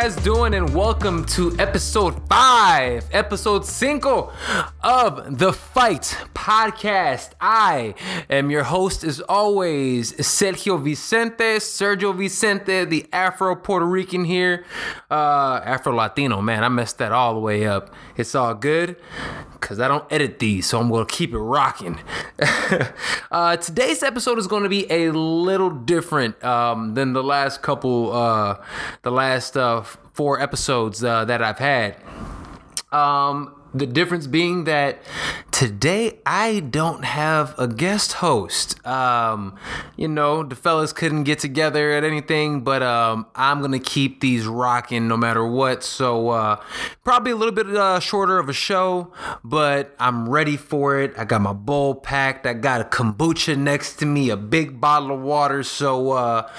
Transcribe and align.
guys 0.00 0.16
doing? 0.16 0.54
And 0.54 0.74
welcome 0.74 1.24
to 1.26 1.54
episode 1.60 2.20
five, 2.28 3.08
episode 3.12 3.64
cinco 3.64 4.32
of 4.82 5.38
the 5.38 5.52
Fight 5.52 6.18
Podcast. 6.34 7.30
I 7.40 7.94
am 8.28 8.50
your 8.50 8.64
host, 8.64 9.04
as 9.04 9.20
always, 9.20 10.12
Sergio 10.14 10.82
Vicente, 10.82 11.58
Sergio 11.58 12.12
Vicente, 12.12 12.84
the 12.84 13.06
Afro 13.12 13.54
Puerto 13.54 13.86
Rican 13.86 14.24
here, 14.24 14.64
uh, 15.12 15.60
Afro 15.64 15.94
Latino. 15.94 16.42
Man, 16.42 16.64
I 16.64 16.68
messed 16.68 16.98
that 16.98 17.12
all 17.12 17.32
the 17.34 17.40
way 17.40 17.64
up. 17.64 17.94
It's 18.16 18.34
all 18.34 18.54
good 18.54 18.96
because 19.64 19.80
I 19.80 19.88
don't 19.88 20.04
edit 20.12 20.40
these, 20.40 20.66
so 20.66 20.78
I'm 20.78 20.90
to 21.06 21.10
keep 21.10 21.32
it 21.32 21.38
rocking. 21.38 21.98
uh, 23.30 23.56
today's 23.56 24.02
episode 24.02 24.38
is 24.38 24.46
to 24.64 24.68
be 24.68 24.90
a 24.92 25.10
little 25.10 25.70
different 25.70 26.42
um, 26.44 26.92
than 26.92 27.14
the 27.14 27.22
last 27.22 27.62
couple, 27.62 28.12
uh, 28.12 28.62
the 29.02 29.10
last 29.10 29.56
uh, 29.56 29.82
four 30.14 30.40
episodes 30.40 31.04
uh, 31.04 31.24
that 31.26 31.42
I've 31.42 31.58
had. 31.58 31.96
Um, 32.90 33.54
the 33.74 33.86
difference 33.86 34.26
being 34.28 34.64
that 34.64 34.98
today 35.50 36.20
I 36.24 36.60
don't 36.60 37.04
have 37.04 37.54
a 37.58 37.66
guest 37.66 38.14
host. 38.14 38.84
Um, 38.86 39.56
you 39.96 40.06
know, 40.06 40.44
the 40.44 40.54
fellas 40.54 40.92
couldn't 40.92 41.24
get 41.24 41.40
together 41.40 41.92
at 41.92 42.04
anything, 42.04 42.62
but 42.62 42.82
um, 42.82 43.26
I'm 43.34 43.60
gonna 43.60 43.80
keep 43.80 44.20
these 44.20 44.46
rocking 44.46 45.08
no 45.08 45.16
matter 45.16 45.44
what. 45.44 45.82
So 45.82 46.30
uh, 46.30 46.62
probably 47.02 47.32
a 47.32 47.36
little 47.36 47.54
bit 47.54 47.66
uh, 47.68 47.98
shorter 47.98 48.38
of 48.38 48.48
a 48.48 48.52
show, 48.52 49.12
but 49.42 49.94
I'm 49.98 50.28
ready 50.28 50.56
for 50.56 51.00
it. 51.00 51.12
I 51.18 51.24
got 51.24 51.40
my 51.40 51.52
bowl 51.52 51.96
packed. 51.96 52.46
I 52.46 52.54
got 52.54 52.80
a 52.80 52.84
kombucha 52.84 53.58
next 53.58 53.96
to 53.96 54.06
me, 54.06 54.30
a 54.30 54.36
big 54.36 54.80
bottle 54.80 55.12
of 55.12 55.20
water. 55.20 55.64
So 55.64 56.12
uh, 56.12 56.50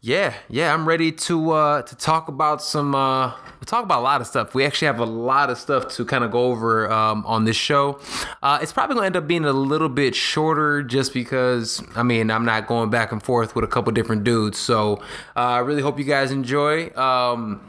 yeah, 0.00 0.34
yeah, 0.48 0.72
I'm 0.72 0.86
ready 0.86 1.10
to 1.12 1.50
uh, 1.50 1.82
to 1.82 1.96
talk 1.96 2.28
about 2.28 2.62
some. 2.62 2.94
Uh, 2.94 3.32
talk 3.66 3.84
about 3.84 4.00
a 4.00 4.02
lot 4.02 4.20
of 4.20 4.26
stuff. 4.26 4.54
We 4.54 4.64
actually 4.64 4.86
have 4.86 4.98
a 4.98 5.06
lot 5.06 5.48
of 5.48 5.56
stuff 5.56 5.88
to 5.94 6.04
kind 6.04 6.24
of 6.24 6.30
go 6.30 6.51
over 6.52 6.90
um, 6.92 7.24
on 7.26 7.44
this 7.44 7.56
show. 7.56 7.98
Uh, 8.42 8.58
it's 8.62 8.72
probably 8.72 8.94
going 8.94 9.04
to 9.04 9.06
end 9.06 9.16
up 9.16 9.26
being 9.26 9.44
a 9.44 9.52
little 9.52 9.88
bit 9.88 10.14
shorter 10.14 10.82
just 10.82 11.12
because, 11.14 11.82
I 11.96 12.02
mean, 12.02 12.30
I'm 12.30 12.44
not 12.44 12.66
going 12.66 12.90
back 12.90 13.10
and 13.10 13.22
forth 13.22 13.54
with 13.54 13.64
a 13.64 13.68
couple 13.68 13.92
different 13.92 14.22
dudes. 14.24 14.58
So 14.58 14.98
uh, 15.34 15.40
I 15.40 15.58
really 15.58 15.82
hope 15.82 15.98
you 15.98 16.04
guys 16.04 16.30
enjoy. 16.30 16.90
Um, 16.90 17.60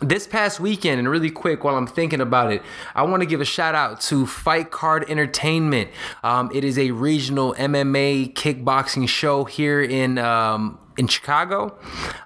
this 0.00 0.26
past 0.26 0.58
weekend, 0.58 0.98
and 0.98 1.08
really 1.08 1.30
quick 1.30 1.62
while 1.64 1.76
I'm 1.76 1.86
thinking 1.86 2.20
about 2.20 2.52
it, 2.52 2.62
I 2.94 3.02
want 3.04 3.22
to 3.22 3.26
give 3.26 3.40
a 3.40 3.44
shout 3.44 3.74
out 3.74 4.00
to 4.02 4.26
Fight 4.26 4.70
Card 4.70 5.04
Entertainment. 5.08 5.90
Um, 6.24 6.50
it 6.52 6.64
is 6.64 6.78
a 6.78 6.90
regional 6.90 7.54
MMA 7.54 8.34
kickboxing 8.34 9.08
show 9.08 9.44
here 9.44 9.80
in 9.80 10.18
um, 10.18 10.78
in 10.96 11.06
Chicago. 11.06 11.76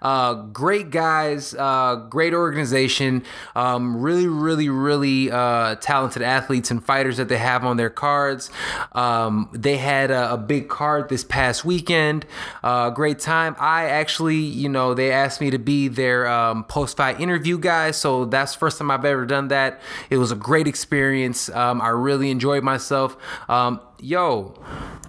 Uh, 0.02 0.34
great 0.34 0.90
guys, 0.90 1.54
uh, 1.54 1.96
great 2.08 2.34
organization, 2.34 3.22
um, 3.54 4.00
really, 4.00 4.26
really, 4.26 4.68
really 4.68 5.30
uh, 5.30 5.76
talented 5.76 6.22
athletes 6.22 6.70
and 6.70 6.84
fighters 6.84 7.16
that 7.16 7.28
they 7.28 7.38
have 7.38 7.64
on 7.64 7.76
their 7.76 7.90
cards. 7.90 8.50
Um, 8.92 9.48
they 9.52 9.76
had 9.76 10.10
a, 10.10 10.34
a, 10.34 10.36
big 10.36 10.68
card 10.68 11.08
this 11.08 11.24
past 11.24 11.64
weekend. 11.64 12.24
Uh, 12.62 12.90
great 12.90 13.18
time. 13.18 13.56
I 13.58 13.84
actually, 13.84 14.36
you 14.36 14.68
know, 14.68 14.94
they 14.94 15.10
asked 15.10 15.40
me 15.40 15.50
to 15.50 15.58
be 15.58 15.88
their 15.88 16.28
um, 16.28 16.64
post 16.64 16.96
fight 16.96 17.20
interview 17.20 17.58
guy, 17.58 17.90
so 17.90 18.24
that's 18.24 18.52
the 18.52 18.58
first 18.58 18.78
time 18.78 18.90
I've 18.90 19.04
ever 19.04 19.26
done 19.26 19.48
that. 19.48 19.80
It 20.10 20.18
was 20.18 20.30
a 20.30 20.36
great 20.36 20.68
experience. 20.68 21.48
Um, 21.50 21.80
I 21.80 21.88
really 21.88 22.30
enjoyed 22.30 22.62
myself. 22.62 23.16
Um, 23.48 23.80
yo, 24.00 24.54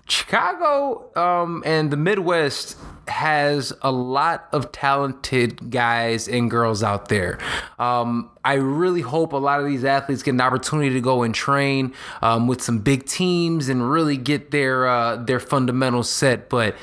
Chicago 0.07 1.11
um, 1.15 1.63
and 1.65 1.91
the 1.91 1.97
Midwest 1.97 2.77
has 3.09 3.73
a 3.81 3.91
lot 3.91 4.47
of 4.51 4.71
talented 4.71 5.71
guys 5.71 6.27
and 6.27 6.49
girls 6.49 6.83
out 6.83 7.09
there. 7.09 7.39
Um, 7.79 8.31
I 8.47 8.53
really 8.53 9.01
hope 9.01 9.33
a 9.33 9.37
lot 9.37 9.59
of 9.59 9.65
these 9.65 9.83
athletes 9.83 10.23
get 10.23 10.33
an 10.33 10.39
opportunity 10.39 10.91
to 10.91 11.01
go 11.01 11.23
and 11.23 11.35
train 11.35 11.93
um, 12.21 12.47
with 12.47 12.61
some 12.61 12.79
big 12.79 13.05
teams 13.05 13.67
and 13.67 13.91
really 13.91 14.15
get 14.15 14.51
their 14.51 14.87
uh, 14.87 15.17
their 15.17 15.41
fundamentals 15.41 16.09
set. 16.09 16.47
But 16.47 16.77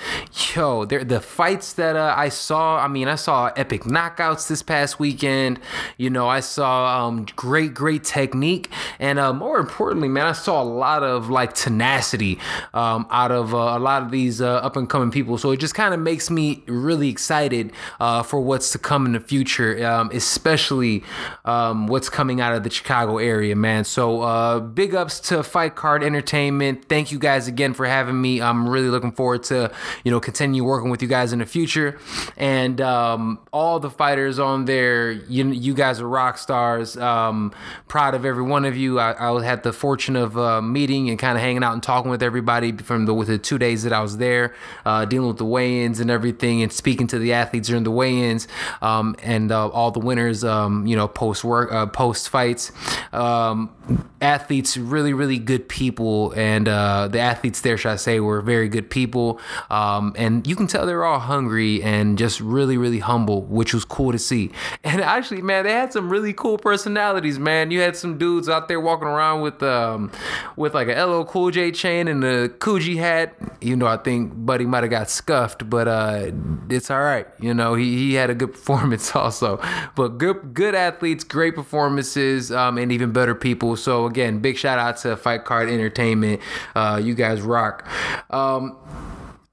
yo, 0.54 0.84
the 0.84 1.22
fights 1.22 1.72
that 1.72 1.96
uh, 1.96 2.14
I 2.14 2.28
saw, 2.28 2.76
I 2.76 2.88
mean, 2.88 3.08
I 3.08 3.14
saw 3.14 3.46
epic 3.56 3.84
knockouts 3.84 4.46
this 4.46 4.62
past 4.62 4.98
weekend. 4.98 5.58
You 5.96 6.10
know, 6.10 6.28
I 6.28 6.40
saw 6.40 7.06
um, 7.06 7.24
great, 7.34 7.72
great 7.72 8.04
technique, 8.04 8.68
and 8.98 9.18
uh, 9.18 9.32
more 9.32 9.58
importantly, 9.58 10.08
man, 10.08 10.26
I 10.26 10.32
saw 10.32 10.62
a 10.62 10.64
lot 10.64 11.02
of 11.02 11.30
like 11.30 11.54
tenacity 11.54 12.38
um, 12.74 13.06
out 13.10 13.32
of 13.32 13.54
uh, 13.54 13.56
a 13.56 13.78
lot 13.78 14.02
of 14.02 14.10
these 14.10 14.42
uh, 14.42 14.56
up 14.56 14.76
and 14.76 14.86
coming 14.86 15.10
people. 15.10 15.38
So 15.38 15.50
it 15.50 15.60
just 15.60 15.74
kind 15.74 15.94
of 15.94 16.00
makes 16.00 16.13
me 16.30 16.62
really 16.66 17.08
excited 17.08 17.72
uh, 18.00 18.22
for 18.22 18.40
what's 18.40 18.72
to 18.72 18.78
come 18.78 19.06
in 19.06 19.12
the 19.12 19.20
future, 19.20 19.84
um, 19.86 20.10
especially 20.12 21.02
um, 21.44 21.86
what's 21.86 22.08
coming 22.08 22.40
out 22.40 22.54
of 22.54 22.62
the 22.62 22.70
Chicago 22.70 23.18
area, 23.18 23.54
man. 23.56 23.84
So 23.84 24.22
uh, 24.22 24.60
big 24.60 24.94
ups 24.94 25.20
to 25.20 25.42
Fight 25.42 25.74
Card 25.74 26.02
Entertainment. 26.02 26.86
Thank 26.88 27.12
you 27.12 27.18
guys 27.18 27.48
again 27.48 27.74
for 27.74 27.86
having 27.86 28.20
me. 28.20 28.40
I'm 28.40 28.68
really 28.68 28.88
looking 28.88 29.12
forward 29.12 29.42
to 29.44 29.72
you 30.04 30.10
know 30.10 30.20
continue 30.20 30.64
working 30.64 30.90
with 30.90 31.02
you 31.02 31.08
guys 31.08 31.32
in 31.32 31.38
the 31.38 31.46
future, 31.46 31.98
and 32.36 32.80
um, 32.80 33.38
all 33.52 33.80
the 33.80 33.90
fighters 33.90 34.38
on 34.38 34.64
there. 34.64 35.12
You 35.12 35.50
you 35.50 35.74
guys 35.74 36.00
are 36.00 36.08
rock 36.08 36.38
stars. 36.38 36.96
Um, 36.96 37.52
proud 37.88 38.14
of 38.14 38.24
every 38.24 38.42
one 38.42 38.64
of 38.64 38.76
you. 38.76 38.98
I, 38.98 39.30
I 39.30 39.44
had 39.44 39.62
the 39.62 39.72
fortune 39.72 40.16
of 40.16 40.36
uh, 40.38 40.60
meeting 40.62 41.10
and 41.10 41.18
kind 41.18 41.36
of 41.36 41.42
hanging 41.42 41.62
out 41.62 41.72
and 41.72 41.82
talking 41.82 42.10
with 42.10 42.22
everybody 42.22 42.72
from 42.72 43.06
the 43.06 43.14
with 43.14 43.28
the 43.28 43.38
two 43.38 43.58
days 43.58 43.82
that 43.82 43.92
I 43.92 44.00
was 44.00 44.18
there, 44.18 44.54
uh, 44.84 45.04
dealing 45.04 45.28
with 45.28 45.38
the 45.38 45.44
weigh-ins 45.44 46.00
and 46.04 46.10
everything, 46.10 46.62
and 46.62 46.72
speaking 46.72 47.08
to 47.08 47.18
the 47.18 47.32
athletes 47.32 47.68
during 47.68 47.82
the 47.82 47.90
weigh-ins, 47.90 48.46
um, 48.80 49.16
and 49.22 49.50
uh, 49.50 49.68
all 49.68 49.90
the 49.90 50.00
winners. 50.00 50.44
Um, 50.44 50.86
you 50.86 50.96
know, 50.96 51.08
post 51.08 51.42
work, 51.42 51.72
uh, 51.72 51.86
post 51.86 52.28
fights. 52.28 52.70
Um, 53.12 53.74
athletes, 54.20 54.76
really, 54.76 55.12
really 55.12 55.38
good 55.38 55.68
people, 55.68 56.32
and 56.32 56.68
uh, 56.68 57.08
the 57.08 57.20
athletes 57.20 57.60
there, 57.60 57.76
should 57.76 57.92
I 57.92 57.96
say, 57.96 58.20
were 58.20 58.40
very 58.40 58.68
good 58.68 58.90
people. 58.90 59.40
Um, 59.70 60.14
and 60.16 60.46
you 60.46 60.56
can 60.56 60.66
tell 60.66 60.86
they're 60.86 61.04
all 61.04 61.18
hungry 61.18 61.82
and 61.82 62.16
just 62.16 62.40
really, 62.40 62.76
really 62.76 63.00
humble, 63.00 63.42
which 63.42 63.74
was 63.74 63.84
cool 63.84 64.12
to 64.12 64.18
see. 64.18 64.50
And 64.84 65.00
actually, 65.00 65.42
man, 65.42 65.64
they 65.64 65.72
had 65.72 65.92
some 65.92 66.10
really 66.10 66.32
cool 66.32 66.56
personalities, 66.58 67.38
man. 67.38 67.70
You 67.70 67.80
had 67.80 67.96
some 67.96 68.16
dudes 68.18 68.48
out 68.48 68.68
there 68.68 68.80
walking 68.80 69.08
around 69.08 69.40
with 69.40 69.62
um, 69.62 70.12
with 70.56 70.74
like 70.74 70.88
a 70.88 71.04
LL 71.04 71.24
Cool 71.24 71.50
J 71.50 71.72
chain 71.72 72.06
and 72.06 72.22
a 72.22 72.48
Coogi 72.48 72.96
hat. 72.96 73.34
You 73.60 73.76
know, 73.76 73.86
I 73.86 73.96
think 73.96 74.32
Buddy 74.34 74.66
might 74.66 74.84
have 74.84 74.90
got 74.90 75.10
scuffed, 75.10 75.68
but 75.68 75.88
uh, 75.94 76.30
it's 76.68 76.90
all 76.90 77.00
right. 77.00 77.26
You 77.40 77.54
know, 77.54 77.74
he, 77.74 77.96
he 77.96 78.14
had 78.14 78.28
a 78.28 78.34
good 78.34 78.52
performance 78.58 79.14
also. 79.14 79.60
But 79.94 80.18
good 80.18 80.52
good 80.52 80.74
athletes, 80.74 81.22
great 81.24 81.54
performances, 81.54 82.50
um, 82.50 82.78
and 82.78 82.90
even 82.90 83.12
better 83.12 83.34
people. 83.34 83.76
So 83.76 84.06
again, 84.06 84.40
big 84.40 84.56
shout 84.56 84.78
out 84.78 84.96
to 84.98 85.16
Fight 85.16 85.44
Card 85.44 85.68
Entertainment. 85.68 86.40
Uh, 86.74 87.00
you 87.02 87.14
guys 87.14 87.40
rock. 87.40 87.86
Um, 88.30 88.76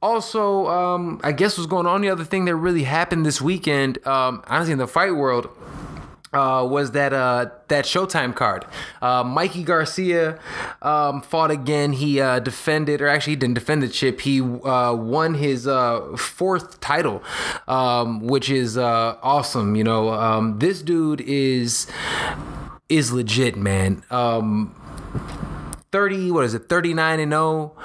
also, 0.01 0.67
um, 0.67 1.21
I 1.23 1.31
guess 1.31 1.57
what's 1.57 1.69
going 1.69 1.85
on. 1.85 2.01
The 2.01 2.09
other 2.09 2.23
thing 2.23 2.45
that 2.45 2.55
really 2.55 2.83
happened 2.83 3.23
this 3.23 3.39
weekend, 3.39 4.05
um, 4.07 4.43
honestly, 4.47 4.73
in 4.73 4.79
the 4.79 4.87
fight 4.87 5.15
world. 5.15 5.49
Uh, 6.33 6.65
was 6.65 6.91
that 6.91 7.11
uh, 7.11 7.49
that 7.67 7.83
Showtime 7.83 8.33
card? 8.33 8.65
Uh, 9.01 9.21
Mikey 9.21 9.63
Garcia 9.63 10.39
um, 10.81 11.21
fought 11.21 11.51
again. 11.51 11.91
He 11.91 12.21
uh, 12.21 12.39
defended, 12.39 13.01
or 13.01 13.09
actually, 13.09 13.33
he 13.33 13.37
didn't 13.37 13.55
defend 13.55 13.83
the 13.83 13.89
chip. 13.89 14.21
He 14.21 14.39
uh, 14.39 14.93
won 14.93 15.33
his 15.33 15.65
fourth 16.17 16.79
title, 16.79 17.21
um, 17.67 18.21
which 18.21 18.49
is 18.49 18.77
awesome. 18.77 19.75
You 19.75 19.83
know, 19.83 20.09
um, 20.13 20.59
this 20.59 20.81
dude 20.81 21.19
is 21.19 21.87
is 22.87 23.11
legit, 23.11 23.57
man. 23.57 24.01
Um, 25.93 25.99
30 25.99 26.31
what 26.31 26.45
is 26.45 26.53
it 26.53 26.69
39 26.69 27.19
and 27.19 27.31
0 27.33 27.75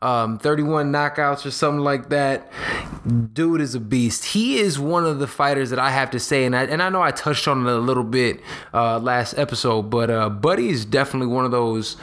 um, 0.00 0.38
31 0.38 0.92
knockouts 0.92 1.44
or 1.44 1.50
something 1.50 1.82
like 1.82 2.10
that. 2.10 2.48
Dude 3.32 3.60
is 3.60 3.74
a 3.74 3.80
beast. 3.80 4.26
He 4.26 4.58
is 4.58 4.78
one 4.78 5.04
of 5.04 5.18
the 5.18 5.26
fighters 5.26 5.70
that 5.70 5.78
i 5.80 5.90
have 5.90 6.10
to 6.12 6.20
say 6.20 6.44
and 6.44 6.54
i, 6.54 6.64
and 6.64 6.80
I 6.80 6.90
know 6.90 7.02
i 7.02 7.10
touched 7.10 7.48
on 7.48 7.66
it 7.66 7.72
a 7.72 7.78
little 7.78 8.04
bit 8.04 8.40
uh, 8.72 9.00
last 9.00 9.36
episode 9.36 9.90
but 9.90 10.10
uh, 10.10 10.28
buddy 10.28 10.68
is 10.68 10.84
definitely 10.84 11.26
one 11.26 11.44
of 11.44 11.50
those 11.50 11.96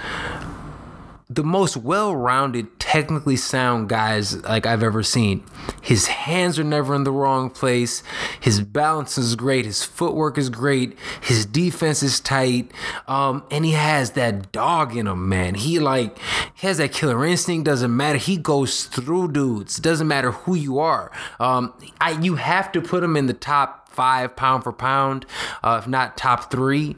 the 1.35 1.43
most 1.43 1.77
well-rounded, 1.77 2.79
technically 2.79 3.35
sound 3.35 3.89
guys 3.89 4.41
like 4.43 4.65
I've 4.65 4.83
ever 4.83 5.03
seen. 5.03 5.43
His 5.81 6.07
hands 6.07 6.59
are 6.59 6.63
never 6.63 6.93
in 6.93 7.03
the 7.03 7.11
wrong 7.11 7.49
place. 7.49 8.03
His 8.39 8.61
balance 8.61 9.17
is 9.17 9.35
great. 9.35 9.65
His 9.65 9.83
footwork 9.83 10.37
is 10.37 10.49
great. 10.49 10.97
His 11.21 11.45
defense 11.45 12.03
is 12.03 12.19
tight. 12.19 12.71
Um, 13.07 13.43
and 13.49 13.65
he 13.65 13.71
has 13.71 14.11
that 14.11 14.51
dog 14.51 14.95
in 14.95 15.07
him, 15.07 15.27
man. 15.27 15.55
He 15.55 15.79
like 15.79 16.17
he 16.53 16.67
has 16.67 16.77
that 16.77 16.91
killer 16.91 17.25
instinct. 17.25 17.65
Doesn't 17.65 17.95
matter. 17.95 18.17
He 18.17 18.37
goes 18.37 18.85
through 18.85 19.31
dudes. 19.31 19.77
Doesn't 19.77 20.07
matter 20.07 20.31
who 20.31 20.55
you 20.55 20.79
are. 20.79 21.11
Um, 21.39 21.73
I 21.99 22.11
you 22.21 22.35
have 22.35 22.71
to 22.73 22.81
put 22.81 23.03
him 23.03 23.15
in 23.15 23.27
the 23.27 23.33
top 23.33 23.89
five 23.89 24.35
pound 24.35 24.63
for 24.63 24.73
pound, 24.73 25.25
uh, 25.63 25.79
if 25.81 25.87
not 25.87 26.17
top 26.17 26.51
three. 26.51 26.95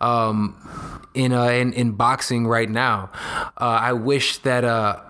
Um, 0.00 0.97
in 1.18 1.32
uh 1.32 1.46
in, 1.46 1.72
in 1.72 1.92
boxing 1.92 2.46
right 2.46 2.70
now. 2.70 3.10
Uh, 3.60 3.78
I 3.80 3.92
wish 3.92 4.38
that 4.38 4.64
uh 4.64 5.00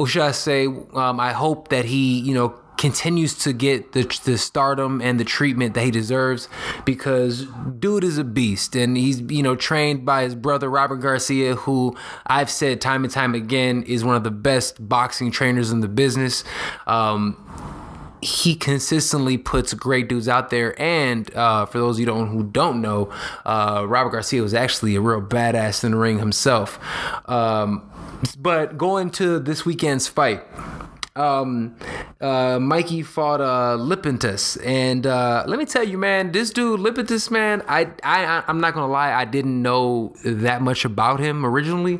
or 0.00 0.06
should 0.06 0.22
I 0.22 0.30
say, 0.30 0.64
um, 0.64 1.20
I 1.20 1.32
hope 1.32 1.68
that 1.68 1.84
he, 1.84 2.20
you 2.20 2.32
know, 2.32 2.58
continues 2.78 3.34
to 3.34 3.52
get 3.52 3.92
the, 3.92 4.04
the 4.24 4.38
stardom 4.38 5.02
and 5.02 5.20
the 5.20 5.24
treatment 5.24 5.74
that 5.74 5.84
he 5.84 5.90
deserves 5.90 6.48
because 6.86 7.44
dude 7.78 8.02
is 8.02 8.16
a 8.16 8.24
beast 8.24 8.74
and 8.74 8.96
he's 8.96 9.20
you 9.30 9.42
know 9.42 9.54
trained 9.54 10.06
by 10.06 10.22
his 10.22 10.34
brother 10.34 10.70
Robert 10.70 10.96
Garcia 10.96 11.56
who 11.56 11.94
I've 12.26 12.48
said 12.48 12.80
time 12.80 13.04
and 13.04 13.12
time 13.12 13.34
again 13.34 13.82
is 13.82 14.02
one 14.02 14.16
of 14.16 14.24
the 14.24 14.30
best 14.30 14.88
boxing 14.88 15.30
trainers 15.30 15.70
in 15.70 15.80
the 15.80 15.88
business 15.88 16.42
um, 16.86 17.36
he 18.22 18.54
consistently 18.54 19.38
puts 19.38 19.74
great 19.74 20.08
dudes 20.08 20.28
out 20.28 20.50
there. 20.50 20.80
And 20.80 21.32
uh, 21.34 21.66
for 21.66 21.78
those 21.78 21.98
you 21.98 22.06
don't, 22.06 22.28
who 22.28 22.44
don't 22.44 22.80
know, 22.80 23.12
uh, 23.44 23.84
Robert 23.88 24.10
Garcia 24.10 24.42
was 24.42 24.54
actually 24.54 24.96
a 24.96 25.00
real 25.00 25.22
badass 25.22 25.84
in 25.84 25.92
the 25.92 25.96
ring 25.96 26.18
himself. 26.18 26.78
Um, 27.28 27.90
but 28.38 28.76
going 28.76 29.10
to 29.12 29.38
this 29.38 29.64
weekend's 29.64 30.06
fight, 30.06 30.42
um, 31.16 31.76
uh, 32.20 32.58
Mikey 32.60 33.02
fought 33.02 33.40
uh, 33.40 33.76
Lipinets, 33.78 34.64
and 34.64 35.06
uh, 35.06 35.44
let 35.46 35.58
me 35.58 35.64
tell 35.64 35.82
you, 35.82 35.98
man, 35.98 36.32
this 36.32 36.50
dude 36.50 36.80
Lipinets, 36.80 37.30
man, 37.30 37.62
I, 37.66 37.90
I, 38.02 38.44
I'm 38.46 38.60
not 38.60 38.74
gonna 38.74 38.90
lie, 38.90 39.12
I 39.12 39.24
didn't 39.24 39.60
know 39.60 40.14
that 40.24 40.62
much 40.62 40.84
about 40.84 41.18
him 41.18 41.44
originally, 41.44 41.98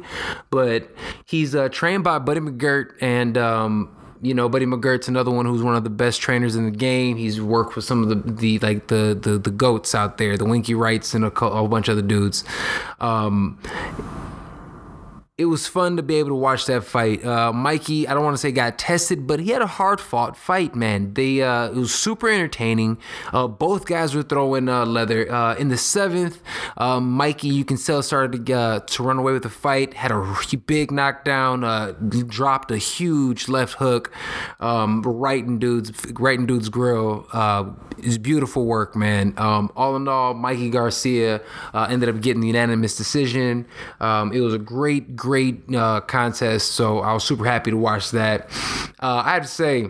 but 0.50 0.94
he's 1.24 1.54
uh, 1.54 1.68
trained 1.70 2.04
by 2.04 2.18
Buddy 2.18 2.40
McGirt, 2.40 2.92
and 3.00 3.36
um, 3.36 3.96
you 4.22 4.34
know, 4.34 4.48
Buddy 4.48 4.66
McGirt's 4.66 5.08
another 5.08 5.30
one 5.30 5.46
who's 5.46 5.62
one 5.62 5.76
of 5.76 5.84
the 5.84 5.90
best 5.90 6.20
trainers 6.20 6.54
in 6.54 6.64
the 6.64 6.70
game. 6.70 7.16
He's 7.16 7.40
worked 7.40 7.74
with 7.76 7.84
some 7.84 8.02
of 8.02 8.08
the, 8.08 8.32
the 8.32 8.58
like 8.58 8.88
the, 8.88 9.18
the 9.20 9.38
the 9.38 9.50
goats 9.50 9.94
out 9.94 10.18
there, 10.18 10.36
the 10.36 10.44
Winky 10.44 10.74
Wrights 10.74 11.14
and 11.14 11.24
a, 11.24 11.44
a 11.44 11.68
bunch 11.68 11.88
of 11.88 11.98
other 11.98 12.06
dudes. 12.06 12.44
Um, 13.00 13.58
it 15.40 15.46
was 15.46 15.66
fun 15.66 15.96
to 15.96 16.02
be 16.02 16.16
able 16.16 16.28
to 16.28 16.34
watch 16.34 16.66
that 16.66 16.84
fight. 16.84 17.24
Uh, 17.24 17.50
Mikey, 17.50 18.06
I 18.06 18.12
don't 18.12 18.22
want 18.22 18.34
to 18.34 18.38
say 18.38 18.52
got 18.52 18.78
tested, 18.78 19.26
but 19.26 19.40
he 19.40 19.52
had 19.52 19.62
a 19.62 19.66
hard 19.66 19.98
fought 19.98 20.36
fight, 20.36 20.74
man. 20.74 21.14
They 21.14 21.40
uh, 21.42 21.68
it 21.68 21.76
was 21.76 21.94
super 21.94 22.28
entertaining. 22.28 22.98
Uh, 23.32 23.48
both 23.48 23.86
guys 23.86 24.14
were 24.14 24.22
throwing 24.22 24.68
uh, 24.68 24.84
leather. 24.84 25.32
Uh, 25.32 25.54
in 25.54 25.68
the 25.68 25.78
seventh, 25.78 26.42
um, 26.76 27.10
Mikey, 27.10 27.48
you 27.48 27.64
can 27.64 27.78
tell, 27.78 28.02
started 28.02 28.44
to, 28.44 28.52
uh, 28.52 28.80
to 28.80 29.02
run 29.02 29.16
away 29.16 29.32
with 29.32 29.42
the 29.42 29.48
fight. 29.48 29.94
Had 29.94 30.12
a 30.12 30.36
big 30.66 30.92
knockdown. 30.92 31.60
dropped 32.26 32.70
a 32.70 32.76
huge 32.76 33.48
left 33.48 33.74
hook, 33.74 34.12
um, 34.60 35.00
right 35.00 35.42
in 35.42 35.58
dude's 35.58 35.90
right 36.12 36.38
in 36.38 36.44
dude's 36.44 36.68
grill. 36.68 37.26
it's 37.96 38.18
beautiful 38.18 38.66
work, 38.66 38.94
man. 38.94 39.32
Um, 39.38 39.72
all 39.74 39.96
in 39.96 40.06
all, 40.06 40.34
Mikey 40.34 40.68
Garcia 40.68 41.40
ended 41.74 42.10
up 42.10 42.20
getting 42.20 42.42
the 42.42 42.48
unanimous 42.48 42.94
decision. 42.94 43.64
Um, 44.00 44.34
it 44.34 44.40
was 44.40 44.52
a 44.52 44.58
great, 44.58 45.16
great 45.16 45.29
great 45.30 45.72
uh, 45.72 46.00
contest, 46.00 46.72
so 46.72 46.98
I 46.98 47.12
was 47.12 47.22
super 47.22 47.44
happy 47.44 47.70
to 47.70 47.76
watch 47.76 48.10
that. 48.10 48.50
Uh, 48.98 49.22
I 49.24 49.34
have 49.34 49.42
to 49.42 49.48
say, 49.48 49.86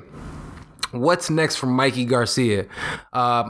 what's 0.90 1.30
next 1.30 1.56
for 1.56 1.64
Mikey 1.64 2.04
Garcia? 2.04 2.66
Uh, 3.10 3.48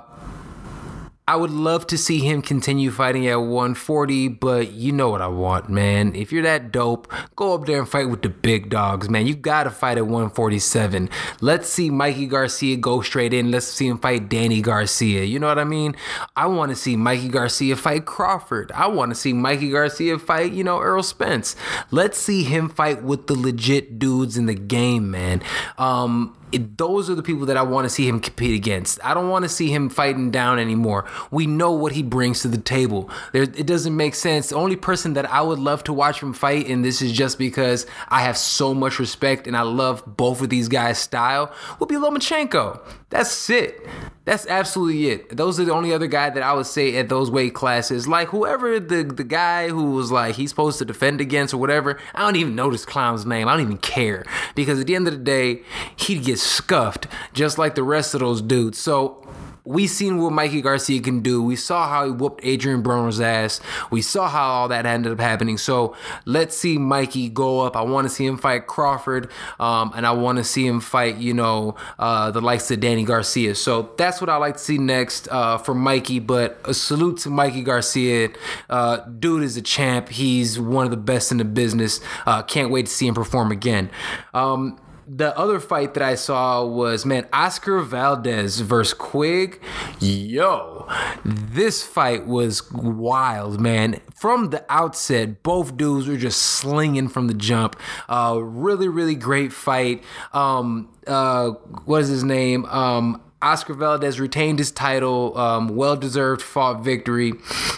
I 1.31 1.37
would 1.37 1.53
love 1.53 1.87
to 1.87 1.97
see 1.97 2.19
him 2.19 2.43
continue 2.43 2.91
fighting 2.91 3.29
at 3.29 3.37
140, 3.37 4.27
but 4.27 4.73
you 4.73 4.91
know 4.91 5.11
what 5.11 5.23
I 5.23 5.29
want, 5.29 5.69
man. 5.69 6.17
If 6.17 6.33
you're 6.33 6.43
that 6.43 6.73
dope, 6.73 7.07
go 7.37 7.55
up 7.55 7.67
there 7.67 7.79
and 7.79 7.89
fight 7.89 8.11
with 8.11 8.23
the 8.23 8.29
big 8.29 8.69
dogs, 8.69 9.09
man. 9.09 9.29
You 9.29 9.37
gotta 9.37 9.71
fight 9.71 9.97
at 9.97 10.07
147. 10.07 11.09
Let's 11.41 11.69
see 11.69 11.89
Mikey 11.89 12.27
Garcia 12.27 12.77
go 12.79 13.01
straight 13.01 13.33
in. 13.33 13.53
Let's 13.53 13.67
see 13.67 13.87
him 13.87 13.99
fight 13.99 14.29
Danny 14.29 14.61
Garcia. 14.61 15.23
You 15.23 15.39
know 15.39 15.47
what 15.47 15.61
I 15.61 15.63
mean? 15.63 15.95
I 16.35 16.49
wanna 16.49 16.75
see 16.75 16.97
Mikey 16.97 17.29
Garcia 17.29 17.77
fight 17.77 18.07
Crawford. 18.07 18.73
I 18.73 18.89
wanna 18.89 19.15
see 19.15 19.33
Mikey 19.33 19.71
Garcia 19.71 20.19
fight, 20.19 20.51
you 20.51 20.65
know, 20.65 20.81
Errol 20.81 21.05
Spence. 21.05 21.55
Let's 21.93 22.19
see 22.19 22.43
him 22.43 22.69
fight 22.69 23.05
with 23.05 23.29
the 23.29 23.37
legit 23.37 24.01
dudes 24.01 24.37
in 24.37 24.47
the 24.47 24.55
game, 24.57 25.13
man. 25.13 25.45
Um, 25.79 26.35
it, 26.53 26.79
those 26.79 27.09
are 27.09 27.15
the 27.15 27.23
people 27.23 27.47
that 27.47 27.57
I 27.57 27.63
want 27.63 27.85
to 27.85 27.91
see 27.91 28.09
him 28.09 28.21
compete 28.21 28.55
against. 28.55 28.99
I 29.05 29.15
don't 29.15 29.29
want 29.29 29.45
to 29.45 29.49
see 29.49 29.71
him 29.71 29.89
fighting 29.89 30.31
down 30.31 30.59
anymore. 30.59 31.07
We 31.31 31.47
know 31.47 31.73
what 31.73 31.93
he 31.93 32.03
brings 32.03 32.43
to 32.43 32.49
the 32.49 32.59
table. 32.59 33.11
There, 33.33 33.43
it 33.43 33.67
doesn't 33.67 33.97
make 33.97 34.15
sense. 34.15 34.49
The 34.49 34.57
only 34.57 34.77
person 34.77 35.15
that 35.15 35.31
I 35.31 35.43
would 35.43 35.59
love 35.59 35.85
to 35.85 35.93
watch 35.93 36.23
him 36.23 36.33
fight, 36.33 36.69
and 36.69 36.85
this 36.85 37.03
is 37.03 37.13
just 37.13 37.39
because 37.39 37.87
I 38.09 38.23
have 38.23 38.37
so 38.37 38.75
much 38.75 38.99
respect 38.99 39.47
and 39.47 39.57
I 39.57 39.63
love 39.63 40.03
both 40.07 40.43
of 40.43 40.49
these 40.49 40.69
guys' 40.69 40.99
style, 40.99 41.53
would 41.79 41.89
be 41.89 41.97
Lomachenko. 41.97 42.81
That's 43.11 43.51
it. 43.51 43.85
That's 44.25 44.47
absolutely 44.47 45.09
it. 45.09 45.37
Those 45.37 45.59
are 45.59 45.65
the 45.65 45.73
only 45.73 45.93
other 45.93 46.07
guy 46.07 46.31
that 46.31 46.43
I 46.43 46.53
would 46.53 46.67
say 46.67 46.97
at 46.97 47.09
those 47.09 47.31
weight 47.31 47.55
classes. 47.55 48.07
Like 48.07 48.29
whoever 48.29 48.79
the 48.79 49.03
the 49.03 49.25
guy 49.25 49.69
who 49.69 49.91
was 49.91 50.13
like 50.13 50.37
he's 50.37 50.51
supposed 50.51 50.79
to 50.79 50.85
defend 50.85 51.21
against 51.21 51.53
or 51.53 51.59
whatever. 51.59 51.99
I 52.15 52.21
don't 52.21 52.37
even 52.37 52.55
know 52.55 52.71
this 52.71 52.85
clown's 52.87 53.27
name. 53.27 53.49
I 53.49 53.53
don't 53.53 53.63
even 53.63 53.79
care 53.79 54.25
because 54.55 54.79
at 54.79 54.87
the 54.87 54.95
end 54.95 55.09
of 55.09 55.15
the 55.15 55.25
day, 55.25 55.63
he'd 55.97 56.25
get 56.25 56.39
scuffed 56.39 57.09
just 57.33 57.59
like 57.59 57.75
the 57.75 57.83
rest 57.83 58.15
of 58.15 58.21
those 58.21 58.41
dudes. 58.41 58.79
So 58.79 59.27
we 59.65 59.87
seen 59.87 60.19
what 60.19 60.33
Mikey 60.33 60.63
Garcia 60.63 61.01
can 61.01 61.21
do. 61.21 61.43
We 61.43 61.57
saw 61.57 61.89
how 61.89 62.07
he 62.07 62.11
whooped 62.11 62.41
Adrian 62.45 62.83
Broner's 62.83 63.21
ass. 63.21 63.61
We 63.91 64.03
saw 64.03 64.29
how 64.29 64.49
all 64.51 64.69
that 64.69 64.87
ended 64.87 65.13
up 65.13 65.21
happening. 65.21 65.59
So 65.59 65.95
let's 66.25 66.57
see 66.57 66.79
Mikey 66.79 67.29
go 67.29 67.61
up. 67.61 67.77
I 67.77 67.83
want 67.83 68.07
to 68.07 68.09
see 68.09 68.27
him 68.27 68.39
fight 68.39 68.67
Crawford, 68.67 69.31
um, 69.59 69.93
and 69.95 70.07
I 70.07 70.13
want 70.13 70.39
to 70.39 70.45
see 70.45 70.67
him 70.67 70.81
fight, 70.81 71.17
you 71.17 71.35
know, 71.35 71.77
uh, 71.99 72.31
the 72.31 72.41
likes 72.41 72.71
of 72.71 72.81
Danny 72.81 73.05
Garcia. 73.05 73.55
So 73.55 73.91
that's 73.97 74.21
what 74.21 74.31
I 74.31 74.37
like 74.37 74.55
to 74.55 74.61
see 74.61 74.79
next 74.79 75.29
uh, 75.31 75.59
for 75.59 75.75
Mikey. 75.75 76.21
But 76.21 76.61
a 76.65 76.75
salute 76.75 77.19
to 77.19 77.31
Mikey 77.31 77.63
Garcia. 77.63 78.31
Uh, 78.69 78.99
dude 78.99 79.43
is 79.43 79.57
a 79.57 79.63
champ. 79.63 80.09
He's 80.09 80.59
one 80.59 80.85
of 80.85 80.91
the 80.91 80.97
best 80.97 81.33
in 81.33 81.39
the 81.39 81.45
business. 81.45 82.01
Uh, 82.27 82.43
can't 82.43 82.71
wait 82.71 82.87
to 82.87 82.93
see 82.93 83.07
him 83.07 83.15
perform 83.15 83.53
again. 83.53 83.91
Um, 84.35 84.79
the 85.13 85.37
other 85.37 85.59
fight 85.59 85.95
that 85.95 86.03
I 86.05 86.15
saw 86.15 86.65
was 86.65 87.05
man 87.05 87.27
Oscar 87.33 87.81
Valdez 87.81 88.61
versus 88.61 88.95
Quigg. 88.95 89.61
Yo, 89.99 90.89
this 91.25 91.85
fight 91.85 92.27
was 92.27 92.71
wild, 92.73 93.61
man. 93.61 94.01
From 94.15 94.51
the 94.51 94.65
outset, 94.69 95.43
both 95.43 95.77
dudes 95.77 96.07
were 96.07 96.17
just 96.17 96.41
slinging 96.41 97.09
from 97.09 97.27
the 97.27 97.35
jump. 97.35 97.75
Uh, 98.09 98.39
really, 98.41 98.89
really 98.89 99.17
great 99.17 99.53
fight. 99.53 100.05
Um, 100.33 100.91
uh, 101.07 101.51
what 101.87 102.03
is 102.03 102.09
his 102.09 102.23
name? 102.23 102.65
Um, 102.67 103.21
Oscar 103.43 103.75
Valdez 103.75 104.21
retained 104.21 104.59
his 104.59 104.71
title, 104.71 105.37
um, 105.39 105.75
well 105.75 105.97
deserved 105.97 106.43
fought 106.43 106.83
victory. 106.83 107.33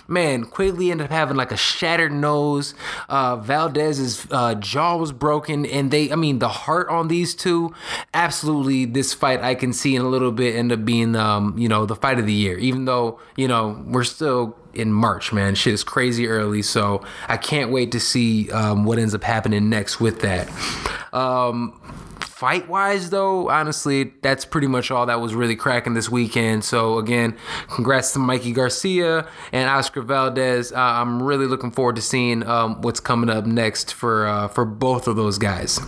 Man, 0.08 0.44
Quigley 0.44 0.90
ended 0.90 1.06
up 1.06 1.10
having 1.10 1.36
like 1.36 1.52
a 1.52 1.56
shattered 1.56 2.12
nose. 2.12 2.74
Uh, 3.08 3.36
Valdez's 3.36 4.26
uh, 4.30 4.54
jaw 4.56 4.96
was 4.96 5.12
broken, 5.12 5.64
and 5.66 5.90
they, 5.90 6.10
I 6.10 6.16
mean, 6.16 6.40
the 6.40 6.48
heart 6.48 6.88
on 6.88 7.08
these 7.08 7.34
two, 7.34 7.72
absolutely, 8.12 8.84
this 8.86 9.14
fight 9.14 9.40
I 9.40 9.54
can 9.54 9.72
see 9.72 9.94
in 9.94 10.02
a 10.02 10.08
little 10.08 10.32
bit 10.32 10.56
end 10.56 10.72
up 10.72 10.84
being, 10.84 11.14
um, 11.14 11.56
you 11.56 11.68
know, 11.68 11.86
the 11.86 11.96
fight 11.96 12.18
of 12.18 12.26
the 12.26 12.32
year. 12.32 12.58
Even 12.58 12.84
though, 12.84 13.20
you 13.36 13.46
know, 13.46 13.82
we're 13.86 14.04
still 14.04 14.56
in 14.74 14.92
March, 14.92 15.32
man. 15.32 15.54
Shit 15.54 15.74
is 15.74 15.84
crazy 15.84 16.26
early, 16.26 16.62
so 16.62 17.02
I 17.28 17.36
can't 17.36 17.70
wait 17.70 17.92
to 17.92 18.00
see 18.00 18.50
um, 18.50 18.84
what 18.84 18.98
ends 18.98 19.14
up 19.14 19.22
happening 19.22 19.68
next 19.68 20.00
with 20.00 20.20
that. 20.20 20.48
Um, 21.12 21.78
fight 22.42 22.68
wise, 22.68 23.10
though, 23.10 23.48
honestly, 23.48 24.12
that's 24.20 24.44
pretty 24.44 24.66
much 24.66 24.90
all 24.90 25.06
that 25.06 25.20
was 25.20 25.32
really 25.32 25.54
cracking 25.54 25.94
this 25.94 26.10
weekend. 26.10 26.64
So, 26.64 26.98
again, 26.98 27.36
congrats 27.68 28.12
to 28.14 28.18
Mikey 28.18 28.50
Garcia 28.50 29.28
and 29.52 29.70
Oscar 29.70 30.02
Valdez. 30.02 30.72
Uh, 30.72 30.76
I'm 30.76 31.22
really 31.22 31.46
looking 31.46 31.70
forward 31.70 31.94
to 31.94 32.02
seeing 32.02 32.44
um, 32.44 32.80
what's 32.82 32.98
coming 32.98 33.30
up 33.30 33.46
next 33.46 33.94
for 33.94 34.26
uh, 34.26 34.48
for 34.48 34.64
both 34.64 35.06
of 35.06 35.14
those 35.14 35.38
guys. 35.38 35.78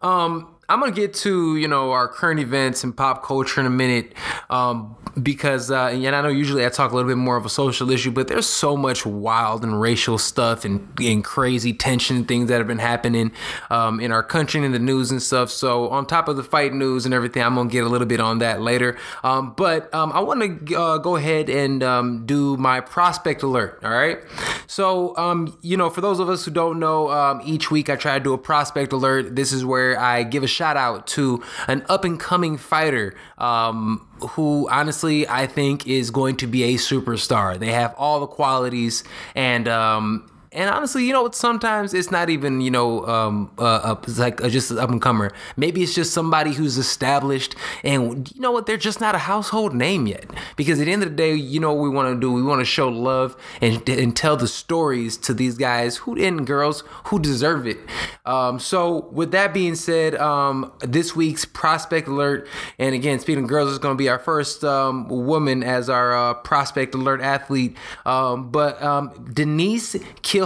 Um, 0.00 0.56
I'm 0.70 0.80
gonna 0.80 0.92
get 0.92 1.14
to 1.14 1.56
you 1.56 1.66
know 1.66 1.92
our 1.92 2.08
current 2.08 2.40
events 2.40 2.84
and 2.84 2.94
pop 2.94 3.24
culture 3.24 3.58
in 3.58 3.66
a 3.66 3.70
minute, 3.70 4.12
um, 4.50 4.96
because 5.22 5.70
uh, 5.70 5.86
and 5.86 6.14
I 6.14 6.20
know 6.20 6.28
usually 6.28 6.66
I 6.66 6.68
talk 6.68 6.92
a 6.92 6.94
little 6.94 7.08
bit 7.08 7.16
more 7.16 7.38
of 7.38 7.46
a 7.46 7.48
social 7.48 7.90
issue, 7.90 8.10
but 8.10 8.28
there's 8.28 8.46
so 8.46 8.76
much 8.76 9.06
wild 9.06 9.64
and 9.64 9.80
racial 9.80 10.18
stuff 10.18 10.66
and, 10.66 10.86
and 11.00 11.24
crazy 11.24 11.72
tension 11.72 12.26
things 12.26 12.48
that 12.48 12.58
have 12.58 12.66
been 12.66 12.80
happening 12.80 13.32
um, 13.70 13.98
in 13.98 14.12
our 14.12 14.22
country 14.22 14.58
and 14.58 14.66
in 14.66 14.72
the 14.72 14.78
news 14.78 15.10
and 15.10 15.22
stuff. 15.22 15.50
So 15.50 15.88
on 15.88 16.04
top 16.04 16.28
of 16.28 16.36
the 16.36 16.44
fight 16.44 16.74
news 16.74 17.06
and 17.06 17.14
everything, 17.14 17.42
I'm 17.42 17.54
gonna 17.54 17.70
get 17.70 17.84
a 17.84 17.88
little 17.88 18.06
bit 18.06 18.20
on 18.20 18.40
that 18.40 18.60
later. 18.60 18.98
Um, 19.24 19.54
but 19.56 19.92
um, 19.94 20.12
I 20.12 20.20
want 20.20 20.68
to 20.68 20.74
uh, 20.74 20.98
go 20.98 21.16
ahead 21.16 21.48
and 21.48 21.82
um, 21.82 22.26
do 22.26 22.58
my 22.58 22.82
prospect 22.82 23.42
alert. 23.42 23.80
All 23.82 23.90
right. 23.90 24.18
So 24.66 25.16
um, 25.16 25.56
you 25.62 25.78
know, 25.78 25.88
for 25.88 26.02
those 26.02 26.20
of 26.20 26.28
us 26.28 26.44
who 26.44 26.50
don't 26.50 26.78
know, 26.78 27.40
each 27.42 27.70
week 27.70 27.88
I 27.88 27.96
try 27.96 28.18
to 28.18 28.22
do 28.22 28.34
a 28.34 28.38
prospect 28.38 28.92
alert. 28.92 29.34
This 29.34 29.50
is 29.50 29.64
where 29.64 29.98
I 29.98 30.24
give 30.24 30.42
a 30.42 30.57
shout 30.58 30.76
out 30.76 31.06
to 31.06 31.40
an 31.68 31.84
up 31.88 32.04
and 32.04 32.18
coming 32.18 32.56
fighter 32.56 33.14
um, 33.38 34.04
who 34.30 34.68
honestly 34.70 35.26
I 35.28 35.46
think 35.46 35.86
is 35.86 36.10
going 36.10 36.36
to 36.38 36.48
be 36.48 36.64
a 36.64 36.74
superstar. 36.74 37.56
They 37.58 37.72
have 37.72 37.94
all 37.96 38.18
the 38.18 38.26
qualities 38.26 39.04
and 39.36 39.68
um, 39.68 40.28
and 40.58 40.68
honestly, 40.70 41.06
you 41.06 41.12
know, 41.12 41.22
what? 41.22 41.36
sometimes 41.36 41.94
it's 41.94 42.10
not 42.10 42.28
even 42.30 42.60
you 42.60 42.70
know 42.70 43.06
um, 43.06 43.50
uh, 43.58 43.94
like 44.16 44.42
uh, 44.42 44.48
just 44.48 44.72
an 44.72 44.78
up 44.78 44.90
and 44.90 45.00
comer. 45.00 45.30
Maybe 45.56 45.84
it's 45.84 45.94
just 45.94 46.12
somebody 46.12 46.52
who's 46.52 46.76
established, 46.78 47.54
and 47.84 48.28
you 48.34 48.40
know 48.40 48.50
what, 48.50 48.66
they're 48.66 48.76
just 48.76 49.00
not 49.00 49.14
a 49.14 49.18
household 49.18 49.72
name 49.72 50.08
yet. 50.08 50.26
Because 50.56 50.80
at 50.80 50.86
the 50.86 50.92
end 50.92 51.04
of 51.04 51.10
the 51.10 51.14
day, 51.14 51.32
you 51.32 51.60
know 51.60 51.72
what 51.72 51.82
we 51.82 51.88
want 51.88 52.12
to 52.12 52.20
do? 52.20 52.32
We 52.32 52.42
want 52.42 52.60
to 52.60 52.64
show 52.64 52.88
love 52.88 53.36
and 53.60 53.88
and 53.88 54.16
tell 54.16 54.36
the 54.36 54.48
stories 54.48 55.16
to 55.18 55.32
these 55.32 55.56
guys 55.56 55.98
who 55.98 56.20
and 56.20 56.44
girls 56.44 56.82
who 57.04 57.20
deserve 57.20 57.66
it. 57.66 57.78
Um, 58.26 58.58
so 58.58 59.08
with 59.12 59.30
that 59.30 59.54
being 59.54 59.76
said, 59.76 60.16
um, 60.16 60.72
this 60.80 61.14
week's 61.14 61.44
prospect 61.44 62.08
alert, 62.08 62.48
and 62.80 62.96
again, 62.96 63.20
speaking 63.20 63.44
of 63.44 63.48
girls, 63.48 63.70
is 63.70 63.78
going 63.78 63.94
to 63.94 63.98
be 63.98 64.08
our 64.08 64.18
first 64.18 64.64
um, 64.64 65.06
woman 65.08 65.62
as 65.62 65.88
our 65.88 66.16
uh, 66.16 66.34
prospect 66.34 66.96
alert 66.96 67.20
athlete. 67.20 67.76
Um, 68.04 68.50
but 68.50 68.82
um, 68.82 69.30
Denise 69.32 69.94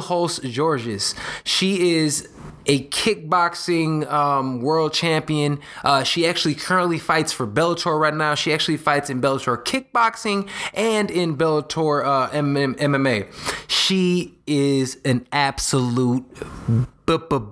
Kielholtz 0.02 0.40
Gerges, 0.40 1.14
she 1.44 1.96
is 1.96 2.28
a 2.66 2.84
kickboxing 2.88 4.10
um, 4.10 4.60
world 4.60 4.92
champion. 4.92 5.60
Uh, 5.82 6.04
she 6.04 6.26
actually 6.26 6.54
currently 6.54 6.98
fights 6.98 7.32
for 7.32 7.46
Bellator 7.46 7.98
right 7.98 8.14
now. 8.14 8.34
She 8.34 8.52
actually 8.52 8.76
fights 8.76 9.10
in 9.10 9.20
Bellator 9.20 9.62
kickboxing 9.62 10.48
and 10.74 11.10
in 11.10 11.36
Bellator 11.36 12.04
uh, 12.04 12.30
MMA. 12.30 13.26
She 13.68 14.38
is 14.46 14.98
an 15.04 15.26
absolute 15.32 16.24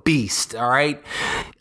beast. 0.04 0.54
All 0.54 0.70
right. 0.70 1.02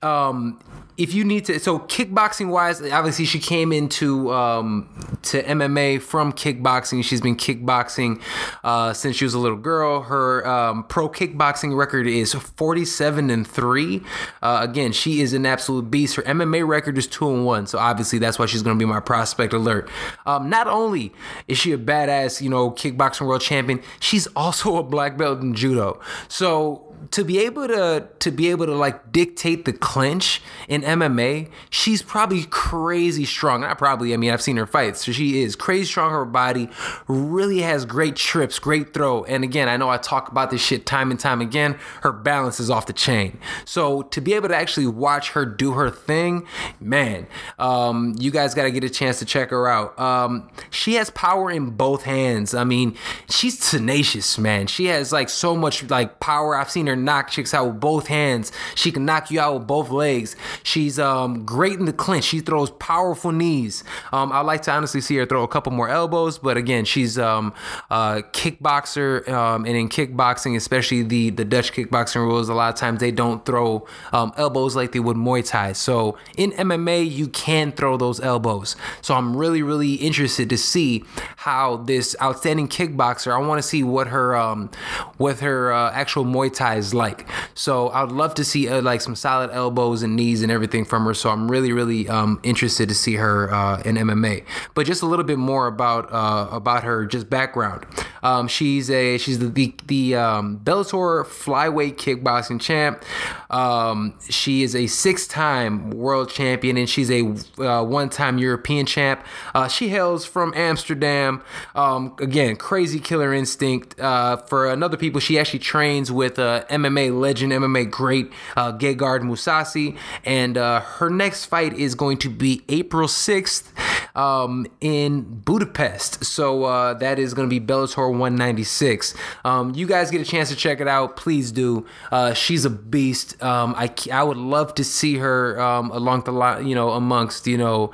Um, 0.02 0.60
if 1.00 1.14
you 1.14 1.24
need 1.24 1.46
to 1.46 1.60
so 1.60 1.80
kickboxing 1.80 2.50
wise 2.50 2.82
obviously 2.92 3.24
she 3.24 3.40
came 3.40 3.72
into 3.72 4.32
um, 4.34 4.88
to 5.24 5.42
mma 5.44 6.02
from 6.02 6.34
kickboxing. 6.34 7.04
She's 7.04 7.22
been 7.22 7.38
kickboxing 7.38 8.22
uh, 8.66 8.92
since 8.92 9.16
she 9.16 9.24
was 9.24 9.34
a 9.34 9.40
little 9.40 9.58
girl. 9.58 10.02
Her 10.02 10.46
um, 10.46 10.84
pro 10.84 11.08
kickboxing 11.08 11.76
record 11.76 12.06
is 12.06 12.34
47 12.34 13.30
and 13.30 13.48
3 13.48 14.04
uh, 14.42 14.60
again 14.62 14.92
she 14.92 15.22
is 15.22 15.32
an 15.32 15.46
absolute 15.46 15.90
beast. 15.90 16.16
Her 16.18 16.24
mma 16.24 16.68
record 16.68 16.98
is 16.98 17.08
2 17.08 17.30
and 17.30 17.46
1 17.46 17.68
so 17.68 17.80
obviously 17.80 18.20
that's 18.20 18.38
why 18.38 18.46
she's 18.46 18.62
going 18.62 18.78
to 18.78 18.80
be 18.80 18.90
my 18.90 19.00
prospect 19.00 19.54
alert. 19.54 19.90
Um, 20.26 20.50
not 20.50 20.68
only 20.68 21.14
is 21.48 21.58
she 21.58 21.72
a 21.72 21.78
badass 21.78 22.42
you 22.42 22.50
know 22.50 22.72
kickboxing 22.72 23.26
world 23.26 23.42
champion 23.42 23.82
she's 24.02 24.28
also 24.36 24.78
a 24.78 24.84
black 24.84 25.18
belt 25.18 25.42
in 25.42 25.54
judo. 25.56 26.02
So 26.28 26.90
to 27.12 27.24
be 27.24 27.40
able 27.40 27.68
to 27.68 28.08
to 28.20 28.32
be 28.32 28.50
able 28.50 28.66
to 28.66 28.76
like 28.76 29.12
dictate 29.12 29.66
the 29.66 29.74
clinch 29.74 30.42
in 30.68 30.84
MMA, 30.90 31.50
she's 31.70 32.02
probably 32.02 32.44
crazy 32.50 33.26
strong. 33.26 33.62
Not 33.62 33.78
probably, 33.78 34.14
I 34.14 34.18
mean, 34.18 34.32
I've 34.32 34.42
seen 34.42 34.58
her 34.58 34.66
fight, 34.66 34.98
so 34.98 35.12
she 35.12 35.42
is 35.42 35.56
crazy 35.56 35.86
strong. 35.86 36.12
Her 36.12 36.26
body 36.26 36.70
really 37.08 37.60
has 37.60 37.86
great 37.86 38.16
trips, 38.16 38.60
great 38.60 38.94
throw. 38.94 39.24
And 39.26 39.44
again, 39.44 39.70
I 39.70 39.78
know 39.78 39.90
I 39.90 39.98
talk 39.98 40.30
about 40.30 40.52
this 40.52 40.62
shit 40.62 40.86
time 40.86 41.12
and 41.12 41.20
time 41.20 41.42
again. 41.42 41.78
Her 42.02 42.12
balance 42.12 42.60
is 42.60 42.70
off 42.70 42.86
the 42.86 42.94
chain. 42.94 43.40
So 43.66 44.04
to 44.04 44.22
be 44.22 44.34
able 44.34 44.50
to 44.50 44.56
actually 44.56 44.88
watch 44.88 45.32
her 45.32 45.46
do 45.46 45.74
her 45.74 45.90
thing, 45.90 46.48
man, 46.80 47.28
um, 47.58 48.16
you 48.18 48.32
guys 48.32 48.54
got 48.54 48.64
to 48.64 48.72
get 48.72 48.84
a 48.84 48.90
chance 48.90 49.20
to 49.20 49.26
check 49.26 49.50
her 49.52 49.68
out. 49.68 49.98
Um, 50.00 50.50
she 50.70 50.96
has 50.96 51.10
power 51.12 51.52
in 51.52 51.72
both 51.72 52.04
hands. 52.04 52.54
I 52.54 52.64
mean, 52.64 52.98
she's 53.30 53.70
tenacious, 53.70 54.38
man. 54.38 54.68
She 54.68 54.86
has 54.86 55.12
like 55.12 55.30
so 55.30 55.56
much 55.56 55.90
like 55.90 56.20
power. 56.20 56.56
I've 56.56 56.72
seen 56.72 56.88
her 56.88 56.96
knock 56.96 57.30
chicks 57.30 57.54
out 57.54 57.68
with 57.68 57.80
both 57.80 58.08
hands. 58.08 58.52
She 58.76 58.92
can 58.92 59.06
knock 59.06 59.32
you 59.32 59.40
out 59.40 59.54
with 59.56 59.68
both 59.68 59.90
legs. 59.90 60.36
She's 60.80 60.98
um, 60.98 61.44
great 61.44 61.78
in 61.78 61.84
the 61.84 61.92
clinch. 61.92 62.24
She 62.24 62.40
throws 62.40 62.72
powerful 62.72 63.34
knees. 63.34 63.84
Um, 64.14 64.32
I'd 64.32 64.46
like 64.46 64.62
to 64.62 64.72
honestly 64.72 65.02
see 65.02 65.18
her 65.18 65.26
throw 65.26 65.44
a 65.44 65.48
couple 65.50 65.74
more 65.74 65.90
elbows, 65.90 66.38
but 66.38 66.56
again, 66.56 66.86
she's 66.86 67.20
um, 67.20 67.54
a 67.90 68.24
kickboxer, 68.32 69.28
um, 69.28 69.66
and 69.66 69.76
in 69.76 69.90
kickboxing, 69.90 70.56
especially 70.56 71.04
the 71.04 71.32
the 71.32 71.44
Dutch 71.44 71.74
kickboxing 71.74 72.22
rules, 72.22 72.48
a 72.48 72.54
lot 72.54 72.74
of 72.74 72.80
times 72.80 73.02
they 73.02 73.12
don't 73.12 73.46
throw 73.46 73.86
um, 74.14 74.32
elbows 74.38 74.74
like 74.74 74.94
they 74.94 75.02
would 75.02 75.18
Muay 75.18 75.46
Thai. 75.46 75.74
So 75.74 76.18
in 76.38 76.52
MMA, 76.54 77.12
you 77.12 77.28
can 77.28 77.74
throw 77.74 77.98
those 77.98 78.22
elbows. 78.22 78.78
So 79.02 79.16
I'm 79.16 79.36
really 79.36 79.62
really 79.62 79.96
interested 79.96 80.50
to 80.50 80.58
see 80.58 81.04
how 81.36 81.76
this 81.76 82.16
outstanding 82.22 82.70
kickboxer. 82.70 83.34
I 83.34 83.46
want 83.46 83.62
to 83.62 83.68
see 83.68 83.84
what 83.84 84.08
her 84.08 84.34
um, 84.38 84.72
what 85.18 85.40
her 85.40 85.74
uh, 85.74 85.92
actual 85.92 86.24
Muay 86.24 86.54
Thai 86.54 86.76
is 86.76 86.94
like. 86.94 87.28
So 87.54 87.90
I'd 87.90 88.14
love 88.14 88.34
to 88.36 88.46
see 88.46 88.70
uh, 88.70 88.82
like 88.82 89.02
some 89.02 89.18
solid 89.18 89.50
elbows 89.52 90.04
and 90.04 90.16
knees 90.16 90.42
and 90.42 90.50
everything 90.50 90.59
from 90.86 91.06
her. 91.06 91.14
So 91.14 91.30
I'm 91.30 91.50
really, 91.50 91.72
really 91.72 92.08
um, 92.10 92.40
interested 92.44 92.90
to 92.90 92.96
see 92.96 93.16
her 93.16 93.54
uh, 93.54 93.82
in 93.86 93.96
MMA. 93.96 94.44
But 94.74 94.86
just 94.86 95.02
a 95.02 95.06
little 95.06 95.26
bit 95.26 95.38
more 95.38 95.68
about 95.68 96.12
uh, 96.12 96.50
about 96.52 96.84
her 96.84 97.06
just 97.06 97.30
background. 97.30 97.86
Um, 98.24 98.48
she's 98.48 98.90
a 98.90 99.18
she's 99.18 99.40
the 99.40 99.48
the, 99.48 99.74
the 99.86 100.16
um, 100.16 100.60
Bellator 100.64 101.26
flyweight 101.26 101.96
kickboxing 101.96 102.62
champ. 102.62 103.04
Um, 103.50 104.16
she 104.30 104.64
is 104.64 104.76
a 104.76 104.88
six-time 104.88 105.90
world 105.92 106.30
champion 106.30 106.78
and 106.78 106.88
she's 106.88 107.10
a 107.10 107.22
uh, 107.58 107.84
one-time 107.84 108.38
European 108.38 108.86
champ. 108.86 109.26
Uh, 109.56 109.68
she 109.68 109.90
hails 109.90 110.26
from 110.26 110.54
Amsterdam. 110.56 111.42
Um, 111.76 112.16
again, 112.20 112.56
crazy 112.56 113.00
killer 113.00 113.34
instinct. 113.34 114.00
Uh, 114.00 114.38
for 114.38 114.68
another 114.68 114.98
people, 114.98 115.20
she 115.20 115.40
actually 115.40 115.60
trains 115.60 116.12
with 116.12 116.38
uh, 116.38 116.66
MMA 116.70 117.18
legend, 117.20 117.52
MMA 117.52 117.90
great 117.90 118.32
uh, 118.56 118.72
Gegard 118.74 119.22
Mousasi. 119.22 119.98
And 120.24 120.58
uh, 120.58 120.82
her 120.82 121.10
next 121.10 121.46
fight 121.46 121.74
is 121.74 121.96
going 121.96 122.18
to 122.20 122.30
be 122.30 122.64
April 122.70 123.08
6th 123.08 123.70
um, 124.16 124.68
in 124.82 125.22
Budapest. 125.22 126.24
So 126.26 126.64
uh, 126.64 126.94
that 126.96 127.20
is 127.20 127.34
going 127.34 127.50
to 127.50 127.60
be 127.60 127.66
Bellator 127.66 128.10
196. 128.10 129.14
Um, 129.46 129.74
you 129.76 129.88
guys 129.88 130.12
get 130.12 130.22
a 130.22 130.26
chance 130.26 130.50
to 130.50 130.56
check 130.56 130.80
it 130.80 130.88
out. 130.88 131.16
Please 131.16 131.52
do. 131.52 131.86
Uh, 132.12 132.34
she's 132.34 132.66
a 132.66 132.70
beast. 132.70 133.42
Um, 133.44 133.74
I, 133.78 133.94
I 134.12 134.24
would 134.24 134.38
love 134.38 134.76
to 134.76 134.84
see 134.84 135.18
her 135.18 135.60
um, 135.60 135.92
along 135.92 136.24
the 136.24 136.32
line, 136.32 136.68
you 136.68 136.76
know, 136.76 136.92
amongst, 136.92 137.48
you 137.48 137.58
know, 137.58 137.92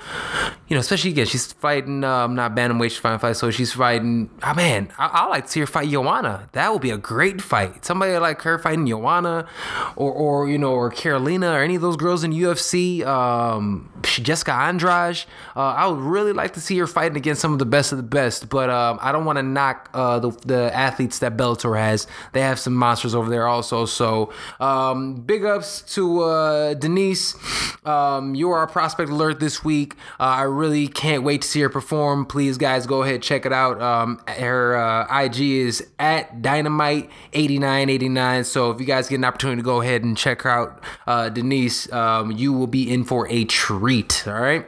you 0.67 0.75
know, 0.75 0.79
especially 0.79 1.11
again, 1.11 1.25
she's 1.25 1.51
fighting, 1.53 2.03
um, 2.03 2.35
not 2.35 2.55
bantamweight, 2.55 2.89
she's 2.89 2.97
fighting 2.97 3.19
fight. 3.19 3.35
So 3.37 3.51
she's 3.51 3.73
fighting, 3.73 4.29
oh 4.43 4.53
man, 4.53 4.91
I, 4.97 5.07
I 5.07 5.27
like 5.27 5.45
to 5.45 5.51
see 5.51 5.59
her 5.59 5.67
fight 5.67 5.89
Joanna. 5.89 6.49
That 6.53 6.71
would 6.71 6.81
be 6.81 6.91
a 6.91 6.97
great 6.97 7.41
fight. 7.41 7.85
Somebody 7.85 8.17
like 8.17 8.41
her 8.41 8.57
fighting 8.57 8.87
Joanna 8.87 9.47
or, 9.95 10.11
or 10.11 10.49
you 10.49 10.57
know, 10.57 10.73
or 10.73 10.89
Carolina 10.89 11.51
or 11.51 11.61
any 11.61 11.75
of 11.75 11.81
those 11.81 11.97
girls 11.97 12.23
in 12.23 12.31
UFC, 12.31 13.05
um, 13.05 13.91
Jessica 14.03 14.53
Andrade. 14.53 15.25
Uh, 15.55 15.59
I 15.59 15.87
would 15.87 15.99
really 16.05 16.31
like 16.31 16.53
to 16.53 16.61
see 16.61 16.77
her 16.77 16.87
fighting 16.87 17.17
against 17.17 17.41
some 17.41 17.51
of 17.51 17.59
the 17.59 17.65
best 17.65 17.91
of 17.91 17.97
the 17.97 18.03
best, 18.03 18.49
but 18.49 18.69
um, 18.69 18.97
I 19.01 19.11
don't 19.11 19.25
want 19.25 19.37
to 19.37 19.43
knock 19.43 19.89
uh, 19.93 20.19
the, 20.19 20.31
the 20.45 20.73
athletes 20.73 21.19
that 21.19 21.35
Bellator 21.35 21.77
has. 21.77 22.07
They 22.31 22.41
have 22.41 22.59
some 22.59 22.73
monsters 22.73 23.13
over 23.13 23.29
there 23.29 23.47
also. 23.47 23.85
So 23.85 24.31
um, 24.59 25.15
big 25.15 25.43
ups 25.43 25.81
to 25.95 26.21
uh, 26.21 26.73
Denise. 26.75 27.35
Um, 27.83 28.33
you 28.33 28.49
are 28.51 28.59
our 28.59 28.67
prospect 28.67 29.09
alert 29.09 29.39
this 29.39 29.63
week. 29.63 29.95
Uh, 30.19 30.23
I 30.23 30.41
really 30.43 30.87
can't 30.87 31.23
wait 31.23 31.41
to 31.41 31.47
see 31.47 31.59
her 31.61 31.69
perform. 31.69 32.25
Please, 32.25 32.57
guys, 32.57 32.87
go 32.87 33.03
ahead 33.03 33.23
check 33.25 33.45
it 33.45 33.51
out. 33.51 33.81
Um, 33.81 34.21
her 34.27 34.77
uh, 34.77 35.23
IG 35.23 35.41
is 35.41 35.85
at 35.99 36.41
Dynamite8989. 36.41 38.45
So 38.45 38.71
if 38.71 38.79
you 38.79 38.85
guys 38.85 39.09
get 39.09 39.15
an 39.15 39.25
opportunity 39.25 39.61
to 39.61 39.65
go 39.65 39.81
ahead 39.81 40.03
and 40.03 40.17
check 40.17 40.45
out, 40.45 40.81
uh, 41.07 41.29
Denise, 41.29 41.91
um, 41.91 42.31
you 42.31 42.53
will 42.53 42.67
be 42.67 42.91
in 42.91 43.03
for 43.03 43.27
a 43.29 43.43
treat. 43.45 44.23
All 44.27 44.33
right. 44.33 44.65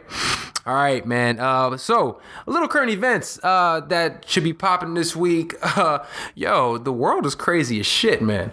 All 0.68 0.76
right, 0.76 1.06
man. 1.06 1.40
Uh, 1.40 1.78
so 1.78 2.20
a 2.46 2.52
little 2.52 2.68
current 2.68 2.92
events 2.92 3.40
uh, 3.42 3.80
that 3.88 4.28
should 4.28 4.44
be 4.44 4.52
popping 4.52 4.94
this 4.94 5.16
week. 5.16 5.56
Uh, 5.78 6.04
yo, 6.34 6.80
the 6.80 6.92
world 6.92 7.24
is 7.28 7.36
crazy 7.36 7.80
as 7.80 7.86
shit, 7.86 8.20
man. 8.20 8.52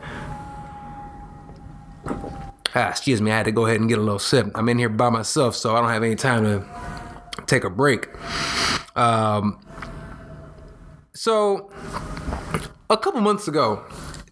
Ah, 2.75 2.90
excuse 2.90 3.23
me, 3.23 3.30
I 3.30 3.37
had 3.38 3.47
to 3.47 3.52
go 3.52 3.64
ahead 3.64 3.80
and 3.80 3.88
get 3.88 3.99
a 3.99 4.02
little 4.02 4.18
sip. 4.18 4.50
I'm 4.54 4.68
in 4.68 4.78
here 4.78 4.90
by 4.90 5.09
myself, 5.09 5.56
so 5.56 5.75
I 5.75 5.80
don't 5.80 5.88
have 5.88 6.02
any 6.02 6.16
time 6.16 6.44
to 6.44 7.42
take 7.47 7.64
a 7.64 7.71
break. 7.71 8.09
Um, 8.94 9.59
so 11.14 11.71
a 12.90 12.99
couple 12.99 13.23
months 13.23 13.49
ago, 13.49 13.83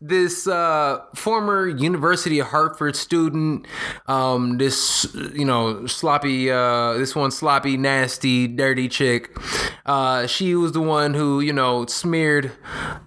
this 0.03 0.49
uh, 0.49 1.01
former 1.15 1.69
University 1.69 2.41
of 2.41 2.49
Hartford 2.49 2.97
student, 2.97 3.67
um, 4.09 4.59
this 4.59 5.07
you 5.33 5.45
know 5.45 5.87
sloppy, 5.87 6.51
uh, 6.51 6.95
this 6.95 7.15
one 7.15 7.31
sloppy, 7.31 7.77
nasty, 7.77 8.49
dirty 8.49 8.89
chick. 8.89 9.31
Uh, 9.87 10.27
she 10.27 10.57
was 10.57 10.73
the 10.73 10.81
one 10.81 11.15
who 11.15 11.41
you 11.41 11.53
know 11.53 11.87
smeared. 11.87 12.51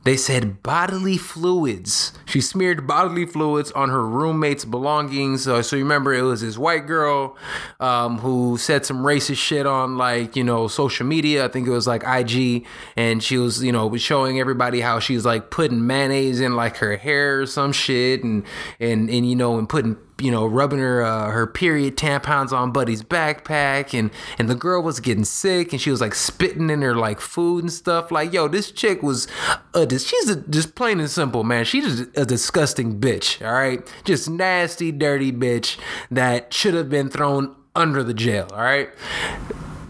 They 0.05 0.15
said 0.15 0.63
bodily 0.63 1.17
fluids. 1.17 2.13
She 2.25 2.39
smeared 2.39 2.87
bodily 2.87 3.25
fluids 3.25 3.71
on 3.73 3.89
her 3.89 4.07
roommate's 4.07 4.63
belongings. 4.63 5.47
Uh, 5.47 5.61
so 5.61 5.75
you 5.75 5.83
remember 5.83 6.13
it 6.13 6.21
was 6.21 6.41
this 6.41 6.57
white 6.57 6.87
girl 6.87 7.35
um, 7.81 8.19
who 8.19 8.57
said 8.57 8.85
some 8.85 9.03
racist 9.03 9.37
shit 9.37 9.65
on 9.65 9.97
like 9.97 10.37
you 10.37 10.45
know 10.45 10.69
social 10.69 11.05
media. 11.05 11.43
I 11.43 11.49
think 11.49 11.67
it 11.67 11.71
was 11.71 11.87
like 11.87 12.03
IG, 12.07 12.65
and 12.95 13.21
she 13.21 13.37
was 13.37 13.61
you 13.61 13.73
know 13.73 13.85
was 13.85 14.01
showing 14.01 14.39
everybody 14.39 14.79
how 14.79 14.99
she's 14.99 15.25
like 15.25 15.49
putting 15.49 15.85
mayonnaise 15.85 16.39
in 16.39 16.55
like 16.55 16.77
her 16.77 16.84
her 16.85 16.97
hair 16.97 17.41
or 17.41 17.45
some 17.45 17.71
shit 17.71 18.23
and 18.23 18.43
and 18.79 19.09
and 19.09 19.29
you 19.29 19.35
know 19.35 19.57
and 19.57 19.67
putting 19.69 19.97
you 20.19 20.31
know, 20.31 20.45
rubbing 20.45 20.79
her 20.79 21.03
uh, 21.03 21.29
her 21.29 21.45
period 21.45 21.97
tampons 21.97 22.53
on 22.53 22.71
Buddy's 22.71 23.03
backpack, 23.03 23.97
and 23.97 24.11
and 24.39 24.49
the 24.49 24.55
girl 24.55 24.81
was 24.81 24.99
getting 24.99 25.25
sick, 25.25 25.73
and 25.73 25.81
she 25.81 25.91
was 25.91 25.99
like 25.99 26.15
spitting 26.15 26.69
in 26.69 26.81
her 26.81 26.95
like 26.95 27.19
food 27.19 27.63
and 27.63 27.73
stuff. 27.73 28.11
Like, 28.11 28.31
yo, 28.31 28.47
this 28.47 28.71
chick 28.71 29.03
was, 29.03 29.27
a, 29.73 29.87
she's 29.89 30.29
a, 30.29 30.37
just 30.37 30.75
plain 30.75 30.99
and 30.99 31.09
simple, 31.09 31.43
man. 31.43 31.65
She's 31.65 32.01
a 32.15 32.25
disgusting 32.25 32.99
bitch. 32.99 33.45
All 33.45 33.53
right, 33.53 33.85
just 34.05 34.29
nasty, 34.29 34.91
dirty 34.91 35.31
bitch 35.31 35.77
that 36.11 36.53
should 36.53 36.75
have 36.75 36.89
been 36.89 37.09
thrown 37.09 37.53
under 37.75 38.01
the 38.01 38.13
jail. 38.13 38.47
All 38.53 38.63
right, 38.63 38.89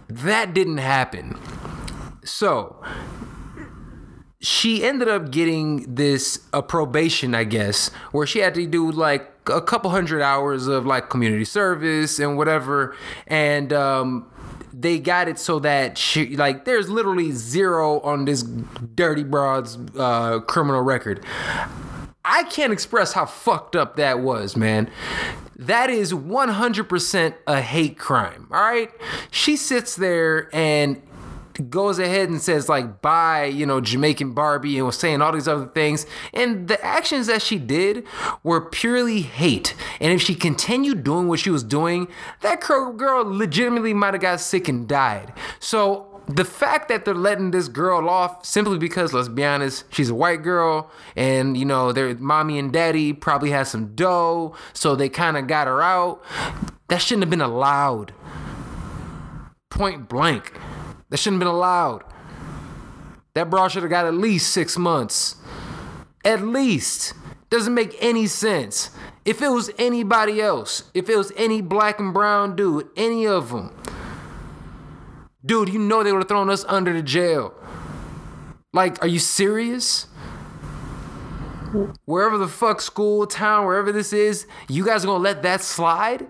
that 0.09 0.55
didn't 0.55 0.79
happen. 0.79 1.37
So 2.23 2.83
she 4.45 4.83
ended 4.83 5.07
up 5.07 5.31
getting 5.31 5.95
this 5.95 6.39
a 6.53 6.61
probation, 6.61 7.33
I 7.33 7.45
guess, 7.45 7.89
where 8.11 8.27
she 8.27 8.39
had 8.39 8.53
to 8.53 8.67
do 8.67 8.91
like 8.91 9.31
a 9.47 9.59
couple 9.61 9.89
hundred 9.89 10.21
hours 10.21 10.67
of 10.67 10.85
like 10.85 11.09
community 11.09 11.45
service 11.45 12.19
and 12.19 12.37
whatever, 12.37 12.95
and 13.25 13.73
um, 13.73 14.31
they 14.71 14.99
got 14.99 15.27
it 15.27 15.39
so 15.39 15.57
that 15.59 15.97
she 15.97 16.37
like 16.37 16.65
there's 16.65 16.89
literally 16.89 17.31
zero 17.31 17.99
on 18.01 18.25
this 18.25 18.43
dirty 18.43 19.23
broad's 19.23 19.79
uh, 19.97 20.39
criminal 20.41 20.81
record. 20.81 21.25
I 22.23 22.43
can't 22.43 22.71
express 22.71 23.13
how 23.13 23.25
fucked 23.25 23.75
up 23.75 23.95
that 23.95 24.19
was, 24.19 24.55
man. 24.55 24.91
That 25.57 25.89
is 25.89 26.11
100% 26.11 27.35
a 27.47 27.61
hate 27.61 27.97
crime, 27.97 28.47
all 28.51 28.61
right? 28.61 28.91
She 29.31 29.55
sits 29.55 29.95
there 29.95 30.53
and 30.53 31.01
goes 31.69 32.00
ahead 32.00 32.29
and 32.29 32.41
says 32.41 32.67
like 32.67 33.01
bye 33.01 33.45
you 33.45 33.65
know 33.65 33.79
jamaican 33.79 34.33
barbie 34.33 34.77
and 34.77 34.85
was 34.85 34.97
saying 34.97 35.21
all 35.21 35.31
these 35.31 35.47
other 35.47 35.67
things. 35.67 36.05
And 36.33 36.67
the 36.67 36.83
actions 36.83 37.27
that 37.27 37.41
she 37.41 37.57
did 37.57 38.05
were 38.43 38.62
purely 38.62 39.21
hate. 39.21 39.75
And 40.00 40.12
if 40.12 40.21
she 40.21 40.35
continued 40.35 41.03
doing 41.03 41.27
what 41.27 41.39
she 41.39 41.50
was 41.50 41.63
doing 41.63 42.07
that 42.41 42.62
girl 42.62 43.24
legitimately 43.25 43.93
might 43.93 44.13
have 44.13 44.21
got 44.21 44.39
sick 44.39 44.67
and 44.67 44.88
died. 44.88 45.33
So 45.59 46.12
the 46.27 46.45
fact 46.45 46.89
that 46.89 47.05
they're 47.05 47.13
letting 47.13 47.51
this 47.51 47.67
girl 47.67 48.09
off 48.09 48.45
simply 48.45 48.79
because 48.79 49.13
let's 49.13 49.27
be 49.27 49.45
honest 49.45 49.85
she's 49.93 50.09
a 50.09 50.15
white 50.15 50.41
girl 50.41 50.89
and 51.15 51.55
you 51.55 51.65
know 51.65 51.91
their 51.91 52.15
mommy 52.15 52.57
and 52.57 52.74
daddy 52.74 53.13
probably 53.13 53.51
had 53.51 53.63
some 53.67 53.93
dough 53.93 54.55
so 54.74 54.95
they 54.95 55.07
kind 55.07 55.38
of 55.38 55.45
got 55.45 55.67
her 55.67 55.83
out 55.83 56.24
that 56.88 56.97
shouldn't 56.97 57.24
have 57.24 57.29
been 57.29 57.41
allowed. 57.41 58.13
Point 59.69 60.07
blank 60.07 60.53
that 61.15 61.19
shouldn't 61.19 61.41
have 61.41 61.48
been 61.48 61.55
allowed. 61.55 62.03
That 63.36 63.50
bra 63.50 63.69
should 63.69 63.84
have 63.84 63.89
got 63.89 64.05
at 64.05 64.15
least 64.15 64.51
six 64.51 64.77
months. 64.77 65.38
At 66.25 66.41
least. 66.41 67.13
Doesn't 67.50 67.74
make 67.74 67.95
any 68.01 68.27
sense. 68.27 68.89
If 69.24 69.41
it 69.41 69.48
was 69.48 69.72
anybody 69.77 70.41
else, 70.41 70.91
if 70.93 71.07
it 71.07 71.15
was 71.15 71.31
any 71.38 71.62
black 71.62 72.01
and 72.01 72.13
brown 72.13 72.57
dude, 72.57 72.89
any 72.98 73.25
of 73.25 73.51
them, 73.51 73.74
dude, 75.45 75.69
you 75.69 75.79
know 75.79 76.03
they 76.03 76.12
would 76.12 76.24
have 76.24 76.27
thrown 76.27 76.50
us 76.50 76.65
under 76.67 76.91
the 76.91 77.01
jail. 77.01 77.53
Like, 78.74 79.01
are 79.01 79.07
you 79.07 79.19
serious? 79.19 80.07
Wherever 82.03 82.38
the 82.38 82.50
fuck 82.50 82.81
school, 82.81 83.25
town, 83.25 83.65
wherever 83.65 83.93
this 83.93 84.12
is, 84.12 84.48
you 84.67 84.86
guys 84.86 85.05
are 85.05 85.07
gonna 85.07 85.24
let 85.24 85.43
that 85.43 85.62
slide? 85.62 86.27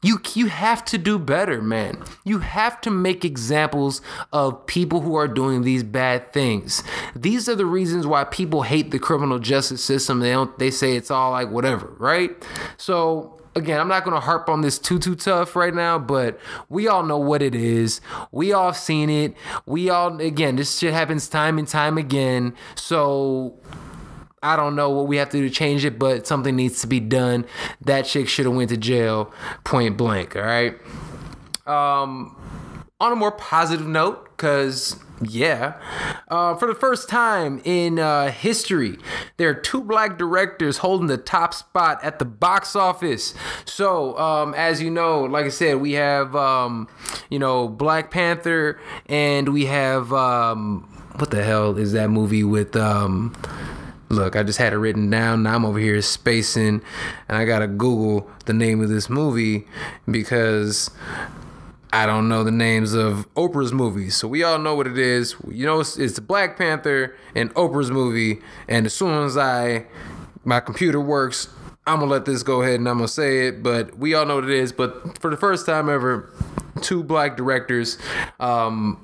You 0.00 0.20
you 0.34 0.46
have 0.46 0.84
to 0.86 0.98
do 0.98 1.18
better, 1.18 1.60
man. 1.60 2.04
You 2.24 2.38
have 2.38 2.80
to 2.82 2.90
make 2.90 3.24
examples 3.24 4.00
of 4.32 4.64
people 4.66 5.00
who 5.00 5.16
are 5.16 5.26
doing 5.26 5.62
these 5.62 5.82
bad 5.82 6.32
things. 6.32 6.84
These 7.16 7.48
are 7.48 7.56
the 7.56 7.66
reasons 7.66 8.06
why 8.06 8.22
people 8.24 8.62
hate 8.62 8.92
the 8.92 9.00
criminal 9.00 9.40
justice 9.40 9.82
system. 9.82 10.20
They 10.20 10.30
don't 10.30 10.56
they 10.58 10.70
say 10.70 10.94
it's 10.94 11.10
all 11.10 11.32
like 11.32 11.50
whatever, 11.50 11.94
right? 11.98 12.30
So 12.76 13.40
again, 13.56 13.80
I'm 13.80 13.88
not 13.88 14.04
going 14.04 14.14
to 14.14 14.20
harp 14.20 14.48
on 14.48 14.60
this 14.60 14.78
too 14.78 15.00
too 15.00 15.16
tough 15.16 15.56
right 15.56 15.74
now, 15.74 15.98
but 15.98 16.38
we 16.68 16.86
all 16.86 17.02
know 17.02 17.18
what 17.18 17.42
it 17.42 17.56
is. 17.56 18.00
We 18.30 18.52
all 18.52 18.72
seen 18.72 19.10
it. 19.10 19.34
We 19.66 19.90
all 19.90 20.20
again, 20.20 20.56
this 20.56 20.78
shit 20.78 20.94
happens 20.94 21.28
time 21.28 21.58
and 21.58 21.66
time 21.66 21.98
again. 21.98 22.54
So 22.76 23.58
I 24.42 24.56
don't 24.56 24.76
know 24.76 24.90
what 24.90 25.06
we 25.06 25.16
have 25.16 25.30
to 25.30 25.38
do 25.38 25.48
to 25.48 25.54
change 25.54 25.84
it, 25.84 25.98
but 25.98 26.26
something 26.26 26.54
needs 26.54 26.80
to 26.82 26.86
be 26.86 27.00
done. 27.00 27.46
That 27.80 28.04
chick 28.06 28.28
should 28.28 28.46
have 28.46 28.54
went 28.54 28.70
to 28.70 28.76
jail, 28.76 29.32
point 29.64 29.96
blank. 29.96 30.36
All 30.36 30.42
right. 30.42 30.74
Um, 31.66 32.36
on 33.00 33.12
a 33.12 33.16
more 33.16 33.32
positive 33.32 33.86
note, 33.86 34.24
because 34.36 34.96
yeah, 35.22 35.74
uh, 36.28 36.54
for 36.54 36.66
the 36.66 36.74
first 36.74 37.08
time 37.08 37.60
in 37.64 37.98
uh, 37.98 38.30
history, 38.30 38.98
there 39.36 39.48
are 39.50 39.54
two 39.54 39.82
black 39.82 40.18
directors 40.18 40.78
holding 40.78 41.08
the 41.08 41.16
top 41.18 41.54
spot 41.54 42.02
at 42.04 42.18
the 42.18 42.24
box 42.24 42.76
office. 42.76 43.34
So, 43.64 44.16
um, 44.18 44.54
as 44.54 44.80
you 44.80 44.90
know, 44.90 45.22
like 45.24 45.46
I 45.46 45.50
said, 45.50 45.80
we 45.80 45.92
have 45.92 46.36
um, 46.36 46.88
you 47.30 47.38
know 47.38 47.68
Black 47.68 48.10
Panther, 48.10 48.80
and 49.06 49.52
we 49.52 49.66
have 49.66 50.12
um, 50.12 50.82
what 51.16 51.30
the 51.30 51.42
hell 51.42 51.76
is 51.76 51.92
that 51.92 52.10
movie 52.10 52.44
with 52.44 52.76
um 52.76 53.34
Look, 54.10 54.36
I 54.36 54.42
just 54.42 54.58
had 54.58 54.72
it 54.72 54.76
written 54.76 55.10
down. 55.10 55.42
Now 55.42 55.56
I'm 55.56 55.64
over 55.64 55.78
here 55.78 56.00
spacing, 56.00 56.82
and 57.28 57.36
I 57.36 57.44
gotta 57.44 57.66
Google 57.66 58.30
the 58.46 58.54
name 58.54 58.80
of 58.80 58.88
this 58.88 59.10
movie 59.10 59.66
because 60.10 60.90
I 61.92 62.06
don't 62.06 62.28
know 62.28 62.44
the 62.44 62.50
names 62.50 62.94
of 62.94 63.32
Oprah's 63.34 63.72
movies. 63.72 64.16
So 64.16 64.28
we 64.28 64.42
all 64.42 64.58
know 64.58 64.74
what 64.74 64.86
it 64.86 64.98
is. 64.98 65.34
You 65.50 65.66
know, 65.66 65.80
it's, 65.80 65.98
it's 65.98 66.18
Black 66.20 66.56
Panther 66.58 67.16
and 67.34 67.54
Oprah's 67.54 67.90
movie. 67.90 68.40
And 68.66 68.86
as 68.86 68.94
soon 68.94 69.24
as 69.24 69.36
I 69.36 69.86
my 70.44 70.60
computer 70.60 71.00
works, 71.00 71.48
I'm 71.86 72.00
gonna 72.00 72.10
let 72.10 72.24
this 72.24 72.42
go 72.42 72.62
ahead 72.62 72.80
and 72.80 72.88
I'm 72.88 72.96
gonna 72.96 73.08
say 73.08 73.48
it. 73.48 73.62
But 73.62 73.98
we 73.98 74.14
all 74.14 74.26
know 74.26 74.36
what 74.36 74.44
it 74.44 74.50
is. 74.50 74.72
But 74.72 75.18
for 75.18 75.30
the 75.30 75.36
first 75.36 75.64
time 75.64 75.88
ever, 75.88 76.30
two 76.82 77.02
black 77.02 77.36
directors. 77.36 77.98
Um, 78.38 79.02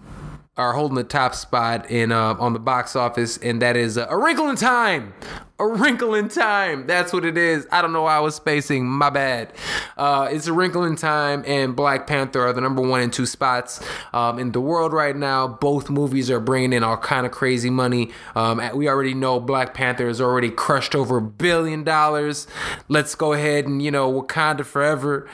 are 0.56 0.72
holding 0.74 0.94
the 0.94 1.04
top 1.04 1.34
spot 1.34 1.90
in 1.90 2.12
uh, 2.12 2.34
on 2.38 2.52
the 2.52 2.58
box 2.58 2.94
office, 2.94 3.36
and 3.38 3.60
that 3.62 3.76
is 3.76 3.98
uh, 3.98 4.06
A 4.08 4.16
Wrinkle 4.16 4.48
in 4.48 4.56
Time. 4.56 5.12
A 5.60 5.68
Wrinkle 5.68 6.16
in 6.16 6.28
Time. 6.28 6.84
That's 6.88 7.12
what 7.12 7.24
it 7.24 7.38
is. 7.38 7.64
I 7.70 7.80
don't 7.80 7.92
know 7.92 8.02
why 8.02 8.16
I 8.16 8.18
was 8.18 8.34
spacing. 8.34 8.86
My 8.86 9.08
bad. 9.08 9.52
Uh, 9.96 10.28
it's 10.28 10.48
A 10.48 10.52
Wrinkle 10.52 10.82
in 10.82 10.96
Time 10.96 11.44
and 11.46 11.76
Black 11.76 12.08
Panther 12.08 12.40
are 12.44 12.52
the 12.52 12.60
number 12.60 12.82
one 12.82 13.00
and 13.00 13.12
two 13.12 13.24
spots 13.24 13.80
um, 14.12 14.40
in 14.40 14.50
the 14.50 14.60
world 14.60 14.92
right 14.92 15.14
now. 15.14 15.46
Both 15.46 15.90
movies 15.90 16.28
are 16.28 16.40
bringing 16.40 16.72
in 16.72 16.82
all 16.82 16.96
kind 16.96 17.24
of 17.24 17.30
crazy 17.30 17.70
money. 17.70 18.10
Um, 18.34 18.60
we 18.74 18.88
already 18.88 19.14
know 19.14 19.38
Black 19.38 19.74
Panther 19.74 20.08
has 20.08 20.20
already 20.20 20.50
crushed 20.50 20.92
over 20.96 21.18
a 21.18 21.22
billion 21.22 21.84
dollars. 21.84 22.48
Let's 22.88 23.14
go 23.14 23.32
ahead 23.32 23.66
and 23.66 23.80
you 23.80 23.92
know 23.92 24.12
Wakanda 24.12 24.64
forever. 24.64 25.28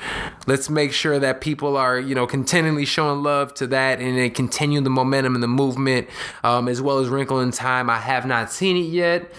Let's 0.47 0.69
make 0.69 0.93
sure 0.93 1.19
that 1.19 1.41
people 1.41 1.79
are 1.79 1.99
you 1.99 2.15
know 2.15 2.27
continually 2.27 2.85
showing 2.85 3.23
love 3.23 3.55
to 3.55 3.67
that 3.69 4.01
and 4.01 4.19
then 4.19 4.31
continue 4.33 4.83
the 4.83 4.91
momentum 4.91 5.35
and 5.35 5.43
the 5.43 5.49
movement 5.49 6.09
um, 6.45 6.69
as 6.69 6.83
well 6.83 6.99
as 6.99 7.09
Wrinkle 7.09 7.41
in 7.41 7.53
Time. 7.53 7.89
I 7.89 7.97
have 7.97 8.27
not 8.27 8.53
seen 8.53 8.77
it 8.77 8.91
yet. 8.91 9.33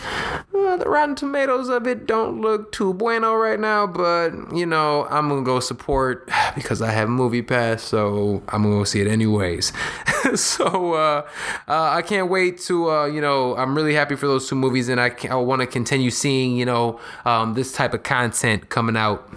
The 0.77 0.89
Rotten 0.89 1.15
Tomatoes 1.15 1.69
of 1.69 1.87
it 1.87 2.07
don't 2.07 2.41
look 2.41 2.71
too 2.71 2.93
bueno 2.93 3.35
right 3.35 3.59
now, 3.59 3.87
but 3.87 4.31
you 4.55 4.65
know, 4.65 5.07
I'm 5.09 5.29
gonna 5.29 5.43
go 5.43 5.59
support 5.59 6.29
because 6.55 6.81
I 6.81 6.91
have 6.91 7.09
Movie 7.09 7.41
Pass, 7.41 7.83
so 7.83 8.41
I'm 8.49 8.63
gonna 8.63 8.75
go 8.75 8.83
see 8.83 9.01
it 9.01 9.07
anyways. 9.07 9.73
so 10.35 10.93
uh, 10.93 11.27
uh, 11.67 11.89
I 11.91 12.01
can't 12.01 12.29
wait 12.29 12.59
to, 12.61 12.89
uh, 12.89 13.05
you 13.05 13.21
know, 13.21 13.55
I'm 13.55 13.75
really 13.75 13.93
happy 13.93 14.15
for 14.15 14.27
those 14.27 14.47
two 14.47 14.55
movies, 14.55 14.89
and 14.89 14.99
I, 14.99 15.15
I 15.29 15.35
want 15.35 15.61
to 15.61 15.67
continue 15.67 16.11
seeing, 16.11 16.57
you 16.57 16.65
know, 16.65 16.99
um, 17.25 17.53
this 17.53 17.73
type 17.73 17.93
of 17.93 18.03
content 18.03 18.69
coming 18.69 18.97
out 18.97 19.29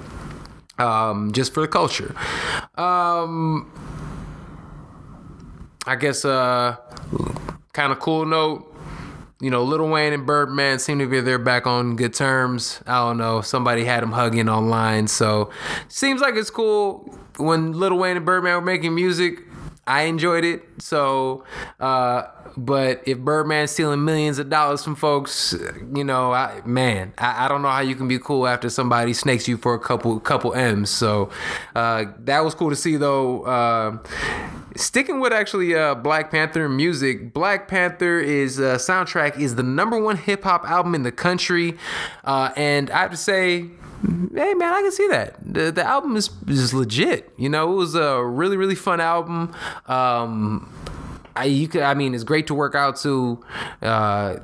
um, 0.78 1.32
just 1.32 1.54
for 1.54 1.60
the 1.60 1.68
culture. 1.68 2.14
Um, 2.76 3.70
I 5.86 5.96
guess, 5.96 6.24
uh, 6.24 6.76
kind 7.72 7.92
of 7.92 8.00
cool 8.00 8.24
note 8.24 8.73
you 9.44 9.50
know, 9.50 9.62
Lil 9.62 9.86
Wayne 9.90 10.14
and 10.14 10.24
Birdman 10.24 10.78
seem 10.78 10.98
to 11.00 11.06
be 11.06 11.20
they're 11.20 11.38
back 11.38 11.66
on 11.66 11.96
good 11.96 12.14
terms. 12.14 12.80
I 12.86 13.06
don't 13.06 13.18
know. 13.18 13.42
Somebody 13.42 13.84
had 13.84 14.02
them 14.02 14.10
hugging 14.10 14.48
online, 14.48 15.06
so 15.06 15.50
seems 15.88 16.22
like 16.22 16.34
it's 16.34 16.48
cool. 16.48 17.14
When 17.36 17.72
Lil 17.72 17.98
Wayne 17.98 18.16
and 18.16 18.24
Birdman 18.24 18.54
were 18.54 18.62
making 18.62 18.94
music, 18.94 19.40
I 19.86 20.04
enjoyed 20.04 20.46
it. 20.46 20.62
So, 20.78 21.44
uh, 21.78 22.22
but 22.56 23.02
if 23.04 23.18
Birdman's 23.18 23.72
stealing 23.72 24.02
millions 24.02 24.38
of 24.38 24.48
dollars 24.48 24.82
from 24.82 24.96
folks, 24.96 25.54
you 25.94 26.04
know, 26.04 26.32
I, 26.32 26.62
man, 26.64 27.12
I, 27.18 27.44
I, 27.44 27.48
don't 27.48 27.60
know 27.60 27.68
how 27.68 27.80
you 27.80 27.96
can 27.96 28.08
be 28.08 28.18
cool 28.18 28.46
after 28.46 28.70
somebody 28.70 29.12
snakes 29.12 29.46
you 29.46 29.58
for 29.58 29.74
a 29.74 29.78
couple 29.78 30.18
couple 30.20 30.54
M's. 30.54 30.88
So 30.88 31.28
uh, 31.74 32.06
that 32.20 32.42
was 32.44 32.54
cool 32.54 32.70
to 32.70 32.76
see, 32.76 32.96
though. 32.96 33.42
Uh, 33.42 33.98
Sticking 34.76 35.20
with 35.20 35.32
actually 35.32 35.74
uh, 35.74 35.94
Black 35.94 36.30
Panther 36.30 36.68
music, 36.68 37.32
Black 37.32 37.68
Panther 37.68 38.18
is 38.18 38.58
uh, 38.58 38.76
soundtrack 38.76 39.38
is 39.38 39.54
the 39.54 39.62
number 39.62 39.98
one 40.00 40.16
hip 40.16 40.42
hop 40.42 40.68
album 40.68 40.94
in 40.94 41.04
the 41.04 41.12
country, 41.12 41.76
uh, 42.24 42.50
and 42.56 42.90
I 42.90 42.98
have 42.98 43.12
to 43.12 43.16
say, 43.16 43.70
hey 44.34 44.54
man, 44.54 44.72
I 44.72 44.82
can 44.82 44.92
see 44.92 45.08
that 45.08 45.36
the, 45.40 45.70
the 45.70 45.84
album 45.84 46.16
is 46.16 46.30
is 46.48 46.74
legit. 46.74 47.32
You 47.36 47.48
know, 47.48 47.72
it 47.72 47.76
was 47.76 47.94
a 47.94 48.24
really 48.24 48.56
really 48.56 48.74
fun 48.74 49.00
album. 49.00 49.54
Um, 49.86 50.72
I 51.36 51.44
you 51.44 51.68
could 51.68 51.82
I 51.82 51.94
mean 51.94 52.14
it's 52.14 52.24
great 52.24 52.48
to 52.48 52.54
work 52.54 52.74
out 52.74 52.96
to. 52.98 53.44
Uh, 53.80 54.36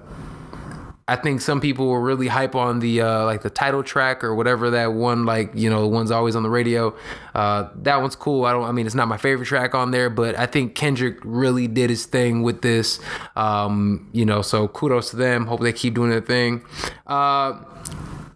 I 1.11 1.16
think 1.16 1.40
some 1.40 1.61
people 1.61 1.88
were 1.88 2.01
really 2.01 2.29
hype 2.29 2.55
on 2.55 2.79
the 2.79 3.01
uh, 3.01 3.25
like 3.25 3.42
the 3.42 3.51
title 3.51 3.83
track 3.83 4.23
or 4.23 4.33
whatever 4.33 4.70
that 4.70 4.92
one 4.92 5.27
like 5.27 5.51
you 5.57 5.68
know 5.68 5.88
one's 5.88 6.12
always 6.12 6.37
on 6.37 6.44
the 6.44 6.49
radio. 6.49 6.94
Uh, 7.35 7.68
that 7.83 8.01
one's 8.01 8.14
cool. 8.14 8.44
I 8.44 8.53
don't. 8.53 8.62
I 8.62 8.70
mean, 8.70 8.87
it's 8.87 8.94
not 8.94 9.09
my 9.09 9.16
favorite 9.16 9.46
track 9.46 9.75
on 9.75 9.90
there, 9.90 10.09
but 10.09 10.38
I 10.38 10.46
think 10.46 10.77
Kendrick 10.77 11.18
really 11.25 11.66
did 11.66 11.90
his 11.90 12.07
thing 12.07 12.42
with 12.42 12.62
this. 12.62 13.01
Um, 13.35 14.09
you 14.12 14.25
know, 14.25 14.40
so 14.40 14.68
kudos 14.68 15.11
to 15.11 15.16
them. 15.16 15.46
Hope 15.46 15.61
they 15.61 15.73
keep 15.73 15.94
doing 15.94 16.11
their 16.11 16.20
thing. 16.20 16.64
Uh, 17.09 17.59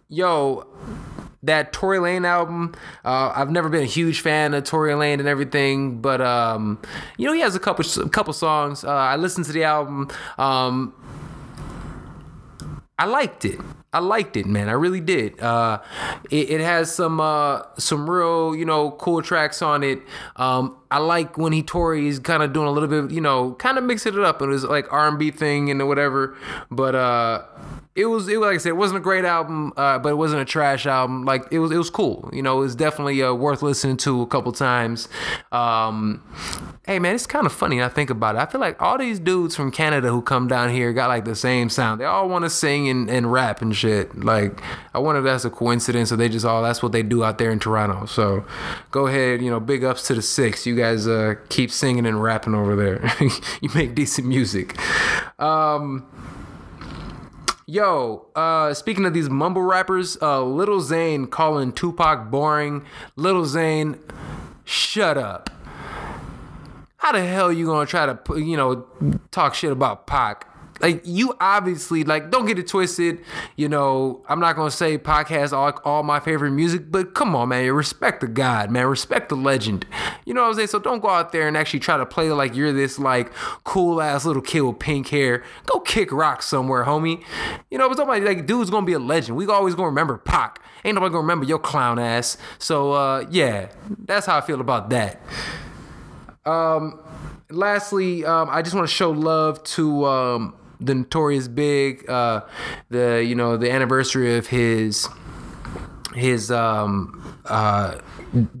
yo, 0.09 0.67
that 1.43 1.71
Tory 1.71 1.99
Lane 1.99 2.25
album, 2.25 2.75
uh, 3.05 3.31
I've 3.33 3.51
never 3.51 3.69
been 3.69 3.83
a 3.83 3.85
huge 3.87 4.19
fan 4.19 4.53
of 4.53 4.65
Tory 4.65 4.95
Lane 4.95 5.21
and 5.21 5.29
everything, 5.29 6.01
but 6.01 6.19
um, 6.19 6.81
you 7.17 7.25
know 7.25 7.31
he 7.31 7.39
has 7.39 7.55
a 7.55 7.59
couple 7.59 7.85
a 8.03 8.09
couple 8.09 8.33
songs. 8.33 8.83
Uh, 8.83 8.91
I 8.91 9.15
listened 9.15 9.45
to 9.45 9.53
the 9.53 9.63
album. 9.63 10.09
Um, 10.37 10.93
I 12.97 13.05
liked 13.05 13.43
it. 13.43 13.59
I 13.91 13.99
liked 13.99 14.37
it, 14.37 14.45
man. 14.45 14.69
I 14.69 14.73
really 14.73 15.01
did. 15.01 15.39
Uh, 15.39 15.81
it, 16.31 16.49
it, 16.49 16.61
has 16.61 16.93
some 16.93 17.19
uh, 17.19 17.61
some 17.77 18.09
real, 18.09 18.55
you 18.55 18.65
know, 18.65 18.91
cool 18.91 19.21
tracks 19.21 19.61
on 19.61 19.83
it. 19.83 20.01
Um, 20.37 20.77
I 20.95 20.99
like 20.99 21.37
when 21.37 21.51
he 21.51 21.61
Tory 21.61 22.07
is 22.07 22.19
kind 22.19 22.41
of 22.41 22.53
doing 22.53 22.67
a 22.67 22.71
little 22.71 22.87
bit, 22.87 23.13
you 23.13 23.19
know, 23.19 23.51
kind 23.55 23.77
of 23.77 23.83
mixing 23.83 24.13
it 24.13 24.21
up. 24.21 24.41
It 24.41 24.45
was 24.45 24.63
like 24.63 24.93
R 24.93 25.09
and 25.09 25.19
B 25.19 25.29
thing 25.29 25.69
and 25.69 25.85
whatever. 25.89 26.37
But 26.71 26.95
uh, 26.95 27.43
it 27.95 28.05
was 28.05 28.27
it 28.27 28.39
like 28.39 28.55
I 28.55 28.57
said, 28.57 28.69
it 28.69 28.77
wasn't 28.77 28.97
a 28.97 29.01
great 29.01 29.23
album, 29.23 29.71
uh, 29.77 29.97
but 29.99 30.09
it 30.09 30.15
wasn't 30.15 30.41
a 30.41 30.45
trash 30.45 30.85
album. 30.85 31.23
Like 31.23 31.47
it 31.49 31.59
was 31.59 31.71
it 31.71 31.77
was 31.77 31.89
cool. 31.89 32.29
You 32.33 32.41
know, 32.41 32.57
it 32.57 32.61
was 32.61 32.75
definitely 32.75 33.23
uh, 33.23 33.33
worth 33.33 33.61
listening 33.61 33.95
to 33.97 34.21
a 34.21 34.27
couple 34.27 34.51
times. 34.51 35.07
Um, 35.53 36.21
hey 36.85 36.99
man, 36.99 37.15
it's 37.15 37.25
kind 37.25 37.45
of 37.45 37.53
funny. 37.53 37.81
I 37.81 37.87
think 37.87 38.09
about 38.09 38.35
it. 38.35 38.39
I 38.39 38.45
feel 38.47 38.59
like 38.59 38.81
all 38.81 38.97
these 38.97 39.17
dudes 39.17 39.55
from 39.55 39.71
Canada 39.71 40.09
who 40.09 40.21
come 40.21 40.49
down 40.49 40.71
here 40.71 40.91
got 40.91 41.07
like 41.07 41.23
the 41.23 41.35
same 41.35 41.69
sound. 41.69 42.01
They 42.01 42.05
all 42.05 42.27
want 42.27 42.43
to 42.43 42.49
sing 42.49 42.89
and, 42.89 43.09
and 43.09 43.31
rap 43.31 43.61
and 43.61 43.73
shit. 43.73 44.23
Like 44.23 44.61
I 44.93 44.99
wonder 44.99 45.19
if 45.19 45.25
that's 45.25 45.45
a 45.45 45.49
coincidence 45.49 46.11
or 46.11 46.17
they 46.17 46.27
just 46.27 46.45
all 46.45 46.61
that's 46.63 46.83
what 46.83 46.91
they 46.91 47.01
do 47.01 47.23
out 47.23 47.37
there 47.37 47.51
in 47.51 47.59
Toronto. 47.59 48.05
So 48.07 48.45
go 48.91 49.07
ahead, 49.07 49.41
you 49.41 49.49
know, 49.49 49.61
big 49.61 49.85
ups 49.85 50.05
to 50.07 50.15
the 50.15 50.21
six. 50.21 50.65
You 50.65 50.75
guys 50.75 50.84
uh, 50.93 51.35
keep 51.49 51.71
singing 51.71 52.05
and 52.05 52.21
rapping 52.21 52.55
over 52.55 52.75
there. 52.75 53.11
you 53.61 53.69
make 53.73 53.95
decent 53.95 54.27
music. 54.27 54.77
Um, 55.39 56.07
Yo, 57.67 58.27
uh, 58.35 58.75
speaking 58.75 59.05
of 59.05 59.15
these 59.15 59.27
mumble 59.27 59.63
rappers, 59.63 60.19
uh, 60.21 60.43
Little 60.43 60.79
Xan 60.79 61.27
calling 61.27 61.71
Tupac 61.71 62.29
boring. 62.29 62.85
Little 63.15 63.41
Xan, 63.41 63.97
shut 64.65 65.17
up. 65.17 65.49
How 66.97 67.11
the 67.11 67.25
hell 67.25 67.51
you 67.51 67.65
gonna 67.65 67.87
try 67.87 68.05
to, 68.05 68.39
you 68.39 68.55
know, 68.55 68.85
talk 69.31 69.55
shit 69.55 69.71
about 69.71 70.05
Pac? 70.05 70.47
Like 70.81 71.01
you 71.05 71.33
obviously 71.39 72.03
like 72.03 72.31
don't 72.31 72.45
get 72.45 72.59
it 72.59 72.67
twisted. 72.67 73.19
You 73.55 73.69
know 73.69 74.23
i'm 74.27 74.39
not 74.39 74.55
gonna 74.55 74.71
say 74.71 74.97
podcast 74.97 75.53
all, 75.53 75.71
all 75.83 76.03
my 76.03 76.19
favorite 76.19 76.51
music 76.51 76.91
but 76.91 77.13
come 77.13 77.35
on 77.35 77.49
man 77.49 77.71
respect 77.71 78.21
the 78.21 78.27
god 78.27 78.69
man 78.71 78.85
respect 78.87 79.29
the 79.29 79.35
legend. 79.35 79.85
You 80.25 80.33
know 80.33 80.41
what 80.41 80.49
i'm 80.49 80.53
saying? 80.55 80.67
So 80.67 80.79
don't 80.79 81.01
go 81.01 81.09
out 81.09 81.31
there 81.31 81.47
and 81.47 81.55
actually 81.55 81.79
try 81.79 81.97
to 81.97 82.05
play 82.05 82.29
like 82.31 82.55
you're 82.55 82.73
this 82.73 82.99
like 82.99 83.31
cool 83.63 84.01
ass 84.01 84.25
little 84.25 84.41
kid 84.41 84.61
with 84.61 84.79
pink 84.79 85.07
hair. 85.09 85.43
Go 85.65 85.79
kick 85.79 86.11
rock 86.11 86.41
somewhere 86.41 86.83
homie. 86.83 87.23
You 87.71 87.77
know 87.77 87.87
but 87.87 87.97
somebody 87.97 88.21
like 88.25 88.45
dude's 88.45 88.69
gonna 88.69 88.85
be 88.85 88.93
a 88.93 88.99
legend. 88.99 89.37
We 89.37 89.47
always 89.47 89.75
gonna 89.75 89.87
remember 89.89 90.17
Pac. 90.17 90.59
Ain't 90.83 90.95
nobody 90.95 91.11
gonna 91.11 91.21
remember 91.21 91.45
your 91.45 91.59
clown 91.59 91.99
ass. 91.99 92.37
So 92.59 92.91
uh 92.91 93.25
yeah 93.29 93.69
that's 94.05 94.25
how 94.25 94.37
i 94.37 94.41
feel 94.41 94.61
about 94.61 94.89
that. 94.89 95.21
Um 96.45 96.99
lastly 97.51 98.25
um 98.25 98.49
i 98.51 98.61
just 98.61 98.75
want 98.75 98.87
to 98.87 98.93
show 98.93 99.11
love 99.11 99.63
to 99.63 100.03
um 100.05 100.55
the 100.79 100.95
Notorious 100.95 101.47
Big, 101.47 102.09
uh, 102.09 102.41
the 102.89 103.23
you 103.23 103.35
know 103.35 103.57
the 103.57 103.71
anniversary 103.71 104.37
of 104.37 104.47
his 104.47 105.07
his 106.13 106.49
um, 106.49 107.39
uh, 107.45 107.99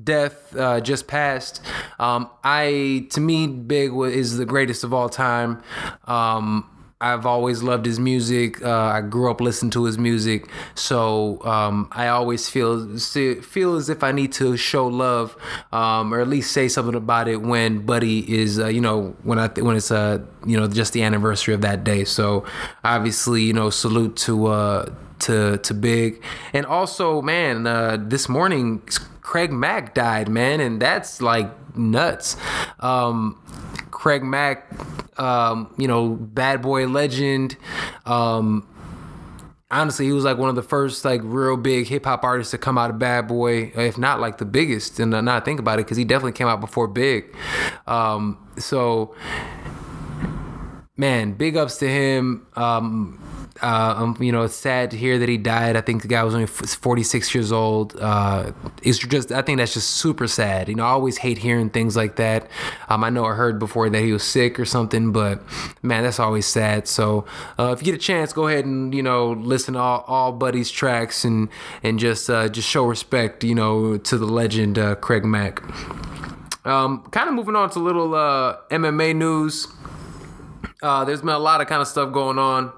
death 0.03 0.55
uh, 0.55 0.79
just 0.81 1.07
passed. 1.07 1.61
Um, 1.99 2.29
I 2.43 3.07
to 3.11 3.21
me, 3.21 3.47
Big 3.47 3.91
is 3.93 4.37
the 4.37 4.45
greatest 4.45 4.83
of 4.83 4.93
all 4.93 5.09
time. 5.09 5.61
Um, 6.05 6.69
I've 7.01 7.25
always 7.25 7.61
loved 7.61 7.85
his 7.85 7.99
music. 7.99 8.63
Uh, 8.63 8.71
I 8.71 9.01
grew 9.01 9.29
up 9.29 9.41
listening 9.41 9.69
to 9.71 9.83
his 9.83 9.97
music, 9.97 10.47
so 10.75 11.43
um, 11.43 11.89
I 11.91 12.07
always 12.07 12.47
feel 12.47 12.97
feel 12.97 13.75
as 13.75 13.89
if 13.89 14.01
I 14.01 14.13
need 14.13 14.31
to 14.33 14.55
show 14.55 14.87
love, 14.87 15.35
um, 15.73 16.13
or 16.13 16.21
at 16.21 16.29
least 16.29 16.53
say 16.53 16.69
something 16.69 16.95
about 16.95 17.27
it 17.27 17.41
when 17.41 17.85
Buddy 17.85 18.19
is, 18.33 18.59
uh, 18.59 18.67
you 18.67 18.79
know, 18.79 19.13
when 19.23 19.39
I 19.39 19.47
when 19.49 19.75
it's 19.75 19.91
uh, 19.91 20.19
you 20.45 20.57
know, 20.57 20.67
just 20.67 20.93
the 20.93 21.03
anniversary 21.03 21.53
of 21.53 21.61
that 21.61 21.83
day. 21.83 22.05
So 22.05 22.45
obviously, 22.85 23.43
you 23.43 23.53
know, 23.53 23.69
salute 23.69 24.15
to 24.17 24.45
uh, 24.47 24.93
to 25.19 25.57
to 25.57 25.73
Big, 25.73 26.23
and 26.53 26.65
also, 26.65 27.21
man, 27.21 27.67
uh, 27.67 27.97
this 27.99 28.29
morning 28.29 28.81
Craig 29.25 29.51
Mack 29.51 29.95
died, 29.95 30.29
man, 30.29 30.59
and 30.59 30.79
that's 30.79 31.19
like 31.19 31.75
nuts. 31.75 32.37
Um, 32.79 33.41
Craig 33.89 34.23
Mack, 34.23 34.71
um, 35.19 35.73
you 35.79 35.87
know, 35.87 36.09
bad 36.09 36.61
boy 36.61 36.85
legend. 36.87 37.57
Um, 38.05 38.67
honestly, 39.71 40.05
he 40.05 40.11
was 40.11 40.23
like 40.23 40.37
one 40.37 40.49
of 40.49 40.55
the 40.55 40.61
first 40.61 41.03
like 41.03 41.21
real 41.23 41.57
big 41.57 41.87
hip 41.87 42.05
hop 42.05 42.23
artists 42.23 42.51
to 42.51 42.59
come 42.59 42.77
out 42.77 42.91
of 42.91 42.99
Bad 42.99 43.27
Boy, 43.27 43.71
if 43.75 43.97
not 43.97 44.19
like 44.19 44.37
the 44.37 44.45
biggest. 44.45 44.99
And 44.99 45.09
now 45.09 45.35
I 45.35 45.39
think 45.39 45.59
about 45.59 45.79
it, 45.79 45.87
because 45.87 45.97
he 45.97 46.05
definitely 46.05 46.33
came 46.33 46.47
out 46.47 46.61
before 46.61 46.87
Big. 46.87 47.35
Um, 47.87 48.37
so, 48.59 49.15
man, 50.95 51.33
big 51.33 51.57
ups 51.57 51.79
to 51.79 51.87
him. 51.89 52.45
Um, 52.55 53.19
uh, 53.61 53.95
um, 53.97 54.17
you 54.19 54.31
know, 54.31 54.45
sad 54.47 54.91
to 54.91 54.97
hear 54.97 55.17
that 55.19 55.29
he 55.29 55.37
died. 55.37 55.75
I 55.75 55.81
think 55.81 56.01
the 56.01 56.07
guy 56.07 56.23
was 56.23 56.33
only 56.33 56.47
46 56.47 57.33
years 57.33 57.51
old. 57.51 57.95
Uh, 57.99 58.51
it's 58.83 58.97
just, 58.97 59.31
I 59.31 59.41
think 59.41 59.59
that's 59.59 59.73
just 59.73 59.91
super 59.91 60.27
sad. 60.27 60.67
You 60.67 60.75
know, 60.75 60.83
I 60.83 60.89
always 60.89 61.17
hate 61.17 61.37
hearing 61.37 61.69
things 61.69 61.95
like 61.95 62.17
that. 62.17 62.49
Um, 62.89 63.03
I 63.03 63.09
know 63.09 63.25
I 63.25 63.33
heard 63.33 63.57
before 63.59 63.89
that 63.89 64.01
he 64.01 64.11
was 64.11 64.23
sick 64.23 64.59
or 64.59 64.65
something, 64.65 65.11
but 65.11 65.41
man, 65.81 66.03
that's 66.03 66.19
always 66.19 66.45
sad. 66.45 66.87
So 66.87 67.25
uh, 67.57 67.71
if 67.71 67.79
you 67.79 67.85
get 67.85 67.95
a 67.95 68.03
chance, 68.03 68.33
go 68.33 68.47
ahead 68.47 68.65
and 68.65 68.93
you 68.93 69.03
know 69.03 69.31
listen 69.31 69.75
to 69.75 69.79
all, 69.79 70.03
all 70.07 70.31
Buddy's 70.31 70.69
tracks 70.69 71.23
and 71.23 71.49
and 71.81 71.97
just 71.99 72.29
uh, 72.29 72.49
just 72.49 72.67
show 72.69 72.85
respect, 72.85 73.43
you 73.43 73.55
know, 73.55 73.97
to 73.97 74.17
the 74.17 74.25
legend 74.25 74.77
uh, 74.77 74.95
Craig 74.95 75.23
Mack. 75.23 75.61
Um, 76.65 77.03
kind 77.11 77.29
of 77.29 77.35
moving 77.35 77.55
on 77.55 77.69
to 77.71 77.79
a 77.79 77.81
little 77.81 78.15
uh, 78.15 78.57
MMA 78.69 79.15
news. 79.15 79.67
Uh, 80.81 81.05
there's 81.05 81.21
been 81.21 81.29
a 81.29 81.39
lot 81.39 81.61
of 81.61 81.67
kind 81.67 81.81
of 81.81 81.87
stuff 81.87 82.11
going 82.11 82.39
on. 82.39 82.71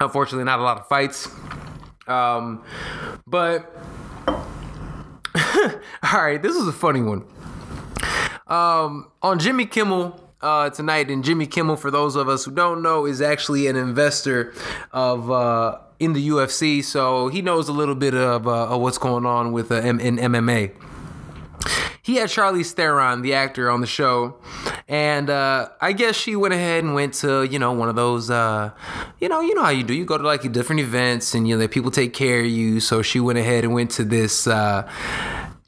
Unfortunately, 0.00 0.44
not 0.44 0.58
a 0.58 0.62
lot 0.62 0.78
of 0.78 0.88
fights. 0.88 1.28
Um, 2.06 2.64
but 3.26 3.76
all 5.36 6.22
right, 6.22 6.40
this 6.42 6.56
is 6.56 6.66
a 6.66 6.72
funny 6.72 7.02
one. 7.02 7.24
Um, 8.46 9.10
on 9.22 9.38
Jimmy 9.38 9.66
Kimmel 9.66 10.18
uh, 10.40 10.70
tonight, 10.70 11.10
and 11.10 11.22
Jimmy 11.22 11.46
Kimmel, 11.46 11.76
for 11.76 11.90
those 11.90 12.16
of 12.16 12.28
us 12.28 12.46
who 12.46 12.50
don't 12.50 12.82
know, 12.82 13.04
is 13.04 13.20
actually 13.20 13.66
an 13.66 13.76
investor 13.76 14.54
of 14.90 15.30
uh, 15.30 15.78
in 15.98 16.14
the 16.14 16.28
UFC, 16.30 16.82
so 16.82 17.28
he 17.28 17.42
knows 17.42 17.68
a 17.68 17.72
little 17.72 17.94
bit 17.94 18.14
of, 18.14 18.48
uh, 18.48 18.68
of 18.68 18.80
what's 18.80 18.98
going 18.98 19.26
on 19.26 19.52
with 19.52 19.70
uh, 19.70 19.76
in 19.76 19.98
MMA 19.98 20.72
he 22.02 22.16
had 22.16 22.28
Charlize 22.28 22.72
Theron, 22.72 23.22
the 23.22 23.34
actor, 23.34 23.70
on 23.70 23.80
the 23.80 23.86
show, 23.86 24.36
and 24.90 25.30
uh, 25.30 25.68
I 25.80 25.92
guess 25.92 26.16
she 26.16 26.34
went 26.34 26.52
ahead 26.52 26.82
and 26.82 26.94
went 26.94 27.14
to 27.22 27.44
you 27.44 27.60
know 27.60 27.70
one 27.70 27.88
of 27.88 27.94
those 27.94 28.28
uh, 28.28 28.72
you 29.20 29.28
know 29.28 29.40
you 29.40 29.54
know 29.54 29.62
how 29.62 29.70
you 29.70 29.84
do 29.84 29.94
you 29.94 30.04
go 30.04 30.18
to 30.18 30.24
like 30.24 30.50
different 30.50 30.80
events 30.80 31.32
and 31.32 31.46
you 31.46 31.56
know 31.56 31.68
people 31.68 31.92
take 31.92 32.12
care 32.12 32.40
of 32.40 32.46
you. 32.46 32.80
So 32.80 33.00
she 33.00 33.20
went 33.20 33.38
ahead 33.38 33.62
and 33.62 33.72
went 33.72 33.92
to 33.92 34.04
this. 34.04 34.48
Uh, 34.48 34.90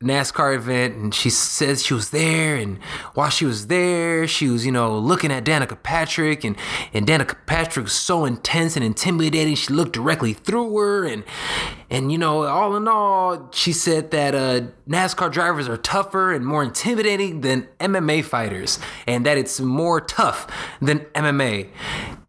NASCAR 0.02 0.54
event 0.54 0.96
and 0.96 1.14
she 1.14 1.30
says 1.30 1.84
she 1.84 1.94
was 1.94 2.10
there 2.10 2.56
and 2.56 2.78
while 3.14 3.30
she 3.30 3.44
was 3.44 3.68
there 3.68 4.26
she 4.26 4.48
was 4.48 4.66
you 4.66 4.72
know 4.72 4.98
looking 4.98 5.32
at 5.32 5.44
Danica 5.44 5.80
Patrick 5.82 6.44
and 6.44 6.56
and 6.92 7.06
Danica 7.06 7.36
Patrick 7.46 7.84
was 7.84 7.92
so 7.92 8.24
intense 8.24 8.76
and 8.76 8.84
intimidating 8.84 9.54
she 9.54 9.72
looked 9.72 9.92
directly 9.92 10.32
through 10.32 10.76
her 10.76 11.04
and 11.04 11.24
and 11.90 12.12
you 12.12 12.18
know 12.18 12.44
all 12.44 12.76
in 12.76 12.88
all 12.88 13.48
she 13.52 13.72
said 13.72 14.10
that 14.10 14.34
uh, 14.34 14.62
NASCAR 14.88 15.32
drivers 15.32 15.68
are 15.68 15.76
tougher 15.76 16.32
and 16.32 16.44
more 16.44 16.62
intimidating 16.62 17.40
than 17.40 17.68
MMA 17.80 18.24
fighters 18.24 18.78
and 19.06 19.24
that 19.26 19.38
it's 19.38 19.60
more 19.60 20.00
tough 20.00 20.46
than 20.80 21.00
MMA 21.14 21.68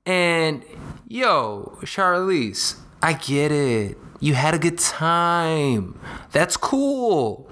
and 0.05 0.63
yo 1.07 1.77
Charlize 1.83 2.77
I 3.01 3.13
get 3.13 3.51
it 3.51 3.97
you 4.23 4.35
had 4.35 4.53
a 4.53 4.57
good 4.57 4.77
time. 4.77 5.99
That's 6.31 6.55
cool. 6.55 7.45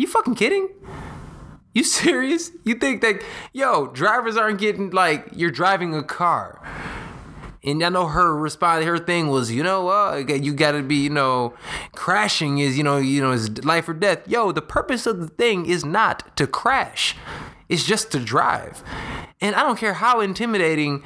You 0.00 0.06
fucking 0.06 0.36
kidding? 0.36 0.70
You 1.74 1.84
serious? 2.02 2.52
You 2.64 2.74
think 2.76 3.02
that 3.02 3.22
yo, 3.52 3.88
drivers 3.88 4.34
aren't 4.34 4.58
getting 4.58 4.88
like 4.90 5.28
you're 5.34 5.50
driving 5.50 5.94
a 5.94 6.02
car. 6.02 6.66
And 7.62 7.84
I 7.84 7.90
know 7.90 8.06
her 8.06 8.34
response, 8.34 8.86
her 8.86 8.98
thing 8.98 9.28
was, 9.28 9.52
you 9.52 9.62
know, 9.62 9.90
uh, 9.90 10.16
you 10.26 10.54
got 10.54 10.72
to 10.72 10.82
be, 10.82 10.94
you 10.94 11.10
know, 11.10 11.52
crashing 11.92 12.56
is, 12.56 12.78
you 12.78 12.82
know, 12.82 12.96
you 12.96 13.20
know, 13.20 13.32
is 13.32 13.62
life 13.62 13.86
or 13.90 13.92
death. 13.92 14.26
Yo, 14.26 14.52
the 14.52 14.62
purpose 14.62 15.06
of 15.06 15.20
the 15.20 15.28
thing 15.28 15.66
is 15.66 15.84
not 15.84 16.34
to 16.38 16.46
crash. 16.46 17.14
It's 17.68 17.84
just 17.84 18.10
to 18.12 18.18
drive. 18.18 18.82
And 19.42 19.54
I 19.54 19.62
don't 19.62 19.78
care 19.78 19.92
how 19.92 20.20
intimidating 20.20 21.02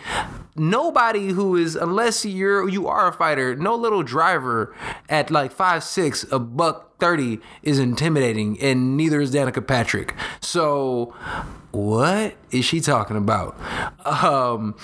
nobody 0.57 1.29
who 1.29 1.57
is 1.57 1.77
unless 1.77 2.25
you're 2.25 2.69
you 2.69 2.87
are 2.88 3.09
a 3.09 3.12
fighter, 3.12 3.55
no 3.57 3.75
little 3.75 4.03
driver 4.03 4.75
at 5.09 5.31
like 5.31 5.53
five 5.53 5.85
six, 5.85 6.25
a 6.31 6.38
buck 6.38 6.99
thirty 6.99 7.40
is 7.62 7.79
intimidating, 7.79 8.61
and 8.61 8.97
neither 8.97 9.21
is 9.21 9.33
Danica 9.33 9.67
Patrick. 9.67 10.14
So, 10.40 11.14
what 11.73 12.35
is 12.51 12.64
she 12.64 12.81
talking 12.81 13.17
about? 13.17 13.59
Um, 14.07 14.77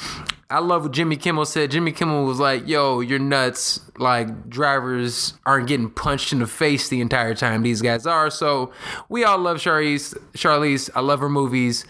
I 0.50 0.58
love 0.58 0.82
what 0.82 0.92
Jimmy 0.92 1.16
Kimmel 1.16 1.44
said. 1.44 1.70
Jimmy 1.70 1.92
Kimmel 1.92 2.24
was 2.24 2.40
like, 2.40 2.66
"Yo, 2.66 3.00
you're 3.00 3.20
nuts. 3.20 3.80
Like 3.98 4.48
drivers 4.48 5.34
aren't 5.46 5.68
getting 5.68 5.90
punched 5.90 6.32
in 6.32 6.40
the 6.40 6.46
face 6.46 6.88
the 6.88 7.00
entire 7.00 7.34
time. 7.34 7.62
These 7.62 7.82
guys 7.82 8.06
are." 8.06 8.30
So 8.30 8.72
we 9.08 9.22
all 9.22 9.38
love 9.38 9.58
Charlize. 9.58 10.18
Charlize, 10.34 10.90
I 10.94 11.00
love 11.00 11.20
her 11.20 11.28
movies 11.28 11.84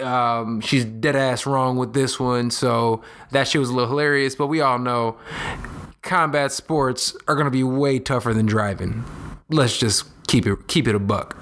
um, 0.00 0.60
she's 0.60 0.84
dead 0.84 1.16
ass 1.16 1.46
wrong 1.46 1.76
with 1.76 1.92
this 1.92 2.18
one. 2.18 2.50
So 2.50 3.02
that 3.30 3.48
shit 3.48 3.60
was 3.60 3.70
a 3.70 3.74
little 3.74 3.88
hilarious. 3.88 4.34
But 4.34 4.48
we 4.48 4.60
all 4.60 4.78
know 4.78 5.16
combat 6.02 6.52
sports 6.52 7.16
are 7.26 7.34
gonna 7.34 7.50
be 7.50 7.64
way 7.64 7.98
tougher 7.98 8.34
than 8.34 8.46
driving. 8.46 9.04
Let's 9.48 9.78
just 9.78 10.04
keep 10.26 10.46
it 10.46 10.66
keep 10.68 10.88
it 10.88 10.94
a 10.94 10.98
buck. 10.98 11.36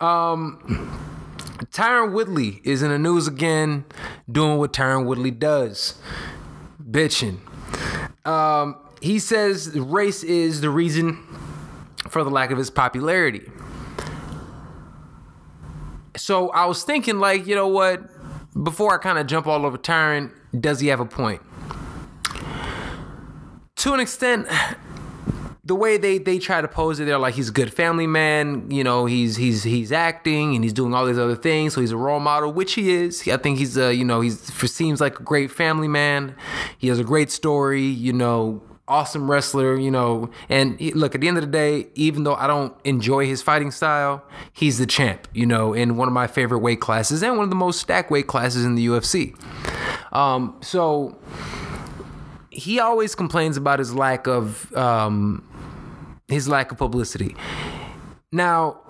Um, 0.00 0.90
Tyron 1.70 2.12
Woodley 2.12 2.60
is 2.64 2.82
in 2.82 2.90
the 2.90 2.98
news 2.98 3.28
again, 3.28 3.84
doing 4.30 4.58
what 4.58 4.72
Tyron 4.72 5.06
Woodley 5.06 5.30
does, 5.30 5.94
bitching. 6.82 7.38
Um, 8.26 8.76
he 9.00 9.18
says 9.18 9.70
race 9.78 10.22
is 10.22 10.60
the 10.60 10.70
reason 10.70 11.24
for 12.08 12.24
the 12.24 12.30
lack 12.30 12.50
of 12.50 12.58
his 12.58 12.70
popularity. 12.70 13.50
So 16.16 16.50
I 16.50 16.66
was 16.66 16.84
thinking, 16.84 17.18
like, 17.18 17.46
you 17.46 17.54
know 17.54 17.68
what? 17.68 18.02
Before 18.62 18.94
I 18.94 18.98
kind 18.98 19.18
of 19.18 19.26
jump 19.26 19.46
all 19.46 19.64
over 19.64 19.78
Tyron, 19.78 20.30
does 20.58 20.80
he 20.80 20.88
have 20.88 21.00
a 21.00 21.06
point? 21.06 21.40
To 23.76 23.94
an 23.94 24.00
extent, 24.00 24.46
the 25.64 25.74
way 25.74 25.96
they 25.96 26.18
they 26.18 26.38
try 26.38 26.60
to 26.60 26.68
pose 26.68 27.00
it, 27.00 27.04
they're 27.04 27.18
like 27.18 27.34
he's 27.34 27.48
a 27.48 27.52
good 27.52 27.72
family 27.72 28.06
man. 28.06 28.70
You 28.70 28.84
know, 28.84 29.06
he's 29.06 29.36
he's 29.36 29.62
he's 29.62 29.92
acting 29.92 30.54
and 30.54 30.64
he's 30.64 30.72
doing 30.72 30.92
all 30.92 31.06
these 31.06 31.18
other 31.18 31.36
things, 31.36 31.74
so 31.74 31.80
he's 31.80 31.92
a 31.92 31.96
role 31.96 32.20
model, 32.20 32.52
which 32.52 32.74
he 32.74 32.92
is. 32.92 33.26
I 33.28 33.36
think 33.36 33.58
he's 33.58 33.76
a 33.76 33.94
you 33.94 34.04
know 34.04 34.20
he's 34.20 34.40
seems 34.70 35.00
like 35.00 35.20
a 35.20 35.22
great 35.22 35.50
family 35.50 35.88
man. 35.88 36.34
He 36.78 36.88
has 36.88 36.98
a 36.98 37.04
great 37.04 37.30
story. 37.30 37.84
You 37.86 38.12
know, 38.12 38.62
awesome 38.88 39.30
wrestler, 39.30 39.76
you 39.78 39.90
know. 39.90 40.30
And 40.48 40.78
he, 40.78 40.92
look, 40.92 41.14
at 41.14 41.20
the 41.20 41.28
end 41.28 41.38
of 41.38 41.42
the 41.42 41.50
day, 41.50 41.88
even 41.94 42.24
though 42.24 42.34
I 42.34 42.46
don't 42.46 42.74
enjoy 42.84 43.26
his 43.26 43.42
fighting 43.42 43.70
style, 43.70 44.24
he's 44.52 44.78
the 44.78 44.86
champ, 44.86 45.28
you 45.32 45.46
know, 45.46 45.72
in 45.72 45.96
one 45.96 46.08
of 46.08 46.14
my 46.14 46.26
favorite 46.26 46.58
weight 46.58 46.80
classes 46.80 47.22
and 47.22 47.36
one 47.36 47.44
of 47.44 47.50
the 47.50 47.56
most 47.56 47.80
stacked 47.80 48.10
weight 48.10 48.26
classes 48.26 48.64
in 48.64 48.74
the 48.74 48.86
UFC. 48.86 49.34
Um, 50.12 50.58
so 50.60 51.18
he 52.50 52.78
always 52.78 53.14
complains 53.14 53.56
about 53.56 53.78
his 53.78 53.94
lack 53.94 54.26
of 54.26 54.72
um, 54.76 55.46
his 56.28 56.48
lack 56.48 56.70
of 56.70 56.78
publicity. 56.78 57.34
Now, 58.30 58.80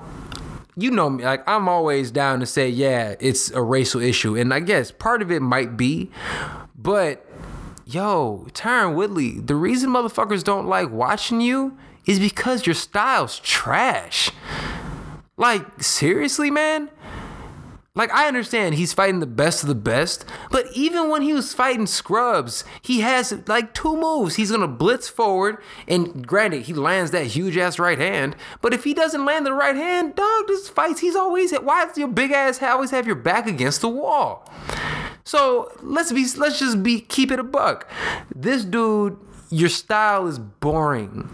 you 0.77 0.91
know 0.91 1.11
me, 1.11 1.25
like 1.25 1.47
I'm 1.49 1.69
always 1.69 2.11
down 2.11 2.41
to 2.41 2.47
say, 2.47 2.69
yeah, 2.69 3.15
it's 3.21 3.51
a 3.51 3.63
racial 3.63 4.01
issue, 4.01 4.37
and 4.37 4.53
I 4.53 4.61
guess 4.61 4.91
part 4.91 5.23
of 5.23 5.31
it 5.31 5.41
might 5.41 5.77
be, 5.77 6.11
but 6.77 7.27
yo, 7.87 8.47
Tyron 8.53 8.95
Woodley, 8.95 9.41
the 9.41 9.55
reason 9.55 9.91
motherfuckers 9.91 10.45
don't 10.45 10.67
like 10.67 10.91
watching 10.91 11.41
you 11.41 11.77
is 12.07 12.19
because 12.19 12.67
your 12.67 12.75
style's 12.75 13.39
trash. 13.39 14.31
Like, 15.37 15.83
seriously, 15.83 16.51
man? 16.51 16.91
Like, 17.95 18.11
I 18.11 18.27
understand 18.27 18.75
he's 18.75 18.95
fighting 18.95 19.21
the 19.21 19.27
best 19.27 19.63
of 19.63 19.69
the 19.69 19.75
best, 19.75 20.25
but 20.51 20.65
even 20.73 21.11
when 21.11 21.21
he 21.21 21.35
was 21.35 21.53
fighting 21.53 21.87
scrubs, 21.87 22.65
he 22.81 23.01
has 23.01 23.47
like 23.47 23.75
two 23.75 23.99
moves. 23.99 24.37
He's 24.37 24.51
gonna 24.51 24.67
blitz 24.67 25.11
forward, 25.11 25.59
and 25.87 26.27
granted, 26.27 26.63
he 26.63 26.73
lands 26.73 27.11
that 27.11 27.27
huge 27.27 27.59
ass 27.59 27.79
right 27.79 27.99
hand, 27.99 28.35
but 28.63 28.73
if 28.73 28.85
he 28.85 28.95
doesn't 28.95 29.27
land 29.27 29.45
the 29.45 29.53
right 29.53 29.77
hand, 29.77 30.15
dog, 30.15 30.47
this 30.47 30.71
fights, 30.71 31.01
he's 31.01 31.15
always, 31.15 31.53
why 31.53 31.85
does 31.85 31.99
your 31.99 32.09
big 32.09 32.31
ass 32.31 32.63
always 32.63 32.93
have 32.93 33.07
your 33.07 33.15
back 33.15 33.47
against 33.47 33.83
the 33.83 33.91
wall? 33.91 34.51
So 35.25 35.73
let's 35.83 36.13
be 36.13 36.27
let's 36.37 36.59
just 36.59 36.83
be 36.83 37.01
keep 37.01 37.31
it 37.31 37.39
a 37.39 37.45
buck. 37.45 37.89
This 38.35 38.65
dude, 38.65 39.19
your 39.51 39.69
style 39.69 40.27
is 40.27 40.39
boring. 40.39 41.33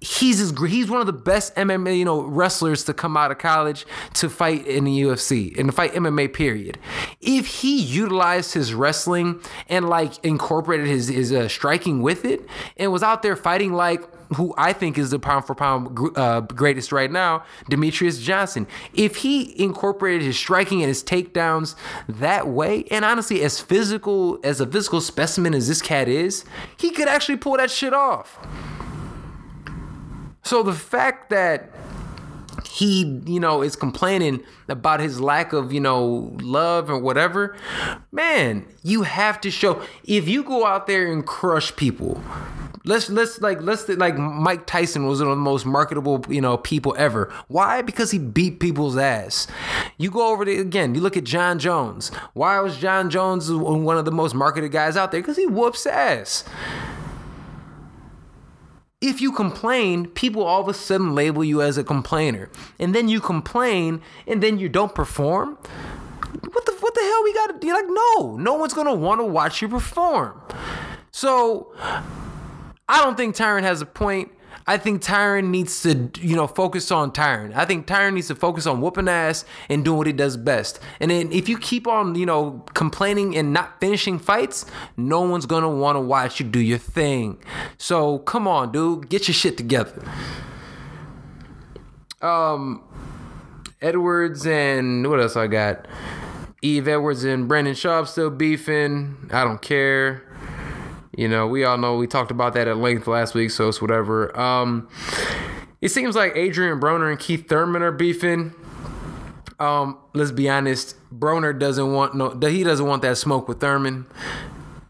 He's 0.00 0.40
as, 0.40 0.52
he's 0.68 0.88
one 0.88 1.00
of 1.00 1.06
the 1.06 1.12
best 1.12 1.54
MMA 1.56 1.98
you 1.98 2.04
know 2.04 2.22
wrestlers 2.22 2.84
to 2.84 2.94
come 2.94 3.16
out 3.16 3.30
of 3.30 3.38
college 3.38 3.84
to 4.14 4.28
fight 4.28 4.66
in 4.66 4.84
the 4.84 5.02
UFC 5.02 5.56
and 5.58 5.68
to 5.68 5.72
fight 5.72 5.92
MMA 5.92 6.32
period. 6.32 6.78
If 7.20 7.46
he 7.46 7.80
utilized 7.80 8.54
his 8.54 8.72
wrestling 8.72 9.40
and 9.68 9.88
like 9.88 10.24
incorporated 10.24 10.86
his 10.86 11.08
his 11.08 11.32
uh, 11.32 11.48
striking 11.48 12.02
with 12.02 12.24
it 12.24 12.46
and 12.76 12.92
was 12.92 13.02
out 13.02 13.22
there 13.22 13.36
fighting 13.36 13.72
like 13.72 14.02
who 14.34 14.54
I 14.56 14.72
think 14.72 14.98
is 14.98 15.10
the 15.10 15.18
pound 15.18 15.46
for 15.46 15.54
pound 15.54 15.98
uh, 16.16 16.40
greatest 16.40 16.92
right 16.92 17.10
now, 17.10 17.44
Demetrious 17.70 18.20
Johnson. 18.20 18.66
If 18.94 19.16
he 19.16 19.60
incorporated 19.62 20.22
his 20.22 20.36
striking 20.36 20.82
and 20.82 20.88
his 20.88 21.02
takedowns 21.02 21.74
that 22.08 22.48
way, 22.48 22.84
and 22.90 23.04
honestly, 23.04 23.42
as 23.42 23.60
physical 23.60 24.38
as 24.42 24.60
a 24.60 24.66
physical 24.66 25.00
specimen 25.00 25.54
as 25.54 25.68
this 25.68 25.82
cat 25.82 26.08
is, 26.08 26.44
he 26.76 26.90
could 26.90 27.08
actually 27.08 27.36
pull 27.36 27.56
that 27.56 27.70
shit 27.70 27.94
off. 27.94 28.38
So 30.42 30.62
the 30.62 30.72
fact 30.72 31.30
that 31.30 31.72
he, 32.64 33.20
you 33.26 33.40
know, 33.40 33.62
is 33.62 33.74
complaining 33.74 34.44
about 34.68 35.00
his 35.00 35.20
lack 35.20 35.52
of, 35.52 35.72
you 35.72 35.80
know, 35.80 36.36
love 36.40 36.90
or 36.90 36.98
whatever, 36.98 37.56
man, 38.12 38.66
you 38.82 39.02
have 39.02 39.40
to 39.40 39.50
show 39.50 39.82
if 40.04 40.28
you 40.28 40.42
go 40.42 40.66
out 40.66 40.86
there 40.86 41.10
and 41.10 41.26
crush 41.26 41.74
people, 41.76 42.22
Let's 42.86 43.10
let's 43.10 43.40
like 43.40 43.60
let's 43.62 43.88
like 43.88 44.16
Mike 44.16 44.64
Tyson 44.66 45.06
was 45.06 45.20
one 45.20 45.28
of 45.28 45.36
the 45.36 45.42
most 45.42 45.66
marketable 45.66 46.24
you 46.28 46.40
know 46.40 46.56
people 46.56 46.94
ever. 46.96 47.32
Why? 47.48 47.82
Because 47.82 48.12
he 48.12 48.18
beat 48.20 48.60
people's 48.60 48.96
ass. 48.96 49.48
You 49.98 50.08
go 50.12 50.32
over 50.32 50.44
to 50.44 50.56
again. 50.56 50.94
You 50.94 51.00
look 51.00 51.16
at 51.16 51.24
Jon 51.24 51.58
Jones. 51.58 52.12
Why 52.32 52.60
was 52.60 52.76
Jon 52.78 53.10
Jones 53.10 53.50
one 53.50 53.98
of 53.98 54.04
the 54.04 54.12
most 54.12 54.36
marketed 54.36 54.70
guys 54.70 54.96
out 54.96 55.10
there? 55.10 55.20
Because 55.20 55.36
he 55.36 55.46
whoops 55.46 55.84
ass. 55.84 56.44
If 59.00 59.20
you 59.20 59.32
complain, 59.32 60.06
people 60.06 60.44
all 60.44 60.60
of 60.60 60.68
a 60.68 60.74
sudden 60.74 61.12
label 61.12 61.42
you 61.42 61.62
as 61.62 61.76
a 61.76 61.82
complainer, 61.82 62.48
and 62.78 62.94
then 62.94 63.08
you 63.08 63.20
complain, 63.20 64.00
and 64.28 64.40
then 64.40 64.60
you 64.60 64.68
don't 64.68 64.94
perform. 64.94 65.58
What 66.52 66.66
the 66.66 66.72
what 66.78 66.94
the 66.94 67.00
hell 67.00 67.24
we 67.24 67.34
got 67.34 67.46
to 67.48 67.58
do? 67.58 67.72
Like 67.72 67.86
no, 67.88 68.36
no 68.36 68.54
one's 68.54 68.74
gonna 68.74 68.94
want 68.94 69.20
to 69.20 69.24
watch 69.24 69.60
you 69.60 69.68
perform. 69.68 70.40
So 71.10 71.72
I 72.88 73.02
don't 73.02 73.16
think 73.16 73.34
Tyron 73.34 73.62
has 73.62 73.80
a 73.80 73.86
point. 73.86 74.30
I 74.68 74.78
think 74.78 75.00
Tyron 75.00 75.50
needs 75.50 75.82
to, 75.82 76.10
you 76.20 76.34
know, 76.34 76.48
focus 76.48 76.90
on 76.90 77.12
Tyron. 77.12 77.54
I 77.54 77.64
think 77.64 77.86
Tyron 77.86 78.14
needs 78.14 78.26
to 78.28 78.34
focus 78.34 78.66
on 78.66 78.80
whooping 78.80 79.08
ass 79.08 79.44
and 79.68 79.84
doing 79.84 79.98
what 79.98 80.08
he 80.08 80.12
does 80.12 80.36
best. 80.36 80.80
And 80.98 81.10
then 81.10 81.30
if 81.30 81.48
you 81.48 81.56
keep 81.56 81.86
on, 81.86 82.16
you 82.16 82.26
know, 82.26 82.64
complaining 82.74 83.36
and 83.36 83.52
not 83.52 83.78
finishing 83.80 84.18
fights, 84.18 84.66
no 84.96 85.20
one's 85.20 85.46
gonna 85.46 85.68
want 85.68 85.96
to 85.96 86.00
watch 86.00 86.40
you 86.40 86.46
do 86.46 86.58
your 86.58 86.78
thing. 86.78 87.38
So 87.78 88.18
come 88.20 88.48
on, 88.48 88.72
dude, 88.72 89.08
get 89.08 89.28
your 89.28 89.34
shit 89.34 89.56
together. 89.56 90.02
Um, 92.20 92.82
Edwards 93.80 94.46
and 94.46 95.08
what 95.08 95.20
else 95.20 95.36
I 95.36 95.46
got? 95.46 95.86
Yves 96.62 96.88
Edwards 96.88 97.22
and 97.22 97.46
Brendan 97.46 97.74
Schaub 97.74 98.08
still 98.08 98.30
beefing. 98.30 99.28
I 99.30 99.44
don't 99.44 99.62
care. 99.62 100.25
You 101.16 101.28
know, 101.28 101.46
we 101.46 101.64
all 101.64 101.78
know 101.78 101.96
we 101.96 102.06
talked 102.06 102.30
about 102.30 102.54
that 102.54 102.68
at 102.68 102.76
length 102.76 103.06
last 103.06 103.34
week, 103.34 103.50
so 103.50 103.68
it's 103.68 103.80
whatever. 103.80 104.38
Um, 104.38 104.88
it 105.80 105.88
seems 105.88 106.14
like 106.14 106.36
Adrian 106.36 106.78
Broner 106.78 107.10
and 107.10 107.18
Keith 107.18 107.48
Thurman 107.48 107.82
are 107.82 107.92
beefing. 107.92 108.54
Um, 109.58 109.98
let's 110.12 110.30
be 110.30 110.48
honest, 110.48 110.96
Broner 111.10 111.58
doesn't 111.58 111.92
want 111.92 112.14
no 112.14 112.30
he 112.48 112.62
doesn't 112.62 112.86
want 112.86 113.02
that 113.02 113.16
smoke 113.16 113.48
with 113.48 113.60
Thurman. 113.60 114.06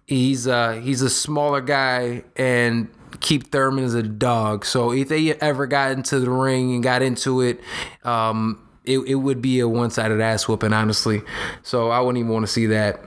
He's 0.06 0.48
uh 0.48 0.72
he's 0.72 1.02
a 1.02 1.10
smaller 1.10 1.60
guy 1.60 2.24
and 2.34 2.88
Keith 3.20 3.50
Thurman 3.50 3.84
is 3.84 3.94
a 3.94 4.02
dog. 4.02 4.64
So 4.64 4.92
if 4.92 5.08
they 5.08 5.34
ever 5.34 5.66
got 5.66 5.92
into 5.92 6.18
the 6.18 6.30
ring 6.30 6.74
and 6.74 6.82
got 6.82 7.02
into 7.02 7.40
it, 7.40 7.60
um, 8.04 8.60
it, 8.84 8.98
it 9.00 9.14
would 9.16 9.42
be 9.42 9.60
a 9.60 9.68
one 9.68 9.90
sided 9.90 10.20
ass 10.20 10.48
whooping, 10.48 10.72
honestly. 10.72 11.22
So 11.62 11.90
I 11.90 12.00
wouldn't 12.00 12.18
even 12.18 12.32
want 12.32 12.46
to 12.46 12.52
see 12.52 12.66
that. 12.66 13.00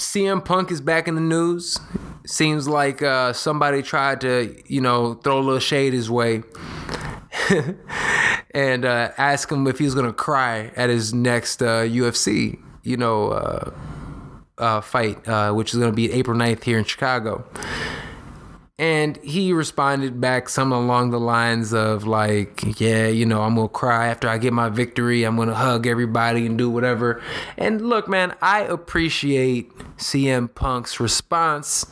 CM 0.00 0.42
Punk 0.42 0.70
is 0.70 0.80
back 0.80 1.06
in 1.06 1.14
the 1.14 1.20
news. 1.20 1.78
Seems 2.26 2.66
like 2.66 3.02
uh, 3.02 3.34
somebody 3.34 3.82
tried 3.82 4.22
to, 4.22 4.56
you 4.66 4.80
know, 4.80 5.14
throw 5.14 5.38
a 5.38 5.42
little 5.42 5.60
shade 5.60 5.92
his 5.92 6.10
way 6.10 6.42
and 8.52 8.84
uh, 8.86 9.10
ask 9.18 9.52
him 9.52 9.66
if 9.66 9.78
he 9.78 9.84
was 9.84 9.94
gonna 9.94 10.12
cry 10.12 10.72
at 10.74 10.88
his 10.88 11.12
next 11.12 11.62
uh, 11.62 11.82
UFC, 11.82 12.58
you 12.82 12.96
know, 12.96 13.28
uh, 13.28 13.70
uh, 14.56 14.80
fight, 14.80 15.26
uh, 15.28 15.52
which 15.52 15.74
is 15.74 15.78
gonna 15.78 15.92
be 15.92 16.10
April 16.12 16.36
9th 16.36 16.64
here 16.64 16.78
in 16.78 16.84
Chicago. 16.84 17.44
And 18.80 19.18
he 19.18 19.52
responded 19.52 20.22
back 20.22 20.48
something 20.48 20.76
along 20.76 21.10
the 21.10 21.20
lines 21.20 21.74
of 21.74 22.06
like, 22.06 22.80
"Yeah, 22.80 23.08
you 23.08 23.26
know, 23.26 23.42
I'm 23.42 23.54
gonna 23.54 23.68
cry 23.68 24.06
after 24.06 24.26
I 24.26 24.38
get 24.38 24.54
my 24.54 24.70
victory. 24.70 25.22
I'm 25.22 25.36
gonna 25.36 25.54
hug 25.54 25.86
everybody 25.86 26.46
and 26.46 26.56
do 26.56 26.70
whatever." 26.70 27.20
And 27.58 27.82
look, 27.82 28.08
man, 28.08 28.34
I 28.40 28.60
appreciate 28.62 29.70
CM 29.98 30.48
Punk's 30.48 30.98
response. 30.98 31.84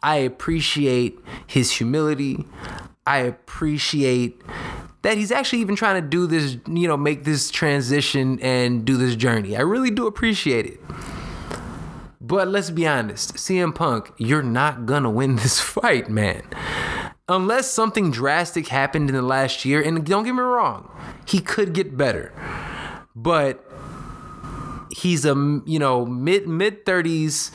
I 0.00 0.18
appreciate 0.18 1.18
his 1.44 1.72
humility. 1.72 2.46
I 3.04 3.18
appreciate 3.18 4.40
that 5.02 5.16
he's 5.16 5.32
actually 5.32 5.58
even 5.58 5.74
trying 5.74 6.00
to 6.00 6.08
do 6.08 6.28
this, 6.28 6.56
you 6.68 6.86
know, 6.86 6.96
make 6.96 7.24
this 7.24 7.50
transition 7.50 8.38
and 8.40 8.84
do 8.84 8.96
this 8.96 9.16
journey. 9.16 9.56
I 9.56 9.62
really 9.62 9.90
do 9.90 10.06
appreciate 10.06 10.66
it. 10.66 10.80
But 12.28 12.48
let's 12.48 12.68
be 12.68 12.86
honest, 12.86 13.36
CM 13.36 13.74
Punk, 13.74 14.12
you're 14.18 14.42
not 14.42 14.84
gonna 14.84 15.10
win 15.10 15.36
this 15.36 15.58
fight, 15.74 16.10
man. 16.10 16.42
Unless 17.26 17.70
something 17.70 18.10
drastic 18.10 18.68
happened 18.68 19.08
in 19.08 19.16
the 19.16 19.22
last 19.22 19.64
year, 19.64 19.80
and 19.80 20.04
don't 20.04 20.24
get 20.24 20.34
me 20.34 20.40
wrong, 20.40 20.90
he 21.26 21.40
could 21.40 21.72
get 21.72 21.96
better. 21.96 22.32
But 23.16 23.64
he's 24.90 25.24
a 25.24 25.34
you 25.64 25.78
know 25.78 26.04
mid 26.04 26.46
mid 26.46 26.84
thirties 26.84 27.50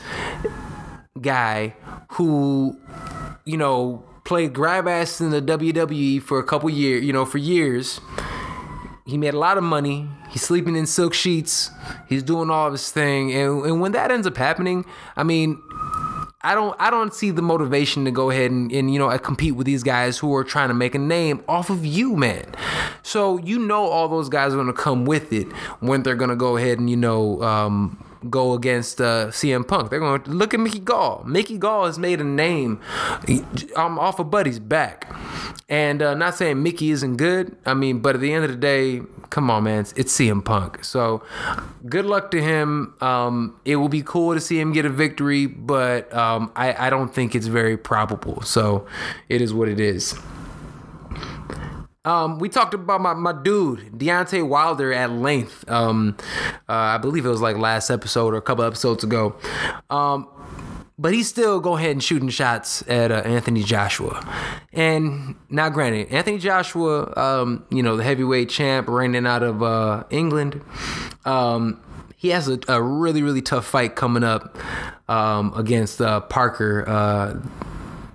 guy 1.20 1.76
who 2.12 2.76
you 3.44 3.56
know 3.56 4.04
played 4.24 4.54
grab 4.54 4.88
ass 4.88 5.20
in 5.20 5.30
the 5.30 5.40
WWE 5.40 6.20
for 6.20 6.40
a 6.40 6.44
couple 6.44 6.68
years, 6.68 7.04
you 7.04 7.12
know, 7.12 7.24
for 7.24 7.38
years. 7.38 8.00
He 9.06 9.18
made 9.18 9.34
a 9.34 9.38
lot 9.38 9.56
of 9.56 9.62
money. 9.62 10.08
He's 10.34 10.42
sleeping 10.42 10.74
in 10.74 10.84
silk 10.86 11.14
sheets. 11.14 11.70
He's 12.08 12.24
doing 12.24 12.50
all 12.50 12.66
of 12.66 12.72
his 12.72 12.90
thing, 12.90 13.32
and, 13.32 13.64
and 13.64 13.80
when 13.80 13.92
that 13.92 14.10
ends 14.10 14.26
up 14.26 14.36
happening, 14.36 14.84
I 15.16 15.22
mean, 15.22 15.62
I 16.40 16.56
don't 16.56 16.74
I 16.80 16.90
don't 16.90 17.14
see 17.14 17.30
the 17.30 17.40
motivation 17.40 18.04
to 18.04 18.10
go 18.10 18.30
ahead 18.30 18.50
and, 18.50 18.72
and 18.72 18.92
you 18.92 18.98
know 18.98 19.16
compete 19.18 19.54
with 19.54 19.64
these 19.64 19.84
guys 19.84 20.18
who 20.18 20.34
are 20.34 20.42
trying 20.42 20.70
to 20.70 20.74
make 20.74 20.96
a 20.96 20.98
name 20.98 21.44
off 21.46 21.70
of 21.70 21.86
you, 21.86 22.16
man. 22.16 22.52
So 23.04 23.38
you 23.38 23.60
know 23.60 23.84
all 23.86 24.08
those 24.08 24.28
guys 24.28 24.52
are 24.52 24.56
gonna 24.56 24.72
come 24.72 25.04
with 25.04 25.32
it 25.32 25.46
when 25.78 26.02
they're 26.02 26.16
gonna 26.16 26.34
go 26.34 26.56
ahead 26.56 26.80
and 26.80 26.90
you 26.90 26.96
know 26.96 27.40
um, 27.40 28.04
go 28.30 28.54
against 28.54 29.00
uh, 29.00 29.28
CM 29.28 29.66
Punk. 29.66 29.90
They're 29.90 30.00
going 30.00 30.22
to 30.22 30.30
look 30.30 30.54
at 30.54 30.60
Mickey 30.60 30.78
Gall. 30.78 31.22
Mickey 31.26 31.58
Gall 31.58 31.86
has 31.86 31.98
made 31.98 32.20
a 32.20 32.24
name 32.24 32.80
um, 33.76 33.98
off 33.98 34.18
of 34.18 34.30
Buddy's 34.30 34.58
back. 34.58 35.12
And 35.68 36.02
uh, 36.02 36.14
not 36.14 36.34
saying 36.34 36.62
Mickey 36.62 36.90
isn't 36.90 37.16
good. 37.16 37.56
I 37.64 37.74
mean, 37.74 38.00
but 38.00 38.14
at 38.14 38.20
the 38.20 38.32
end 38.32 38.44
of 38.44 38.50
the 38.50 38.56
day, 38.56 39.02
come 39.30 39.50
on, 39.50 39.64
man, 39.64 39.80
it's 39.96 40.16
CM 40.16 40.44
Punk. 40.44 40.84
So 40.84 41.22
good 41.88 42.04
luck 42.04 42.30
to 42.32 42.42
him. 42.42 42.94
Um, 43.00 43.58
it 43.64 43.76
will 43.76 43.88
be 43.88 44.02
cool 44.02 44.34
to 44.34 44.40
see 44.40 44.60
him 44.60 44.72
get 44.72 44.84
a 44.84 44.90
victory, 44.90 45.46
but 45.46 46.12
um, 46.14 46.52
I, 46.54 46.86
I 46.86 46.90
don't 46.90 47.12
think 47.12 47.34
it's 47.34 47.46
very 47.46 47.76
probable. 47.76 48.42
So 48.42 48.86
it 49.28 49.40
is 49.40 49.54
what 49.54 49.68
it 49.68 49.80
is. 49.80 50.18
Um, 52.04 52.38
we 52.38 52.48
talked 52.48 52.74
about 52.74 53.00
my, 53.00 53.14
my 53.14 53.32
dude 53.32 53.98
Deontay 53.98 54.46
Wilder 54.46 54.92
at 54.92 55.10
length. 55.10 55.68
Um, 55.70 56.16
uh, 56.68 56.72
I 56.72 56.98
believe 56.98 57.24
it 57.24 57.30
was 57.30 57.40
like 57.40 57.56
last 57.56 57.90
episode 57.90 58.34
or 58.34 58.36
a 58.36 58.42
couple 58.42 58.64
episodes 58.64 59.04
ago. 59.04 59.36
Um, 59.90 60.28
but 60.98 61.12
he's 61.12 61.28
still 61.28 61.60
go 61.60 61.76
ahead 61.76 61.90
and 61.90 62.02
shooting 62.02 62.28
shots 62.28 62.82
at 62.88 63.10
uh, 63.10 63.16
Anthony 63.24 63.62
Joshua. 63.62 64.24
And 64.72 65.34
now, 65.50 65.68
granted, 65.68 66.08
Anthony 66.12 66.38
Joshua, 66.38 67.12
um, 67.16 67.64
you 67.70 67.82
know, 67.82 67.96
the 67.96 68.04
heavyweight 68.04 68.48
champ, 68.48 68.88
reigning 68.88 69.26
out 69.26 69.42
of 69.42 69.62
uh, 69.62 70.04
England. 70.10 70.60
Um, 71.24 71.80
he 72.16 72.28
has 72.30 72.48
a, 72.48 72.58
a, 72.68 72.80
really 72.82 73.22
really 73.22 73.42
tough 73.42 73.66
fight 73.66 73.96
coming 73.96 74.24
up 74.24 74.56
um, 75.08 75.52
against 75.56 76.00
uh, 76.00 76.20
Parker 76.20 76.88
uh, 76.88 77.34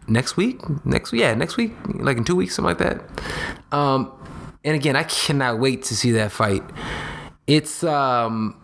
next 0.09 0.37
week. 0.37 0.59
Next 0.85 1.13
yeah, 1.13 1.33
next 1.35 1.57
week, 1.57 1.73
like 1.95 2.17
in 2.17 2.23
two 2.23 2.35
weeks, 2.35 2.55
something 2.55 2.77
like 2.77 2.79
that. 2.79 3.03
Um, 3.71 4.11
and 4.63 4.75
again, 4.75 4.95
I 4.95 5.03
cannot 5.03 5.59
wait 5.59 5.83
to 5.83 5.95
see 5.95 6.11
that 6.11 6.31
fight. 6.31 6.63
It's 7.47 7.83
um, 7.83 8.55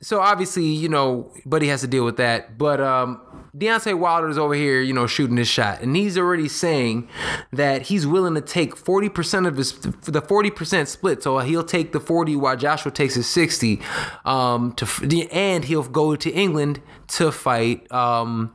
so 0.00 0.20
obviously 0.20 0.66
you 0.66 0.88
know, 0.88 1.32
Buddy 1.46 1.68
has 1.68 1.80
to 1.82 1.86
deal 1.86 2.04
with 2.04 2.16
that, 2.16 2.58
but 2.58 2.80
um. 2.80 3.22
Deontay 3.52 3.98
Wilder 3.98 4.28
is 4.28 4.38
over 4.38 4.54
here, 4.54 4.80
you 4.80 4.92
know, 4.92 5.08
shooting 5.08 5.36
his 5.36 5.48
shot, 5.48 5.80
and 5.80 5.96
he's 5.96 6.16
already 6.16 6.46
saying 6.46 7.08
that 7.52 7.82
he's 7.82 8.06
willing 8.06 8.36
to 8.36 8.40
take 8.40 8.76
forty 8.76 9.08
percent 9.08 9.44
of 9.44 9.56
his 9.56 9.72
the 9.72 10.22
forty 10.22 10.52
percent 10.52 10.88
split. 10.88 11.24
So 11.24 11.36
he'll 11.40 11.64
take 11.64 11.90
the 11.90 11.98
forty 11.98 12.36
while 12.36 12.56
Joshua 12.56 12.92
takes 12.92 13.16
his 13.16 13.26
sixty, 13.26 13.80
um, 14.24 14.72
to 14.74 14.86
and 15.32 15.64
he'll 15.64 15.82
go 15.82 16.14
to 16.14 16.30
England 16.30 16.80
to 17.08 17.32
fight 17.32 17.90
um, 17.90 18.54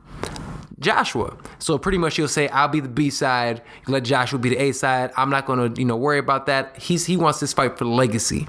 Joshua. 0.78 1.36
So 1.58 1.78
pretty 1.78 1.98
much 1.98 2.16
he'll 2.16 2.28
say, 2.28 2.48
I'll 2.48 2.68
be 2.68 2.80
the 2.80 2.88
B 2.88 3.10
side, 3.10 3.62
let 3.86 4.04
Joshua 4.04 4.38
be 4.38 4.50
the 4.50 4.58
A 4.58 4.72
side. 4.72 5.10
I'm 5.16 5.30
not 5.30 5.46
gonna, 5.46 5.72
you 5.76 5.84
know, 5.84 5.96
worry 5.96 6.18
about 6.18 6.46
that. 6.46 6.76
He's 6.80 7.06
he 7.06 7.16
wants 7.16 7.40
this 7.40 7.52
fight 7.52 7.78
for 7.78 7.84
legacy. 7.84 8.46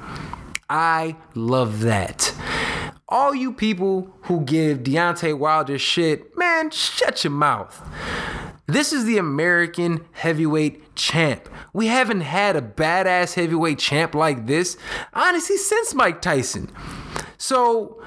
I 0.69 1.15
love 1.33 1.81
that. 1.81 2.33
All 3.09 3.33
you 3.33 3.53
people 3.53 4.13
who 4.23 4.41
give 4.41 4.79
Deontay 4.79 5.37
Wilder 5.37 5.79
shit, 5.79 6.37
man, 6.37 6.71
shut 6.71 7.23
your 7.23 7.31
mouth. 7.31 7.81
This 8.65 8.91
is 8.91 9.05
the 9.05 9.17
American 9.17 10.03
heavyweight 10.11 10.93
champ. 10.95 11.47
We 11.71 11.87
haven't 11.87 12.21
had 12.21 12.57
a 12.57 12.61
badass 12.61 13.35
heavyweight 13.35 13.79
champ 13.79 14.13
like 14.13 14.45
this, 14.45 14.75
honestly, 15.13 15.55
since 15.55 15.93
Mike 15.93 16.21
Tyson. 16.21 16.69
So, 17.37 18.01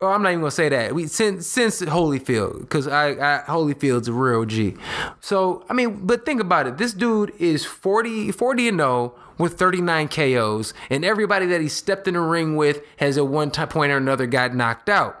oh, 0.00 0.08
I'm 0.08 0.22
not 0.22 0.30
even 0.30 0.40
gonna 0.40 0.50
say 0.50 0.68
that. 0.70 0.94
We 0.94 1.06
since 1.06 1.46
since 1.46 1.82
Holyfield, 1.82 2.60
because 2.60 2.88
I, 2.88 3.10
I 3.10 3.42
Holyfield's 3.46 4.08
a 4.08 4.12
real 4.12 4.44
G. 4.44 4.76
So 5.20 5.64
I 5.68 5.74
mean, 5.74 6.06
but 6.06 6.24
think 6.24 6.40
about 6.40 6.66
it. 6.66 6.78
This 6.78 6.92
dude 6.94 7.32
is 7.38 7.64
40 7.64 8.32
40 8.32 8.68
and 8.68 8.78
0 8.78 9.14
with 9.40 9.58
39 9.58 10.08
KOs, 10.08 10.74
and 10.90 11.04
everybody 11.04 11.46
that 11.46 11.60
he 11.60 11.68
stepped 11.68 12.06
in 12.06 12.14
the 12.14 12.20
ring 12.20 12.56
with 12.56 12.82
has 12.98 13.16
at 13.16 13.26
one 13.26 13.50
point 13.50 13.90
or 13.90 13.96
another 13.96 14.26
got 14.26 14.54
knocked 14.54 14.88
out. 14.88 15.16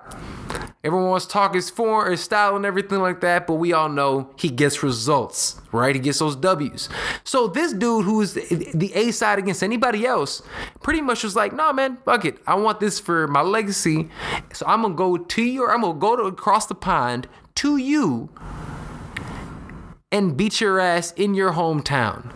Everyone 0.82 1.08
wants 1.08 1.26
to 1.26 1.32
talk 1.32 1.54
his 1.54 1.70
form, 1.70 2.10
his 2.10 2.20
style, 2.20 2.56
and 2.56 2.64
everything 2.64 3.00
like 3.00 3.20
that, 3.20 3.46
but 3.46 3.54
we 3.54 3.72
all 3.72 3.88
know 3.88 4.30
he 4.36 4.48
gets 4.48 4.82
results, 4.82 5.60
right? 5.72 5.94
He 5.94 6.00
gets 6.00 6.18
those 6.18 6.36
W's. 6.36 6.88
So 7.24 7.48
this 7.48 7.72
dude 7.72 8.04
who's 8.04 8.34
the 8.34 8.92
A 8.94 9.10
side 9.10 9.38
against 9.38 9.62
anybody 9.62 10.06
else, 10.06 10.42
pretty 10.82 11.00
much 11.00 11.22
was 11.22 11.36
like, 11.36 11.52
nah, 11.52 11.72
man, 11.72 11.98
fuck 12.04 12.24
it. 12.24 12.38
I 12.46 12.54
want 12.54 12.80
this 12.80 12.98
for 12.98 13.26
my 13.28 13.42
legacy. 13.42 14.08
So 14.52 14.66
I'm 14.66 14.82
gonna 14.82 14.94
go 14.94 15.16
to 15.16 15.42
you, 15.42 15.64
or 15.64 15.72
I'm 15.72 15.82
gonna 15.82 15.98
go 15.98 16.16
to 16.16 16.22
across 16.24 16.66
the 16.66 16.74
pond 16.74 17.28
to 17.56 17.76
you 17.76 18.30
and 20.10 20.36
beat 20.36 20.60
your 20.60 20.80
ass 20.80 21.12
in 21.12 21.34
your 21.34 21.52
hometown. 21.52 22.32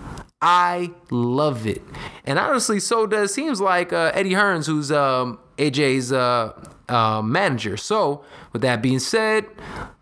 I 0.47 0.91
love 1.11 1.67
it, 1.67 1.83
and 2.27 2.39
honestly, 2.39 2.79
so 2.79 3.07
does 3.07 3.33
seems 3.33 3.63
like 3.63 3.95
uh, 3.95 4.11
Eddie 4.13 4.33
Hearns, 4.33 4.67
who's 4.67 4.93
um, 4.93 5.39
AJ's 5.57 6.13
uh, 6.13 6.53
uh, 6.87 7.23
manager. 7.23 7.79
So, 7.79 8.23
with 8.53 8.61
that 8.61 8.83
being 8.83 8.99
said, 8.99 9.47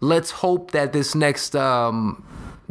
let's 0.00 0.32
hope 0.32 0.72
that 0.72 0.92
this 0.92 1.14
next 1.14 1.54
um, 1.54 2.24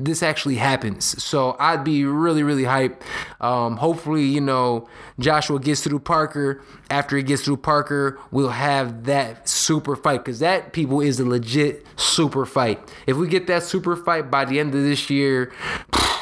this 0.06 0.24
actually 0.24 0.56
happens. 0.56 1.22
So 1.24 1.56
I'd 1.60 1.84
be 1.84 2.06
really, 2.06 2.44
really 2.44 2.64
hyped. 2.64 3.02
Um, 3.40 3.78
hopefully, 3.78 4.24
you 4.24 4.42
know, 4.42 4.88
Joshua 5.20 5.60
gets 5.60 5.84
through 5.84 6.00
Parker. 6.00 6.62
After 6.90 7.18
he 7.18 7.24
gets 7.24 7.44
through 7.44 7.58
Parker, 7.58 8.20
we'll 8.32 8.50
have 8.50 9.06
that 9.06 9.48
super 9.48 9.96
fight 9.96 10.26
because 10.26 10.40
that 10.40 10.74
people 10.74 11.02
is 11.02 11.20
a 11.20 11.26
legit 11.26 11.86
super 11.96 12.46
fight. 12.46 12.80
If 13.08 13.18
we 13.18 13.28
get 13.28 13.48
that 13.48 13.64
super 13.64 13.96
fight 13.96 14.30
by 14.30 14.46
the 14.46 14.60
end 14.60 14.76
of 14.76 14.82
this 14.82 15.10
year, 15.10 15.52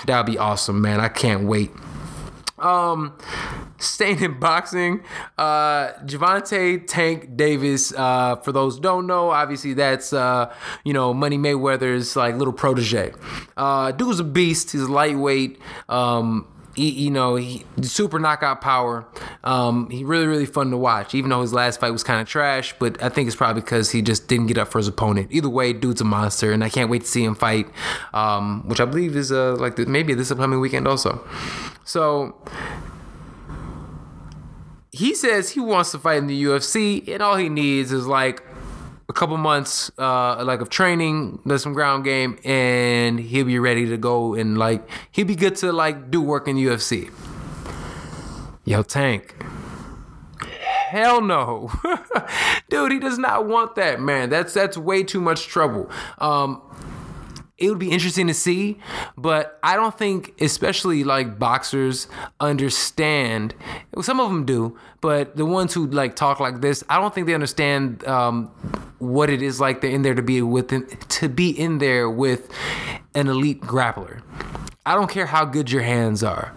that'll 0.05 0.23
be 0.23 0.37
awesome, 0.37 0.81
man. 0.81 0.99
I 0.99 1.09
can't 1.09 1.43
wait. 1.43 1.71
Um, 2.61 3.17
staying 3.77 4.21
in 4.21 4.39
boxing, 4.39 5.03
uh, 5.37 5.93
Gervonta 6.05 6.85
Tank 6.85 7.35
Davis. 7.35 7.93
Uh, 7.93 8.35
for 8.37 8.51
those 8.51 8.79
don't 8.79 9.07
know, 9.07 9.31
obviously 9.31 9.73
that's 9.73 10.13
uh, 10.13 10.53
you 10.83 10.93
know 10.93 11.13
Money 11.13 11.37
Mayweather's 11.37 12.15
like 12.15 12.35
little 12.35 12.53
protege. 12.53 13.13
Uh, 13.57 13.91
dude's 13.91 14.19
a 14.19 14.23
beast. 14.23 14.71
He's 14.71 14.83
lightweight. 14.83 15.59
Um, 15.87 16.47
he, 16.75 16.89
you 16.89 17.11
know, 17.11 17.35
he, 17.35 17.65
super 17.81 18.19
knockout 18.19 18.61
power. 18.61 19.05
Um, 19.43 19.89
he 19.89 20.03
really, 20.03 20.27
really 20.27 20.45
fun 20.45 20.71
to 20.71 20.77
watch. 20.77 21.13
Even 21.15 21.29
though 21.29 21.41
his 21.41 21.53
last 21.53 21.79
fight 21.79 21.91
was 21.91 22.03
kind 22.03 22.21
of 22.21 22.27
trash, 22.27 22.73
but 22.79 23.01
I 23.01 23.09
think 23.09 23.27
it's 23.27 23.35
probably 23.35 23.61
because 23.61 23.91
he 23.91 24.01
just 24.01 24.27
didn't 24.27 24.47
get 24.47 24.57
up 24.57 24.69
for 24.69 24.77
his 24.77 24.87
opponent. 24.87 25.29
Either 25.31 25.49
way, 25.49 25.73
dude's 25.73 26.01
a 26.01 26.05
monster, 26.05 26.51
and 26.51 26.63
I 26.63 26.69
can't 26.69 26.89
wait 26.89 27.01
to 27.01 27.07
see 27.07 27.23
him 27.23 27.35
fight. 27.35 27.67
Um, 28.13 28.67
which 28.67 28.79
I 28.79 28.85
believe 28.85 29.15
is 29.15 29.31
uh, 29.31 29.55
like 29.55 29.75
the, 29.75 29.85
maybe 29.85 30.13
this 30.13 30.31
upcoming 30.31 30.59
weekend 30.59 30.87
also. 30.87 31.27
So 31.85 32.35
he 34.91 35.15
says 35.15 35.51
he 35.51 35.59
wants 35.59 35.91
to 35.91 35.99
fight 35.99 36.17
in 36.17 36.27
the 36.27 36.43
UFC, 36.43 37.07
and 37.07 37.21
all 37.21 37.37
he 37.37 37.49
needs 37.49 37.91
is 37.91 38.07
like 38.07 38.43
a 39.09 39.13
couple 39.13 39.35
months 39.37 39.91
uh 39.97 40.43
like 40.45 40.61
of 40.61 40.69
training, 40.69 41.39
does 41.45 41.63
some 41.63 41.73
ground 41.73 42.03
game, 42.03 42.39
and 42.45 43.19
he'll 43.19 43.45
be 43.45 43.59
ready 43.59 43.87
to 43.87 43.97
go 43.97 44.35
and 44.35 44.57
like 44.57 44.87
he'll 45.11 45.25
be 45.25 45.35
good 45.35 45.55
to 45.57 45.73
like 45.73 46.09
do 46.11 46.21
work 46.21 46.47
in 46.47 46.55
UFC. 46.55 47.11
Yo, 48.63 48.83
Tank. 48.83 49.35
Hell 50.89 51.21
no. 51.21 51.71
Dude, 52.69 52.91
he 52.91 52.99
does 52.99 53.17
not 53.17 53.47
want 53.47 53.75
that, 53.75 53.99
man. 53.99 54.29
That's 54.29 54.53
that's 54.53 54.77
way 54.77 55.03
too 55.03 55.21
much 55.21 55.47
trouble. 55.47 55.89
Um 56.19 56.61
it 57.59 57.69
would 57.69 57.79
be 57.79 57.91
interesting 57.91 58.27
to 58.27 58.33
see, 58.33 58.79
but 59.17 59.59
I 59.63 59.75
don't 59.75 59.97
think, 59.97 60.33
especially 60.41 61.03
like 61.03 61.37
boxers, 61.37 62.07
understand. 62.39 63.53
Some 64.01 64.19
of 64.19 64.29
them 64.29 64.45
do, 64.45 64.77
but 65.01 65.35
the 65.35 65.45
ones 65.45 65.73
who 65.73 65.87
like 65.87 66.15
talk 66.15 66.39
like 66.39 66.61
this, 66.61 66.83
I 66.89 66.99
don't 66.99 67.13
think 67.13 67.27
they 67.27 67.33
understand 67.33 68.07
um, 68.07 68.47
what 68.99 69.29
it 69.29 69.41
is 69.41 69.59
like 69.59 69.81
they're 69.81 69.91
in 69.91 70.03
there 70.03 70.15
to 70.15 70.21
be 70.21 70.41
with 70.41 70.69
to 71.09 71.29
be 71.29 71.49
in 71.49 71.79
there 71.79 72.09
with 72.09 72.49
an 73.13 73.27
elite 73.27 73.61
grappler. 73.61 74.21
I 74.85 74.95
don't 74.95 75.09
care 75.09 75.25
how 75.25 75.45
good 75.45 75.69
your 75.69 75.83
hands 75.83 76.23
are. 76.23 76.53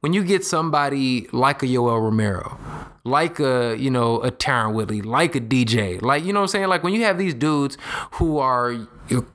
When 0.00 0.12
you 0.12 0.24
get 0.24 0.44
somebody 0.44 1.28
like 1.32 1.62
a 1.62 1.66
Yoel 1.66 2.00
Romero, 2.00 2.58
like 3.04 3.40
a 3.40 3.76
you 3.78 3.90
know 3.90 4.22
a 4.22 4.30
Tyron 4.30 4.74
Woodley, 4.74 5.02
like 5.02 5.34
a 5.34 5.40
DJ, 5.40 6.00
like 6.00 6.24
you 6.24 6.32
know 6.32 6.40
what 6.40 6.44
I'm 6.44 6.48
saying. 6.48 6.68
Like 6.68 6.82
when 6.82 6.94
you 6.94 7.04
have 7.04 7.18
these 7.18 7.34
dudes 7.34 7.76
who 8.12 8.38
are 8.38 8.76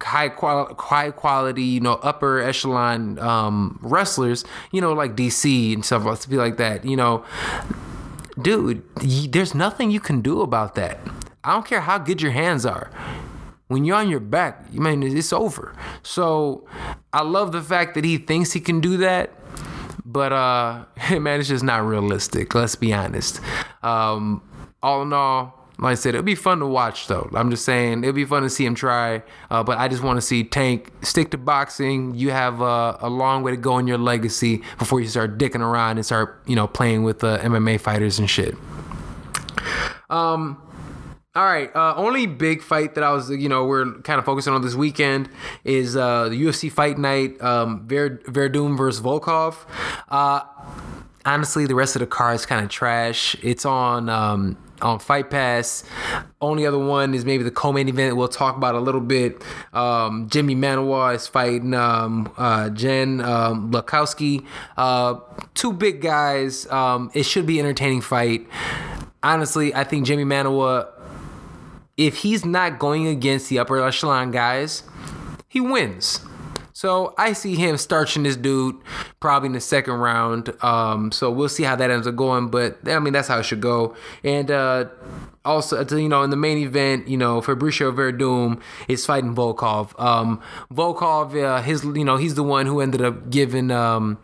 high 0.02 0.30
quality, 0.30 0.76
high 0.78 1.12
quality, 1.12 1.64
you 1.64 1.80
know, 1.80 1.94
upper 2.02 2.40
echelon 2.40 3.20
um, 3.20 3.80
wrestlers, 3.82 4.44
you 4.72 4.82
know, 4.82 4.94
like 4.94 5.16
DC 5.16 5.74
and 5.74 5.86
stuff 5.86 6.28
be 6.30 6.38
like 6.38 6.58
that, 6.58 6.86
you 6.86 6.96
know, 6.96 7.26
dude, 8.42 8.84
there's 9.32 9.56
nothing 9.56 9.92
you 9.92 10.00
can 10.00 10.22
do 10.22 10.42
about 10.42 10.76
that. 10.76 11.00
I 11.44 11.54
don't 11.54 11.66
care 11.66 11.82
how 11.82 11.98
good 11.98 12.22
your 12.22 12.32
hands 12.32 12.66
are. 12.66 12.90
When 13.68 13.84
you're 13.84 13.98
on 13.98 14.10
your 14.10 14.20
back, 14.20 14.66
you 14.72 14.80
mean 14.80 15.02
it's 15.02 15.34
over. 15.34 15.76
So 16.04 16.68
I 17.12 17.24
love 17.24 17.52
the 17.52 17.62
fact 17.62 17.96
that 17.96 18.04
he 18.04 18.18
thinks 18.18 18.54
he 18.54 18.60
can 18.60 18.80
do 18.80 18.98
that 18.98 19.32
but 20.06 20.32
uh, 20.32 20.86
man, 21.20 21.40
it's 21.40 21.50
just 21.50 21.64
not 21.64 21.86
realistic. 21.86 22.56
Let's 22.56 22.76
be 22.76 22.94
honest. 22.94 23.42
Um, 23.84 24.42
all 24.82 25.02
in 25.02 25.12
all, 25.12 25.65
like 25.78 25.92
I 25.92 25.96
said, 25.96 26.16
it'll 26.16 26.24
be 26.24 26.36
fun 26.36 26.60
to 26.60 26.66
watch 26.66 27.08
though. 27.08 27.30
I'm 27.34 27.50
just 27.50 27.66
saying 27.66 28.04
it'll 28.04 28.14
be 28.14 28.26
fun 28.26 28.44
to 28.44 28.50
see 28.50 28.66
him 28.66 28.76
try. 28.76 29.24
Uh, 29.50 29.64
but 29.64 29.78
I 29.78 29.88
just 29.88 30.04
want 30.04 30.18
to 30.18 30.22
see 30.22 30.44
Tank 30.44 30.92
stick 31.02 31.32
to 31.32 31.38
boxing. 31.38 32.16
You 32.16 32.32
have 32.32 32.62
uh, 32.62 32.98
a 33.02 33.10
long 33.10 33.44
way 33.44 33.52
to 33.52 33.58
go 33.58 33.78
in 33.78 33.88
your 33.88 33.98
legacy 33.98 34.64
before 34.78 35.02
you 35.02 35.08
start 35.08 35.38
dicking 35.38 35.60
around 35.60 35.98
and 35.98 36.06
start, 36.06 36.42
you 36.46 36.56
know, 36.56 36.68
playing 36.68 37.04
with 37.04 37.24
uh, 37.24 37.40
MMA 37.40 37.80
fighters 37.82 38.20
and 38.20 38.30
shit. 38.30 38.56
Um, 40.10 40.62
all 41.36 41.44
right. 41.44 41.76
Uh, 41.76 41.94
only 41.98 42.28
big 42.28 42.62
fight 42.62 42.96
that 42.96 43.04
I 43.04 43.12
was, 43.12 43.30
you 43.30 43.50
know, 43.50 43.66
we're 43.66 44.00
kind 44.02 44.20
of 44.20 44.24
focusing 44.24 44.54
on 44.54 44.62
this 44.62 44.76
weekend 44.76 45.30
is 45.66 45.98
uh, 45.98 46.30
the 46.30 46.42
UFC 46.42 46.72
Fight 46.72 46.98
Night, 46.98 47.42
um, 47.42 47.86
Ver- 47.86 48.20
Werdum 48.20 48.78
versus 48.78 49.02
Volkov. 49.02 49.58
Uh, 50.08 50.42
honestly, 51.26 51.66
the 51.66 51.76
rest 51.76 51.98
of 51.98 52.00
the 52.00 52.08
card 52.08 52.36
is 52.36 52.46
kind 52.46 52.64
of 52.64 52.72
trash. 52.72 53.36
It's 53.44 53.66
on 53.66 54.08
um, 54.08 54.58
on 54.82 55.00
Fight 55.00 55.30
Pass. 55.30 55.84
Only 56.42 56.66
other 56.66 56.80
one 56.80 57.14
is 57.14 57.26
maybe 57.26 57.44
the 57.44 57.52
co-main 57.52 57.88
event 57.88 58.16
we'll 58.18 58.28
talk 58.28 58.58
about 58.58 58.76
a 58.76 58.80
little 58.80 59.02
bit. 59.02 59.42
Um, 59.74 60.30
Jimi 60.30 60.56
Manuwa 60.56 61.16
is 61.16 61.28
fighting 61.28 61.74
um, 61.74 62.32
uh, 62.38 62.70
Jen 62.70 63.22
um. 63.22 63.74
Uh, 64.78 65.20
two 65.54 65.74
big 65.74 66.02
guys. 66.02 66.68
Um, 66.68 67.12
it 67.14 67.24
should 67.24 67.46
be 67.46 67.60
entertaining 67.60 68.02
fight. 68.02 68.48
Honestly, 69.24 69.74
I 69.74 69.84
think 69.84 70.06
Jimi 70.06 70.26
Manuwa 70.26 70.90
if 71.98 72.18
he's 72.18 72.44
not 72.44 72.80
going 72.80 73.08
against 73.08 73.50
the 73.50 73.60
upper 73.60 73.82
echelon 73.82 74.32
guys, 74.32 74.84
he 75.48 75.62
wins. 75.62 76.20
So 76.76 77.14
I 77.18 77.32
see 77.32 77.56
him 77.56 77.78
starching 77.78 78.24
this 78.24 78.36
dude 78.36 78.76
probably 79.22 79.48
in 79.48 79.54
the 79.54 79.62
second 79.62 79.94
round. 79.94 80.52
Um, 80.62 81.14
so 81.14 81.32
we'll 81.32 81.48
see 81.48 81.64
how 81.64 81.78
that 81.78 81.90
ends 81.90 82.06
up 82.06 82.18
going. 82.18 82.50
But 82.50 82.80
I 82.86 83.00
mean, 83.00 83.14
that's 83.14 83.30
how 83.30 83.40
it 83.40 83.44
should 83.44 83.62
go. 83.62 83.96
And 84.26 84.52
uh, 84.52 84.90
also, 85.46 85.86
you 85.98 86.10
know, 86.10 86.24
in 86.24 86.32
the 86.32 86.36
main 86.36 86.58
event, 86.58 87.08
you 87.08 87.16
know, 87.16 87.40
Fabricio 87.40 87.96
Werdum 87.96 88.62
is 88.90 89.06
fighting 89.06 89.34
Volkov. 89.34 89.98
Um, 89.98 90.42
Volkov, 90.70 91.42
uh, 91.42 91.62
his, 91.62 91.86
you 91.86 92.04
know, 92.04 92.18
he's 92.18 92.36
the 92.36 92.44
one 92.44 92.66
who 92.66 92.82
ended 92.82 93.02
up 93.02 93.30
giving 93.30 93.72
um, 93.72 94.18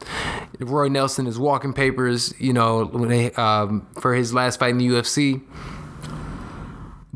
Roy 0.60 0.89
Nelson 0.89 1.28
his 1.28 1.39
walking 1.39 1.72
papers, 1.72 2.34
you 2.38 2.52
know, 2.52 2.84
when 2.84 3.08
they, 3.08 3.32
um, 3.32 3.88
for 4.02 4.14
his 4.14 4.34
last 4.34 4.60
fight 4.60 4.72
in 4.72 4.78
the 4.78 4.88
UFC 4.88 5.41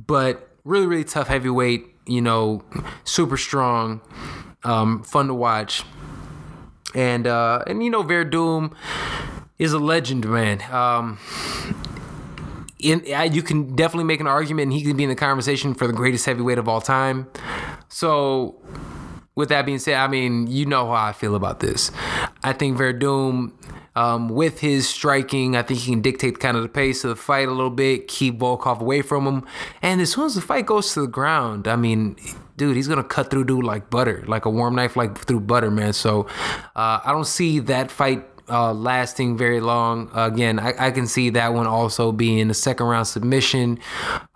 but 0.07 0.49
really, 0.63 0.85
really 0.85 1.03
tough 1.03 1.27
heavyweight. 1.27 1.87
You 2.07 2.21
know, 2.21 2.63
super 3.03 3.35
strong, 3.35 3.99
um, 4.65 5.03
fun 5.03 5.27
to 5.27 5.33
watch, 5.33 5.83
and 6.93 7.27
uh, 7.27 7.63
and 7.67 7.83
you 7.83 7.89
know, 7.89 8.03
Werdum 8.03 8.73
is 9.57 9.73
a 9.73 9.79
legend, 9.79 10.27
man. 10.29 10.61
Um, 10.71 11.19
in, 12.79 13.03
you 13.31 13.41
can 13.41 13.75
definitely 13.75 14.05
make 14.05 14.19
an 14.19 14.27
argument, 14.27 14.65
and 14.65 14.73
he 14.73 14.83
can 14.83 14.97
be 14.97 15.03
in 15.03 15.09
the 15.09 15.15
conversation 15.15 15.73
for 15.73 15.87
the 15.87 15.93
greatest 15.93 16.25
heavyweight 16.25 16.57
of 16.57 16.67
all 16.67 16.81
time. 16.81 17.27
So, 17.87 18.61
with 19.35 19.49
that 19.49 19.65
being 19.65 19.79
said, 19.79 19.95
I 19.95 20.07
mean, 20.07 20.47
you 20.47 20.65
know 20.65 20.87
how 20.87 21.05
I 21.05 21.13
feel 21.13 21.35
about 21.35 21.61
this. 21.61 21.91
I 22.43 22.53
think 22.53 22.77
Werdum 22.77 23.53
um, 23.95 24.29
with 24.29 24.59
his 24.59 24.87
striking, 24.89 25.55
I 25.55 25.61
think 25.61 25.79
he 25.79 25.91
can 25.91 26.01
dictate 26.01 26.39
kind 26.39 26.57
of 26.57 26.63
the 26.63 26.69
pace 26.69 27.03
of 27.03 27.09
the 27.09 27.15
fight 27.15 27.47
a 27.47 27.51
little 27.51 27.69
bit, 27.69 28.07
keep 28.07 28.39
Volkov 28.39 28.81
away 28.81 29.01
from 29.01 29.25
him. 29.25 29.45
And 29.81 30.01
as 30.01 30.11
soon 30.11 30.25
as 30.25 30.35
the 30.35 30.41
fight 30.41 30.65
goes 30.65 30.93
to 30.93 31.01
the 31.01 31.07
ground, 31.07 31.67
I 31.67 31.77
mean, 31.77 32.17
dude, 32.57 32.75
he's 32.75 32.87
gonna 32.87 33.03
cut 33.03 33.29
through 33.29 33.45
dude 33.45 33.63
like 33.63 33.89
butter, 33.89 34.23
like 34.27 34.45
a 34.45 34.49
warm 34.49 34.75
knife, 34.75 34.95
like 34.95 35.17
through 35.17 35.41
butter, 35.41 35.71
man. 35.71 35.93
So 35.93 36.27
uh, 36.75 36.99
I 37.03 37.11
don't 37.11 37.27
see 37.27 37.59
that 37.59 37.91
fight 37.91 38.25
uh, 38.49 38.73
lasting 38.73 39.37
very 39.37 39.59
long. 39.59 40.09
again, 40.13 40.59
I, 40.59 40.73
I, 40.77 40.91
can 40.91 41.07
see 41.07 41.31
that 41.31 41.53
one 41.53 41.65
also 41.65 42.11
being 42.11 42.49
a 42.51 42.53
second 42.53 42.85
round 42.85 43.07
submission 43.07 43.79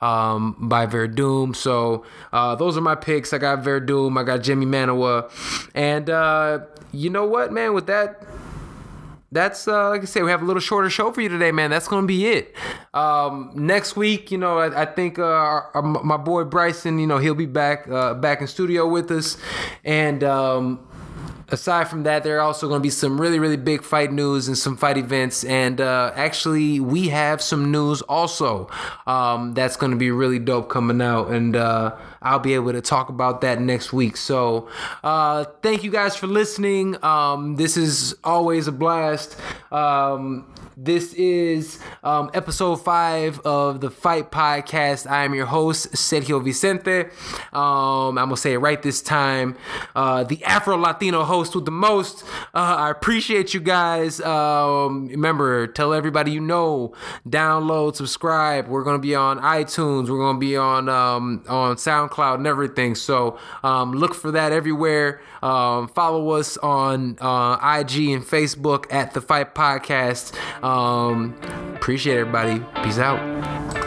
um, 0.01 0.55
by 0.59 0.88
Werdum. 0.88 1.55
So 1.55 2.05
uh, 2.34 2.55
those 2.55 2.76
are 2.76 2.82
my 2.82 2.95
picks. 2.95 3.34
I 3.34 3.38
got 3.38 3.63
Werdum, 3.63 4.20
I 4.20 4.24
got 4.24 4.39
Jimi 4.39 4.65
Manuwa, 4.65 5.30
and 5.76 6.09
uh, 6.09 6.59
you 6.91 7.09
know 7.09 7.26
what, 7.26 7.51
man? 7.51 7.74
With 7.74 7.88
that 7.88 8.24
that's 9.32 9.67
uh, 9.67 9.89
like 9.89 10.01
I 10.01 10.05
said, 10.05 10.23
we 10.23 10.32
have 10.32 10.41
a 10.41 10.45
little 10.45 10.59
shorter 10.59 10.89
show 10.89 11.11
for 11.11 11.21
you 11.21 11.30
today, 11.30 11.51
man. 11.51 11.69
That's 11.69 11.88
gonna 11.88 12.07
be 12.07 12.25
it. 12.27 12.55
Um, 12.93 13.51
next 13.53 13.95
week, 13.95 14.32
you 14.32 14.38
know, 14.38 14.57
I, 14.57 14.82
I 14.82 14.86
think 14.86 15.19
uh, 15.19 15.23
our, 15.23 15.71
our, 15.75 15.82
my 15.84 16.17
boy 16.17 16.45
Bryson, 16.45 16.97
you 16.99 17.07
know, 17.07 17.19
he'll 17.19 17.36
be 17.36 17.45
back 17.45 17.88
uh, 17.88 18.15
back 18.15 18.41
in 18.41 18.47
studio 18.47 18.88
with 18.88 19.11
us, 19.11 19.38
and 19.84 20.23
um, 20.23 20.88
aside 21.52 21.88
from 21.88 22.04
that, 22.04 22.24
there 22.24 22.38
are 22.38 22.41
also 22.41 22.68
going 22.68 22.80
to 22.80 22.84
be 22.84 22.89
some 22.89 23.20
really, 23.20 23.39
really 23.39 23.58
big 23.58 23.84
fight 23.84 24.12
news 24.12 24.47
and 24.47 24.58
some 24.58 24.78
fight 24.78 24.97
events. 24.97 25.43
And 25.43 25.82
uh, 25.82 26.12
actually, 26.16 26.80
we 26.80 27.10
have 27.10 27.41
some 27.41 27.72
news 27.72 28.02
also 28.04 28.70
um, 29.08 29.54
that's 29.54 29.76
going 29.76 29.91
to 29.91 29.97
be 29.97 30.12
really 30.12 30.39
dope 30.39 30.70
coming 30.70 31.02
out. 31.02 31.30
And 31.30 31.56
uh, 31.56 31.95
I'll 32.22 32.39
be 32.39 32.54
able 32.54 32.74
to 32.74 32.82
talk 32.82 33.10
about 33.10 33.41
that 33.41 33.62
next 33.62 33.93
week. 33.93 34.18
So 34.18 34.70
uh, 35.04 35.45
thank 35.62 35.84
you 35.84 35.91
guys 35.91 36.16
for 36.16 36.28
listening. 36.28 37.04
Um, 37.04 37.56
this 37.56 37.78
is 37.78 38.16
always 38.24 38.68
a 38.68 38.72
blast. 38.72 39.38
Um, 39.72 40.45
this 40.82 41.13
is 41.15 41.77
um, 42.03 42.32
episode 42.34 42.77
five 42.77 43.39
of 43.41 43.82
the 43.82 43.89
Fight 43.89 44.32
Podcast. 44.32 45.09
I 45.09 45.25
am 45.25 45.36
your 45.36 45.45
host, 45.45 45.91
Sergio 45.91 46.41
Vicente. 46.41 47.09
Um, 47.51 48.17
I'm 48.17 48.27
going 48.27 48.30
to 48.30 48.38
say 48.38 48.53
it 48.53 48.59
right 48.59 48.82
this 48.82 49.01
time. 49.01 49.57
Uh, 49.93 50.23
the 50.23 50.41
Afro 50.45 50.77
Latino 50.77 51.23
host 51.25 51.53
with 51.53 51.65
the 51.65 51.71
most. 51.71 52.23
Uh, 52.53 52.77
I 52.80 52.91
appreciate 52.91 53.53
you 53.53 53.59
guys. 53.59 54.21
Um, 54.21 55.07
remember, 55.07 55.67
tell 55.67 55.93
everybody 55.93 56.32
you 56.32 56.39
know, 56.39 56.93
download, 57.27 57.97
subscribe. 57.97 58.69
We're 58.69 58.86
going 58.86 58.97
to 58.97 59.01
be 59.01 59.15
on 59.15 59.39
iTunes. 59.41 60.09
We're 60.09 60.17
going 60.17 60.38
to 60.38 60.39
be 60.39 60.55
on, 60.55 60.88
um, 60.88 61.43
on 61.49 61.75
SoundCloud 61.75 62.36
and 62.36 62.47
everything. 62.47 62.95
So 62.95 63.38
um, 63.63 63.91
look 63.91 64.15
for 64.15 64.32
that 64.32 64.53
everywhere. 64.53 65.19
Um, 65.43 65.89
follow 65.89 66.32
us 66.32 66.57
on 66.57 67.17
uh, 67.19 67.55
IG 67.80 68.09
and 68.09 68.23
Facebook 68.23 68.86
at 68.91 69.13
the 69.13 69.21
Fight 69.21 69.53
Podcast. 69.55 70.34
Um, 70.70 71.36
appreciate 71.76 72.20
everybody. 72.20 72.63
Peace 72.84 72.99
out. 72.99 73.78